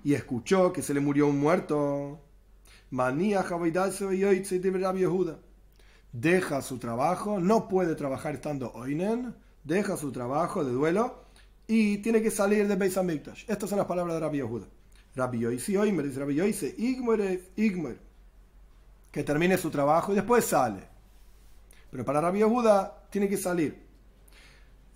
y 0.05 0.14
escuchó 0.14 0.72
que 0.72 0.80
se 0.80 0.95
le 0.95 1.01
murió 1.01 1.26
un 1.26 1.38
muerto, 1.38 2.18
deja 6.12 6.62
su 6.62 6.78
trabajo, 6.78 7.40
no 7.40 7.68
puede 7.68 7.95
trabajar 7.95 8.36
estando 8.36 8.72
oinen, 8.72 9.34
deja 9.64 9.99
su 9.99 10.11
trabajo 10.12 10.64
de 10.64 10.72
duelo 10.72 11.26
y 11.66 11.99
tiene 11.99 12.22
que 12.22 12.30
salir 12.30 12.66
de 12.66 12.76
Beis 12.76 12.97
Hamikdash. 12.97 13.45
Estas 13.49 13.68
son 13.68 13.76
las 13.76 13.86
palabras 13.86 14.14
de 14.14 14.20
Rabbi 14.20 14.38
Yehuda. 14.38 14.66
Rabbi 15.14 15.38
Yoisi 15.40 15.76
Oimer 15.76 16.06
dice 16.06 16.20
Rabbi 16.20 16.34
Yoisi, 16.34 16.74
Igmer, 17.56 17.98
que 19.10 19.22
termine 19.22 19.56
su 19.56 19.70
trabajo 19.70 20.12
y 20.12 20.16
después 20.16 20.44
sale. 20.44 20.82
Pero 21.90 22.04
para 22.04 22.20
Rabbi 22.20 22.38
Yehuda 22.40 23.06
tiene 23.10 23.28
que 23.28 23.36
salir. 23.36 23.84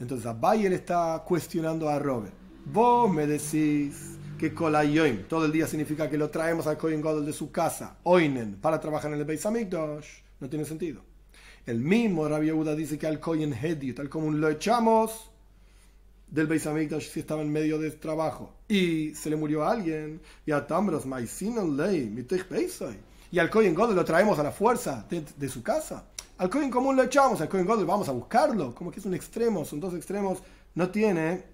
Entonces 0.00 0.26
Abaye 0.26 0.68
le 0.68 0.76
está 0.76 1.22
cuestionando 1.24 1.88
a 1.88 1.98
Robert. 1.98 2.34
Vos 2.64 3.10
me 3.12 3.26
decís 3.26 4.18
que 4.36 4.52
Kolayoim 4.52 5.28
todo 5.28 5.44
el 5.44 5.52
día 5.52 5.66
significa 5.66 6.10
que 6.10 6.18
lo 6.18 6.30
traemos 6.30 6.66
al 6.66 6.76
Kohen 6.76 7.00
Godel 7.00 7.26
de 7.26 7.32
su 7.32 7.50
casa, 7.50 7.98
Oinen, 8.02 8.56
para 8.60 8.80
trabajar 8.80 9.12
en 9.12 9.18
el 9.18 9.24
Beis 9.24 9.46
Hamikdash. 9.46 10.08
No 10.40 10.48
tiene 10.48 10.64
sentido. 10.64 11.02
El 11.66 11.80
mismo 11.80 12.28
Rabbi 12.28 12.46
Yehuda 12.46 12.74
dice 12.74 12.98
que 12.98 13.06
al 13.06 13.20
Kohen 13.20 13.52
Hedi, 13.52 13.92
tal 13.92 14.08
como 14.08 14.30
lo 14.30 14.48
echamos 14.48 15.27
del 16.30 16.46
Beis 16.46 16.66
Hamikdash 16.66 17.10
si 17.10 17.20
estaba 17.20 17.42
en 17.42 17.52
medio 17.52 17.78
de 17.78 17.90
trabajo. 17.92 18.54
Y 18.68 19.14
se 19.14 19.30
le 19.30 19.36
murió 19.36 19.64
a 19.64 19.72
alguien. 19.72 20.20
Y 20.44 20.52
a 20.52 20.66
Tambros 20.66 21.04
ley 21.06 22.26
y 23.30 23.38
al 23.38 23.50
Kohen 23.50 23.74
Godel 23.74 23.96
lo 23.96 24.04
traemos 24.04 24.38
a 24.38 24.42
la 24.42 24.50
fuerza 24.50 25.06
de, 25.10 25.48
su 25.48 25.62
casa. 25.62 26.06
Al 26.38 26.48
Kohen 26.48 26.70
común 26.70 26.96
lo 26.96 27.02
echamos 27.02 27.40
al 27.40 27.48
Kohen 27.48 27.66
Godel 27.66 27.84
vamos 27.84 28.08
a 28.08 28.12
buscarlo 28.12 28.74
como 28.74 28.90
que 28.90 29.00
es 29.00 29.06
un 29.06 29.14
extremo 29.14 29.64
son 29.64 29.80
dos 29.80 29.94
extremos. 29.94 30.38
No 30.74 30.88
tiene 30.90 31.44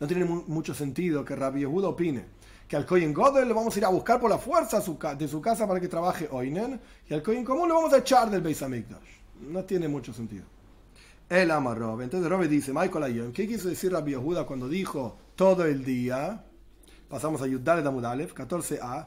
no 0.00 0.06
tiene 0.06 0.24
mucho 0.24 0.74
sentido 0.74 1.24
que 1.24 1.36
Rabbi 1.36 1.60
Yehuda 1.60 1.88
opine 1.88 2.24
que 2.68 2.76
al 2.76 2.84
Kohen 2.84 3.14
Godel 3.14 3.48
lo 3.48 3.54
vamos 3.54 3.74
a 3.76 3.78
ir 3.78 3.84
a 3.84 3.88
buscar 3.88 4.20
por 4.20 4.28
la 4.28 4.38
fuerza 4.38 4.82
de 5.14 5.28
su 5.28 5.40
casa 5.40 5.66
para 5.66 5.80
que 5.80 5.88
trabaje 5.88 6.28
Oinen 6.30 6.80
y 7.08 7.14
al 7.14 7.22
Kohen 7.22 7.44
común 7.44 7.68
lo 7.68 7.76
vamos 7.76 7.92
a 7.92 7.98
echar 7.98 8.30
del 8.30 8.42
Beis 8.42 8.62
Hamikdash. 8.62 9.08
No 9.40 9.64
tiene 9.64 9.88
mucho 9.88 10.12
sentido 10.12 10.44
el 11.28 11.50
ama 11.50 11.72
Entonces 12.00 12.28
Robe 12.28 12.48
dice, 12.48 12.72
Michael 12.72 13.04
Ayon, 13.04 13.32
¿qué 13.32 13.48
quiso 13.48 13.68
decir 13.68 13.92
Rabbi 13.92 14.12
Yehuda 14.12 14.44
cuando 14.44 14.68
dijo 14.68 15.16
todo 15.34 15.64
el 15.64 15.84
día? 15.84 16.44
Pasamos 17.08 17.40
a 17.42 17.46
Yudale 17.46 17.82
Damudalev, 17.82 18.34
14a. 18.34 19.06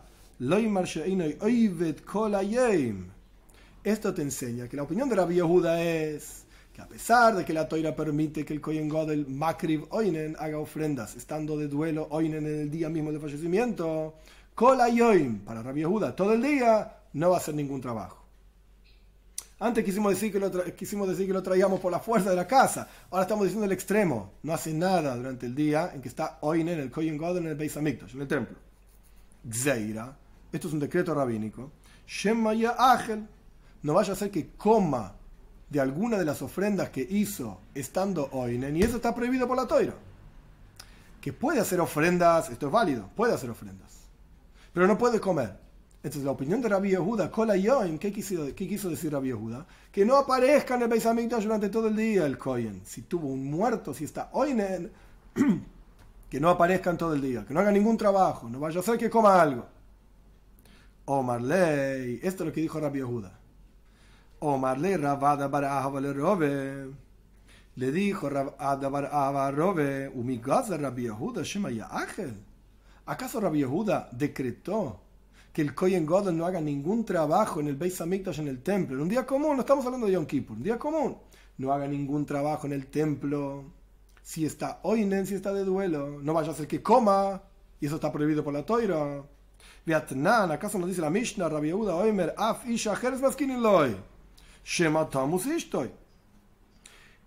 Esto 3.84 4.14
te 4.14 4.22
enseña 4.22 4.68
que 4.68 4.78
la 4.78 4.84
opinión 4.84 5.10
de 5.10 5.16
Rabbi 5.16 5.36
Yehuda 5.36 5.82
es 5.82 6.46
que 6.74 6.82
a 6.82 6.88
pesar 6.88 7.36
de 7.36 7.44
que 7.44 7.54
la 7.54 7.68
toira 7.68 7.96
permite 7.96 8.46
que 8.46 8.54
el 8.54 8.62
Kohen 8.62 8.88
Godel 8.88 9.26
Makriv 9.28 9.86
Oinen 9.90 10.36
haga 10.40 10.60
ofrendas, 10.60 11.16
estando 11.16 11.58
de 11.58 11.68
duelo 11.68 12.08
Oinen 12.12 12.46
en 12.46 12.62
el 12.62 12.72
día 12.72 12.90
mismo 12.90 13.12
del 13.12 13.20
fallecimiento, 13.20 14.16
Kolayoim, 14.54 15.40
para 15.40 15.64
Rabbi 15.64 15.82
Yehuda, 15.82 16.16
todo 16.16 16.34
el 16.34 16.42
día 16.42 16.98
no 17.14 17.30
va 17.30 17.38
a 17.38 17.40
hacer 17.40 17.56
ningún 17.56 17.82
trabajo. 17.82 18.17
Antes 19.60 19.84
quisimos 19.84 20.12
decir, 20.12 20.32
que 20.32 20.40
lo 20.40 20.52
quisimos 20.76 21.08
decir 21.08 21.26
que 21.26 21.34
lo 21.34 21.42
traíamos 21.42 21.80
por 21.80 21.92
la 21.92 22.00
fuerza 22.00 22.30
de 22.30 22.36
la 22.36 22.46
casa. 22.46 22.88
Ahora 23.10 23.24
estamos 23.24 23.46
diciendo 23.46 23.66
el 23.66 23.72
extremo. 23.72 24.34
No 24.44 24.54
hace 24.54 24.72
nada 24.72 25.16
durante 25.16 25.48
el 25.48 25.56
día 25.56 25.92
en 25.94 26.02
que 26.02 26.10
está 26.10 26.38
Oinen, 26.42 26.76
en 26.76 26.80
el 26.82 26.92
Kohen 26.92 27.18
God, 27.18 27.38
en 27.38 27.48
el 27.48 27.56
Beis 27.56 27.76
Hamikdash, 27.76 28.14
en 28.14 28.22
el 28.22 28.28
templo. 28.28 28.58
Gzeira. 29.50 30.16
Esto 30.52 30.68
es 30.68 30.74
un 30.74 30.80
decreto 30.80 31.14
rabínico. 31.16 31.72
Shemaya 32.06 32.76
Ágel. 32.78 33.28
No 33.82 33.96
vaya 33.96 34.14
a 34.14 34.16
ser 34.16 34.30
que 34.30 34.52
coma 34.52 35.16
de 35.70 35.80
alguna 35.80 36.18
de 36.18 36.26
las 36.26 36.42
ofrendas 36.42 36.90
que 36.92 37.02
hizo 37.02 37.62
estando 37.74 38.30
Oinen. 38.32 38.78
Y 38.78 38.84
eso 38.84 38.98
está 38.98 39.16
prohibido 39.16 39.48
por 39.48 39.58
la 39.58 39.68
toira. 39.68 39.96
Que 41.20 41.34
puede 41.34 41.60
hacer 41.60 41.82
ofrendas, 41.82 42.50
esto 42.52 42.68
es 42.68 42.72
válido, 42.72 43.10
puede 43.16 43.34
hacer 43.34 43.50
ofrendas. 43.50 44.02
Pero 44.72 44.86
no 44.86 45.00
puede 45.00 45.20
comer. 45.20 45.67
Entonces, 46.08 46.24
la 46.24 46.32
opinión 46.32 46.62
de 46.62 46.70
Rabbi 46.70 46.92
Yehuda, 46.92 47.30
¿qué 48.00 48.14
quiso, 48.14 48.56
¿qué 48.56 48.66
quiso 48.66 48.90
decir 48.90 49.12
Rabbi 49.12 49.28
Yehuda? 49.28 49.66
Que 49.92 50.06
no 50.06 50.16
aparezca 50.16 50.76
en 50.76 50.84
el 50.84 50.88
Beis 50.88 51.04
durante 51.04 51.68
todo 51.68 51.90
el 51.90 51.98
día 51.98 52.26
el 52.26 52.38
Kohen. 52.38 52.82
Si 52.86 53.02
tuvo 53.02 53.28
un 53.28 53.52
muerto, 53.52 53.94
si 53.94 54.06
está 54.06 54.30
Oinen, 54.32 54.90
que 56.30 56.40
no 56.40 56.50
aparezca 56.50 56.92
en 56.92 56.98
todo 56.98 57.14
el 57.14 57.22
día, 57.22 57.44
que 57.46 57.54
no 57.54 57.60
haga 57.60 57.74
ningún 57.74 57.98
trabajo, 57.98 58.48
no 58.48 58.58
vaya 58.58 58.80
a 58.80 58.84
ser 58.84 58.98
que 58.98 59.10
coma 59.10 59.42
algo. 59.42 59.66
Omar 61.04 61.42
Ley, 61.42 62.22
esto 62.24 62.44
es 62.44 62.48
lo 62.48 62.54
que 62.54 62.62
dijo 62.62 62.80
Rabbi 62.80 63.00
Yehuda. 63.00 63.38
Omar 64.40 64.80
Ley, 64.80 64.96
Rabada 64.96 65.50
le 66.00 66.14
robe. 66.14 66.90
Le 67.76 67.92
dijo 67.92 68.30
Rabada 68.30 68.88
Barahava 68.88 69.52
robe, 69.52 70.08
Umigaza 70.08 70.78
Rabbi 70.78 71.04
Yehuda, 71.04 71.44
Shema 71.44 71.68
Ángel. 71.92 72.34
¿Acaso 73.06 73.42
Rabbi 73.42 73.60
Yehuda 73.60 74.08
decretó 74.14 75.02
que 75.58 75.64
el 75.64 75.74
Kohen 75.74 76.06
Godel 76.06 76.38
no 76.38 76.46
haga 76.46 76.62
ningún 76.62 77.04
trabajo 77.04 77.60
en 77.60 77.68
el 77.68 77.76
Beis 77.76 78.00
Hamikdash 78.00 78.42
en 78.42 78.48
el 78.48 78.62
templo. 78.62 78.96
En 78.96 79.02
un 79.02 79.10
día 79.10 79.26
común, 79.26 79.56
no 79.56 79.62
estamos 79.62 79.84
hablando 79.88 80.06
de 80.06 80.14
Yom 80.14 80.28
Kippur, 80.28 80.56
un 80.56 80.62
día 80.62 80.78
común. 80.78 81.18
No 81.58 81.74
haga 81.74 81.88
ningún 81.88 82.28
trabajo 82.28 82.68
en 82.68 82.74
el 82.74 82.86
templo. 82.86 83.64
Si 84.22 84.46
está 84.46 84.82
oinen, 84.84 85.26
si 85.26 85.34
está 85.34 85.52
de 85.52 85.64
duelo, 85.64 86.20
no 86.22 86.32
vaya 86.32 86.52
a 86.52 86.54
ser 86.54 86.68
que 86.68 86.84
coma, 86.84 87.42
y 87.82 87.88
eso 87.88 87.96
está 87.96 88.12
prohibido 88.12 88.44
por 88.44 88.54
la 88.54 88.64
toira. 88.64 89.24
Vietnam, 89.84 90.52
¿acaso 90.52 90.78
nos 90.78 90.90
dice 90.90 91.02
la 91.02 91.10
Mishnah, 91.10 91.50
Rabbi 91.50 91.70
Yehuda, 91.70 91.96
Oimer, 91.96 92.36
Af, 92.38 92.68
Isha, 92.68 92.94
Loy, 93.60 93.96
Shema 94.64 95.10
Tamus 95.10 95.48
Ishtoy. 95.48 95.90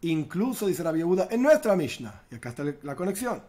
Incluso, 0.02 0.68
dice 0.68 0.84
Rabbi 0.84 0.98
Yehuda, 0.98 1.26
en 1.32 1.42
nuestra 1.42 1.74
Mishnah, 1.74 2.26
y 2.30 2.36
acá 2.36 2.50
está 2.50 2.62
la 2.84 2.94
conexión, 2.94 3.42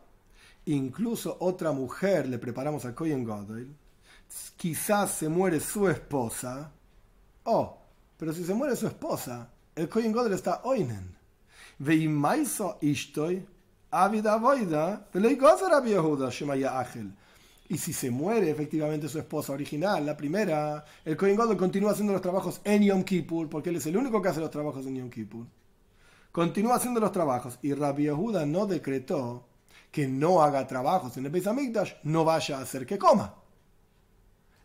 incluso 0.66 1.38
otra 1.40 1.72
mujer 1.72 2.28
le 2.28 2.40
preparamos 2.40 2.84
al 2.86 2.96
Kohen 2.96 3.24
Godel, 3.24 3.76
quizás 4.58 5.12
se 5.12 5.30
muere 5.30 5.60
su 5.60 5.88
esposa. 5.88 6.72
Oh, 7.44 7.78
pero 8.18 8.34
si 8.34 8.44
se 8.44 8.54
muere 8.54 8.76
su 8.76 8.88
esposa, 8.88 9.50
el 9.76 9.90
Kohen 9.90 10.12
Godel 10.12 10.34
está 10.34 10.62
oinen. 10.64 11.18
Veimaiso 11.80 12.78
ishtoy, 12.82 13.46
avida 13.90 14.38
voida, 14.38 15.08
y 17.68 17.78
si 17.78 17.94
se 17.94 18.12
muere 18.12 18.52
efectivamente 18.52 19.08
su 19.08 19.18
esposa 19.18 19.54
original, 19.54 20.06
la 20.06 20.16
primera, 20.16 20.84
el 21.06 21.18
Kohen 21.18 21.36
Godel 21.36 21.58
continúa 21.58 21.92
haciendo 21.92 22.14
los 22.14 22.22
trabajos 22.22 22.62
en 22.64 22.84
Yom 22.84 23.04
Kippur, 23.04 23.50
porque 23.50 23.70
él 23.70 23.78
es 23.78 23.86
el 23.86 23.98
único 23.98 24.22
que 24.22 24.30
hace 24.30 24.42
los 24.42 24.52
trabajos 24.52 24.86
en 24.86 24.98
Yom 24.98 25.10
Kippur. 25.10 25.48
Continúa 26.32 26.76
haciendo 26.76 27.00
los 27.00 27.12
trabajos 27.12 27.58
y 27.62 27.74
Rabbi 27.74 28.04
Yehuda 28.04 28.46
no 28.46 28.66
decretó 28.66 29.48
que 29.92 30.08
no 30.08 30.42
haga 30.42 30.68
trabajos 30.68 31.18
en 31.18 31.26
el 31.26 31.32
Beis 31.32 31.48
Hamikdash, 31.48 31.94
no 32.04 32.24
vaya 32.24 32.60
a 32.60 32.62
hacer 32.62 32.86
que 32.86 32.98
coma. 32.98 33.41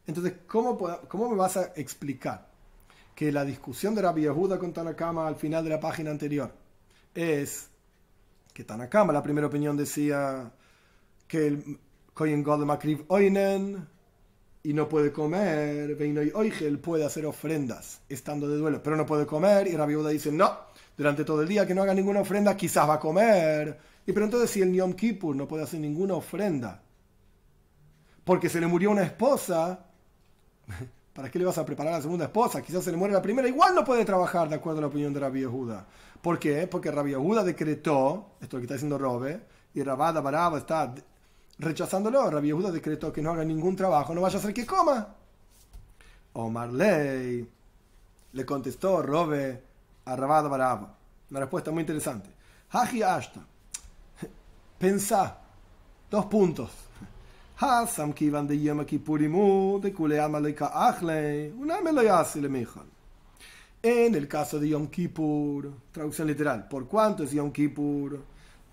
Entonces, 0.07 0.35
¿cómo, 0.47 0.79
¿cómo 1.09 1.31
me 1.31 1.37
vas 1.37 1.57
a 1.57 1.73
explicar 1.77 2.49
que 3.15 3.33
la 3.33 3.45
discusión 3.45 3.95
de 3.95 4.03
Rabbi 4.03 4.23
Yehuda 4.23 4.59
con 4.59 4.73
Tanakama 4.73 5.27
al 5.27 5.37
final 5.37 5.65
de 5.65 5.71
la 5.71 5.81
página 5.81 6.11
anterior 6.11 6.53
es 7.15 7.69
que 8.53 8.65
Tanakama, 8.65 9.13
la 9.13 9.23
primera 9.23 9.47
opinión, 9.47 9.77
decía 9.77 10.53
que 11.27 11.47
el 11.47 11.79
Kohen 12.15 12.43
God 12.43 12.65
Makriv 12.65 13.05
Oinen 13.09 13.89
y 14.63 14.73
no 14.75 14.89
puede 14.89 15.13
comer, 15.13 15.95
Veinoy 15.95 16.33
Oigel 16.35 16.79
puede 16.79 17.05
hacer 17.05 17.25
ofrendas 17.25 18.01
estando 18.09 18.49
de 18.49 18.57
duelo, 18.57 18.83
pero 18.83 18.97
no 18.97 19.07
puede 19.07 19.25
comer, 19.25 19.69
y 19.69 19.77
Rabbi 19.77 19.93
Yehuda 19.93 20.11
dice, 20.11 20.33
no, 20.33 20.51
durante 20.97 21.25
todo 21.25 21.43
el 21.43 21.49
día 21.49 21.67
que 21.67 21.75
no 21.75 21.83
haga 21.83 21.95
ninguna 21.95 22.21
ofrenda, 22.21 22.57
quizás 22.57 22.89
va 22.89 22.95
a 22.95 23.01
comer. 23.01 23.79
Y 24.07 24.13
pero 24.13 24.25
entonces 24.25 24.51
si 24.51 24.63
el 24.63 24.73
Yom 24.73 24.95
Kippur 24.95 25.37
no 25.37 25.47
puede 25.47 25.65
hacer 25.65 25.81
ninguna 25.81 26.15
ofrenda, 26.15 26.83
porque 28.25 28.49
se 28.49 28.61
le 28.61 28.67
murió 28.67 28.91
una 28.91 29.05
esposa, 29.05 29.87
¿Para 31.12 31.31
qué 31.31 31.39
le 31.39 31.47
vas 31.47 31.57
a 31.57 31.64
preparar 31.64 31.95
a 31.95 31.97
la 31.97 32.03
segunda 32.03 32.27
esposa? 32.27 32.61
Quizás 32.61 32.85
se 32.85 32.91
le 32.91 32.97
muere 32.99 33.14
la 33.14 33.23
primera. 33.23 33.49
Igual 33.49 33.75
no 33.75 33.85
puede 33.85 34.05
trabajar, 34.05 34.51
de 34.51 34.57
acuerdo 34.57 34.79
a 34.79 34.83
la 34.83 34.89
opinión 34.89 35.14
de 35.14 35.21
Rabbi 35.21 35.41
Yehuda. 35.41 35.87
¿Por 36.21 36.39
qué? 36.39 36.67
Porque 36.67 36.91
Rabbi 36.91 37.11
Yehuda 37.11 37.43
decretó, 37.43 38.33
esto 38.41 38.45
es 38.45 38.53
lo 38.53 38.59
que 38.59 38.64
está 38.64 38.75
diciendo 38.75 38.99
Robe, 38.99 39.41
y 39.73 39.83
Rabada 39.83 40.21
Baraba 40.21 40.59
está 40.59 40.95
rechazándolo. 41.59 42.31
Rabbi 42.31 42.49
Yehuda 42.49 42.71
decretó 42.71 43.12
que 43.12 43.23
no 43.23 43.31
haga 43.31 43.45
ningún 43.45 43.77
trabajo, 43.77 44.14
no 44.14 44.21
vaya 44.21 44.39
a 44.39 44.43
ser 44.43 44.53
que 44.53 44.67
coma. 44.67 45.14
Omar 46.35 46.71
Ley 46.71 47.49
le 48.33 48.45
contestó 48.45 49.01
Robe 49.01 49.62
a 50.05 50.17
Rabada 50.17 50.49
Baraba. 50.49 50.99
Una 51.31 51.41
respuesta 51.41 51.71
muy 51.71 51.81
interesante. 51.81 52.29
Haji 52.71 53.03
Ashta, 53.03 53.41
pensá, 54.79 55.39
dos 56.11 56.27
puntos. 56.27 56.86
Hasam 57.59 58.13
kivan 58.13 58.47
de 58.47 58.61
Yom 58.61 58.85
Kippurimu 58.85 59.81
de 59.81 59.95
Achle, 60.61 61.53
una 61.59 61.81
me 61.81 61.91
lo 61.91 62.03
le. 62.03 62.61
En 63.83 64.15
el 64.15 64.29
caso 64.29 64.61
de 64.61 64.69
Yom 64.69 64.89
Kippur, 64.89 65.73
traducción 65.91 66.29
literal, 66.29 66.69
¿por 66.69 66.87
cuánto 66.87 67.23
es 67.23 67.31
Yom 67.31 67.51
Kippur? 67.53 68.21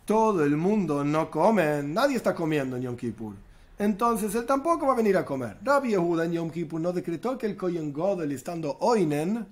Todo 0.03 0.43
el 0.43 0.57
mundo 0.57 1.01
no 1.05 1.31
come, 1.31 1.81
nadie 1.81 2.17
está 2.17 2.35
comiendo 2.35 2.75
en 2.75 2.81
Yom 2.81 2.97
Kippur. 2.97 3.33
Entonces 3.79 4.35
él 4.35 4.45
tampoco 4.45 4.85
va 4.85 4.93
a 4.93 4.97
venir 4.97 5.15
a 5.15 5.23
comer. 5.23 5.59
Rabbi 5.63 5.91
Yehuda 5.91 6.25
en 6.25 6.33
Yom 6.33 6.49
Kippur 6.49 6.81
no 6.81 6.91
decretó 6.91 7.37
que 7.37 7.45
el 7.45 7.55
Kohen 7.55 7.93
Godel 7.93 8.33
estando 8.33 8.75
oinen, 8.81 9.47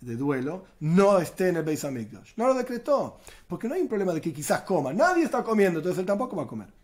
de 0.00 0.16
duelo, 0.16 0.64
no 0.80 1.18
esté 1.18 1.48
en 1.48 1.56
el 1.56 1.62
Beis 1.62 1.84
Hamikdash. 1.84 2.32
No 2.36 2.46
lo 2.46 2.54
decretó, 2.54 3.18
porque 3.46 3.68
no 3.68 3.74
hay 3.74 3.82
un 3.82 3.88
problema 3.88 4.14
de 4.14 4.22
que 4.22 4.32
quizás 4.32 4.62
coma. 4.62 4.94
Nadie 4.94 5.24
está 5.24 5.44
comiendo, 5.44 5.80
entonces 5.80 6.00
él 6.00 6.06
tampoco 6.06 6.36
va 6.36 6.44
a 6.44 6.46
comer. 6.46 6.79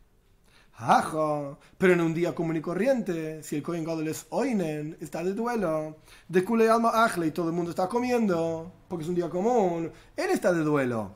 Ajo, 0.78 1.58
pero 1.78 1.94
en 1.94 2.02
un 2.02 2.12
día 2.12 2.34
común 2.34 2.56
y 2.56 2.60
corriente, 2.60 3.42
si 3.42 3.56
el 3.56 3.62
Kohen 3.62 3.84
Gadol 3.84 4.08
es 4.08 4.26
Oinen, 4.28 4.96
está 5.00 5.24
de 5.24 5.32
duelo. 5.32 5.96
De 6.28 6.44
Kule 6.44 6.68
Alma 6.68 7.04
Ajle 7.04 7.28
y 7.28 7.30
todo 7.30 7.48
el 7.48 7.54
mundo 7.54 7.70
está 7.70 7.88
comiendo, 7.88 8.72
porque 8.86 9.04
es 9.04 9.08
un 9.08 9.14
día 9.14 9.30
común, 9.30 9.90
él 10.16 10.30
está 10.30 10.52
de 10.52 10.60
duelo. 10.60 11.14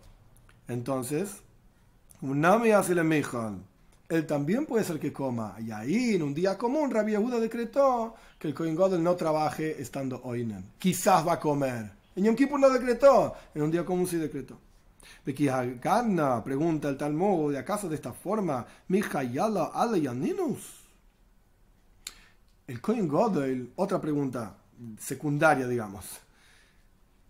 Entonces, 0.66 1.42
Unami 2.22 2.70
hace 2.70 2.94
le 2.94 3.02
él 4.10 4.26
también 4.26 4.66
puede 4.66 4.84
ser 4.84 4.98
que 4.98 5.12
coma. 5.12 5.54
Y 5.60 5.70
ahí, 5.70 6.16
en 6.16 6.22
un 6.22 6.34
día 6.34 6.58
común, 6.58 6.90
Rabbi 6.90 7.12
Yehuda 7.12 7.38
decretó 7.38 8.14
que 8.38 8.48
el 8.48 8.54
Kohen 8.54 8.74
Gadol 8.74 9.02
no 9.02 9.14
trabaje 9.14 9.80
estando 9.80 10.20
Oinen. 10.24 10.72
Quizás 10.78 11.26
va 11.26 11.34
a 11.34 11.40
comer. 11.40 11.92
En 12.16 12.24
Yom 12.24 12.34
Kippur 12.34 12.58
no 12.58 12.68
decretó, 12.70 13.34
en 13.54 13.62
un 13.62 13.70
día 13.70 13.84
común 13.84 14.08
sí 14.08 14.16
decretó. 14.16 14.58
Gana, 15.24 16.42
pregunta 16.42 16.88
el 16.88 16.96
Talmud, 16.96 17.54
¿acaso 17.54 17.88
de 17.88 17.96
esta 17.96 18.12
forma, 18.12 18.66
Mijayala 18.88 19.72
Yaninus? 19.96 20.80
El 22.66 22.80
Kohen 22.80 23.08
Godel, 23.08 23.72
otra 23.76 24.00
pregunta 24.00 24.56
secundaria, 24.98 25.66
digamos. 25.66 26.06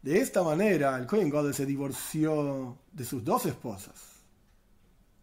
De 0.02 0.18
esta 0.18 0.42
manera, 0.42 0.96
el 0.98 1.06
Kohen 1.06 1.30
Godel 1.30 1.54
se 1.54 1.66
divorció 1.66 2.78
de 2.92 3.04
sus 3.04 3.24
dos 3.24 3.46
esposas, 3.46 3.94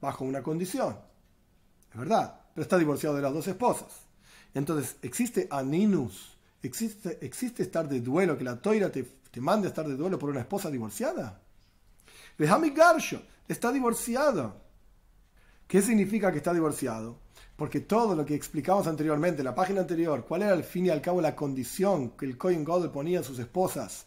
bajo 0.01 0.25
una 0.25 0.43
condición. 0.43 0.97
Es 1.91 1.97
verdad, 1.97 2.41
pero 2.53 2.63
está 2.63 2.77
divorciado 2.77 3.15
de 3.15 3.21
las 3.21 3.33
dos 3.33 3.47
esposas. 3.47 4.07
Entonces, 4.53 4.97
¿existe 5.01 5.47
aninus? 5.49 6.37
¿Existe, 6.61 7.19
existe 7.21 7.63
estar 7.63 7.87
de 7.87 8.01
duelo, 8.01 8.37
que 8.37 8.43
la 8.43 8.61
toira 8.61 8.91
te, 8.91 9.03
te 9.03 9.41
mande 9.41 9.67
a 9.67 9.69
estar 9.69 9.87
de 9.87 9.95
duelo 9.95 10.19
por 10.19 10.29
una 10.29 10.41
esposa 10.41 10.69
divorciada? 10.69 11.39
Vejami 12.37 12.69
Garsho 12.69 13.21
está 13.47 13.71
divorciado. 13.71 14.61
¿Qué 15.67 15.81
significa 15.81 16.31
que 16.31 16.37
está 16.37 16.53
divorciado? 16.53 17.19
Porque 17.55 17.79
todo 17.79 18.15
lo 18.15 18.25
que 18.25 18.35
explicamos 18.35 18.87
anteriormente, 18.87 19.41
en 19.41 19.45
la 19.45 19.55
página 19.55 19.81
anterior, 19.81 20.25
cuál 20.27 20.43
era 20.43 20.53
al 20.53 20.63
fin 20.63 20.85
y 20.85 20.89
al 20.89 21.01
cabo 21.01 21.21
la 21.21 21.35
condición 21.35 22.11
que 22.11 22.25
el 22.25 22.37
Kohen 22.37 22.63
Godel 22.63 22.91
ponía 22.91 23.21
a 23.21 23.23
sus 23.23 23.39
esposas 23.39 24.05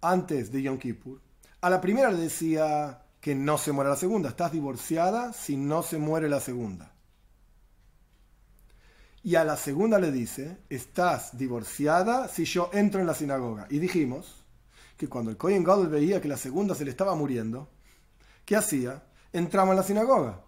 antes 0.00 0.52
de 0.52 0.62
Yom 0.62 0.78
Kippur. 0.78 1.20
A 1.60 1.68
la 1.68 1.80
primera 1.80 2.10
le 2.10 2.18
decía 2.18 3.02
que 3.20 3.34
no 3.34 3.58
se 3.58 3.72
muera 3.72 3.90
la 3.90 3.96
segunda. 3.96 4.28
Estás 4.28 4.52
divorciada 4.52 5.32
si 5.32 5.56
no 5.56 5.82
se 5.82 5.98
muere 5.98 6.28
la 6.28 6.40
segunda. 6.40 6.92
Y 9.24 9.34
a 9.34 9.42
la 9.42 9.56
segunda 9.56 9.98
le 9.98 10.12
dice, 10.12 10.58
estás 10.70 11.36
divorciada 11.36 12.28
si 12.28 12.44
yo 12.44 12.70
entro 12.72 13.00
en 13.00 13.08
la 13.08 13.14
sinagoga. 13.14 13.66
Y 13.68 13.80
dijimos 13.80 14.45
que 14.96 15.08
cuando 15.08 15.30
el 15.30 15.36
Kohen 15.36 15.64
Gadol 15.64 15.88
veía 15.88 16.20
que 16.20 16.28
la 16.28 16.36
segunda 16.36 16.74
se 16.74 16.84
le 16.84 16.90
estaba 16.90 17.14
muriendo, 17.14 17.68
¿qué 18.44 18.56
hacía? 18.56 19.02
Entraba 19.32 19.70
en 19.70 19.76
la 19.76 19.82
sinagoga. 19.82 20.40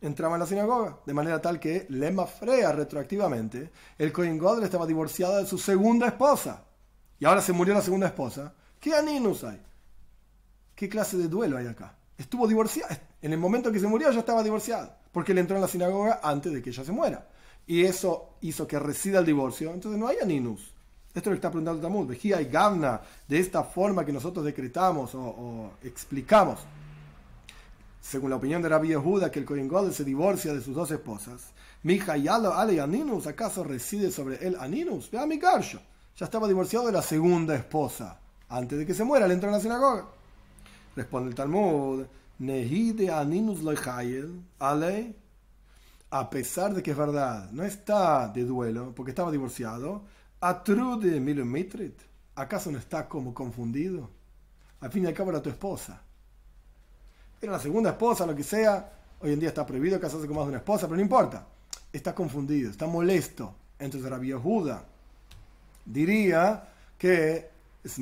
Entraba 0.00 0.34
en 0.36 0.40
la 0.40 0.46
sinagoga, 0.46 1.00
de 1.04 1.14
manera 1.14 1.40
tal 1.40 1.58
que 1.58 1.86
Lema 1.88 2.26
Frea 2.26 2.72
retroactivamente, 2.72 3.70
el 3.98 4.12
Kohen 4.12 4.38
Gadol 4.38 4.64
estaba 4.64 4.86
divorciado 4.86 5.38
de 5.38 5.46
su 5.46 5.58
segunda 5.58 6.06
esposa. 6.06 6.64
Y 7.18 7.24
ahora 7.24 7.40
se 7.40 7.52
murió 7.52 7.74
la 7.74 7.82
segunda 7.82 8.06
esposa. 8.06 8.54
¿Qué 8.78 8.94
aninus 8.94 9.44
hay? 9.44 9.62
¿Qué 10.74 10.88
clase 10.88 11.16
de 11.16 11.28
duelo 11.28 11.56
hay 11.56 11.66
acá? 11.66 11.96
Estuvo 12.16 12.46
divorciada. 12.46 13.00
En 13.22 13.32
el 13.32 13.38
momento 13.38 13.72
que 13.72 13.80
se 13.80 13.86
murió 13.86 14.10
ya 14.10 14.20
estaba 14.20 14.42
divorciada, 14.42 15.00
porque 15.12 15.32
él 15.32 15.38
entró 15.38 15.56
en 15.56 15.62
la 15.62 15.68
sinagoga 15.68 16.20
antes 16.22 16.52
de 16.52 16.62
que 16.62 16.70
ella 16.70 16.84
se 16.84 16.92
muera. 16.92 17.28
Y 17.66 17.84
eso 17.84 18.36
hizo 18.42 18.66
que 18.66 18.78
resida 18.78 19.18
el 19.18 19.26
divorcio. 19.26 19.72
Entonces 19.72 19.98
no 19.98 20.06
hay 20.06 20.18
aninus. 20.22 20.75
Esto 21.16 21.30
es 21.30 21.32
lo 21.32 21.34
está 21.36 21.50
preguntando 21.50 21.80
Tamud. 21.80 22.06
Vejía 22.06 22.42
y 22.42 22.44
Gavna, 22.44 23.00
de 23.26 23.38
esta 23.38 23.64
forma 23.64 24.04
que 24.04 24.12
nosotros 24.12 24.44
decretamos 24.44 25.14
o, 25.14 25.70
explicamos, 25.82 26.58
según 28.02 28.28
la 28.28 28.36
opinión 28.36 28.60
de 28.60 28.68
Rabbi 28.68 28.88
Yehuda, 28.88 29.30
que 29.30 29.38
el 29.38 29.46
Kohen 29.46 29.70
se 29.94 30.04
divorcia 30.04 30.52
de 30.52 30.60
sus 30.60 30.74
dos 30.74 30.90
esposas. 30.90 31.54
Mija 31.84 32.18
y 32.18 32.28
Ale 32.28 32.82
Aninus, 32.82 33.26
¿acaso 33.26 33.64
reside 33.64 34.10
sobre 34.10 34.46
él 34.46 34.58
Aninus? 34.60 35.10
Vea 35.10 35.24
mi 35.24 35.40
Ya 35.40 35.80
estaba 36.20 36.46
divorciado 36.46 36.84
de 36.84 36.92
la 36.92 37.00
segunda 37.00 37.54
esposa. 37.54 38.20
Antes 38.50 38.78
de 38.78 38.84
que 38.84 38.92
se 38.92 39.02
muera, 39.02 39.26
le 39.26 39.32
entró 39.32 39.48
en 39.48 39.54
la 39.54 39.60
sinagoga. 39.60 40.04
Responde 40.94 41.30
el 41.30 41.34
Talmud. 41.34 42.04
Nehide 42.40 43.10
Aninus 43.10 43.60
Ale. 44.58 45.16
A 46.10 46.28
pesar 46.28 46.74
de 46.74 46.82
que 46.82 46.90
es 46.90 46.96
verdad, 46.96 47.50
no 47.52 47.64
está 47.64 48.28
de 48.28 48.44
duelo 48.44 48.92
porque 48.94 49.12
estaba 49.12 49.32
divorciado 49.32 50.02
Atrude 50.48 51.18
Milomitrit, 51.18 51.98
¿acaso 52.36 52.70
no 52.70 52.78
está 52.78 53.08
como 53.08 53.34
confundido? 53.34 54.08
Al 54.80 54.92
fin 54.92 55.04
y 55.04 55.06
al 55.06 55.14
cabo 55.14 55.30
era 55.30 55.42
tu 55.42 55.50
esposa. 55.50 56.00
Era 57.40 57.52
la 57.52 57.58
segunda 57.58 57.90
esposa, 57.90 58.24
lo 58.26 58.36
que 58.36 58.44
sea. 58.44 58.92
Hoy 59.20 59.32
en 59.32 59.40
día 59.40 59.48
está 59.48 59.66
prohibido 59.66 59.98
casarse 59.98 60.26
con 60.26 60.36
más 60.36 60.44
de 60.44 60.50
una 60.50 60.58
esposa, 60.58 60.86
pero 60.86 60.96
no 60.96 61.02
importa. 61.02 61.46
Está 61.92 62.14
confundido, 62.14 62.70
está 62.70 62.86
molesto. 62.86 63.54
Entonces 63.78 64.08
Rabbi 64.08 64.28
Yehuda 64.28 64.84
diría 65.84 66.68
que 66.96 67.50
es 67.82 68.00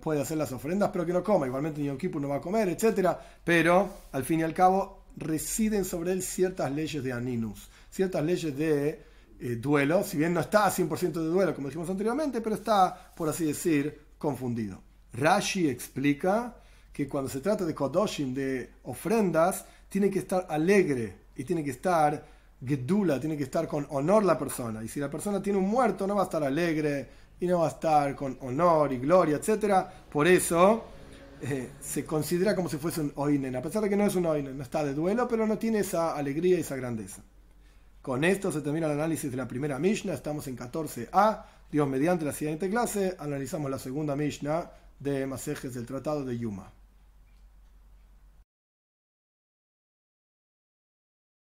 puede 0.00 0.20
hacer 0.20 0.36
las 0.36 0.52
ofrendas, 0.52 0.90
pero 0.92 1.06
que 1.06 1.12
no 1.12 1.24
coma. 1.24 1.46
Igualmente 1.46 1.82
Yom 1.82 1.98
no 2.20 2.28
va 2.28 2.36
a 2.36 2.40
comer, 2.40 2.68
etc. 2.68 3.16
Pero 3.44 3.90
al 4.12 4.24
fin 4.24 4.40
y 4.40 4.42
al 4.44 4.54
cabo 4.54 5.02
residen 5.16 5.84
sobre 5.84 6.12
él 6.12 6.22
ciertas 6.22 6.70
leyes 6.70 7.02
de 7.02 7.12
Aninus, 7.12 7.68
ciertas 7.90 8.24
leyes 8.24 8.56
de 8.56 9.15
eh, 9.40 9.56
duelo, 9.56 10.02
si 10.02 10.16
bien 10.16 10.32
no 10.32 10.40
está 10.40 10.66
a 10.66 10.70
100% 10.70 11.12
de 11.12 11.26
duelo, 11.26 11.54
como 11.54 11.68
dijimos 11.68 11.90
anteriormente, 11.90 12.40
pero 12.40 12.54
está, 12.54 13.12
por 13.14 13.28
así 13.28 13.44
decir, 13.44 14.00
confundido. 14.18 14.82
Rashi 15.12 15.68
explica 15.68 16.56
que 16.92 17.08
cuando 17.08 17.28
se 17.28 17.40
trata 17.40 17.64
de 17.64 17.74
Kodoshim, 17.74 18.32
de 18.32 18.70
ofrendas, 18.84 19.64
tiene 19.88 20.10
que 20.10 20.20
estar 20.20 20.46
alegre 20.48 21.14
y 21.36 21.44
tiene 21.44 21.62
que 21.62 21.70
estar 21.70 22.24
gedula, 22.64 23.20
tiene 23.20 23.36
que 23.36 23.44
estar 23.44 23.68
con 23.68 23.86
honor 23.90 24.24
la 24.24 24.38
persona. 24.38 24.82
Y 24.82 24.88
si 24.88 25.00
la 25.00 25.10
persona 25.10 25.42
tiene 25.42 25.58
un 25.58 25.68
muerto, 25.68 26.06
no 26.06 26.14
va 26.14 26.22
a 26.22 26.24
estar 26.24 26.42
alegre 26.42 27.08
y 27.38 27.46
no 27.46 27.60
va 27.60 27.66
a 27.66 27.70
estar 27.70 28.14
con 28.16 28.38
honor 28.40 28.92
y 28.92 28.98
gloria, 28.98 29.36
etc. 29.36 29.86
Por 30.10 30.26
eso 30.26 30.84
eh, 31.42 31.72
se 31.80 32.04
considera 32.04 32.56
como 32.56 32.68
si 32.68 32.78
fuese 32.78 33.02
un 33.02 33.12
oinen, 33.16 33.54
a 33.56 33.62
pesar 33.62 33.82
de 33.82 33.90
que 33.90 33.96
no 33.96 34.06
es 34.06 34.14
un 34.14 34.24
oinen, 34.24 34.56
no 34.56 34.62
está 34.62 34.82
de 34.82 34.94
duelo, 34.94 35.28
pero 35.28 35.46
no 35.46 35.58
tiene 35.58 35.80
esa 35.80 36.16
alegría 36.16 36.56
y 36.56 36.60
esa 36.60 36.76
grandeza. 36.76 37.22
Con 38.06 38.22
esto 38.22 38.52
se 38.52 38.60
termina 38.60 38.86
el 38.86 38.92
análisis 38.92 39.32
de 39.32 39.36
la 39.36 39.48
primera 39.48 39.80
Mishnah, 39.80 40.14
estamos 40.14 40.46
en 40.46 40.56
14a. 40.56 41.42
Dios, 41.72 41.88
mediante 41.88 42.24
la 42.24 42.32
siguiente 42.32 42.70
clase, 42.70 43.16
analizamos 43.18 43.68
la 43.68 43.80
segunda 43.80 44.14
Mishnah 44.14 44.70
de 45.00 45.26
Masejes 45.26 45.74
del 45.74 45.86
Tratado 45.86 46.24
de 46.24 46.38
Yuma. 46.38 46.72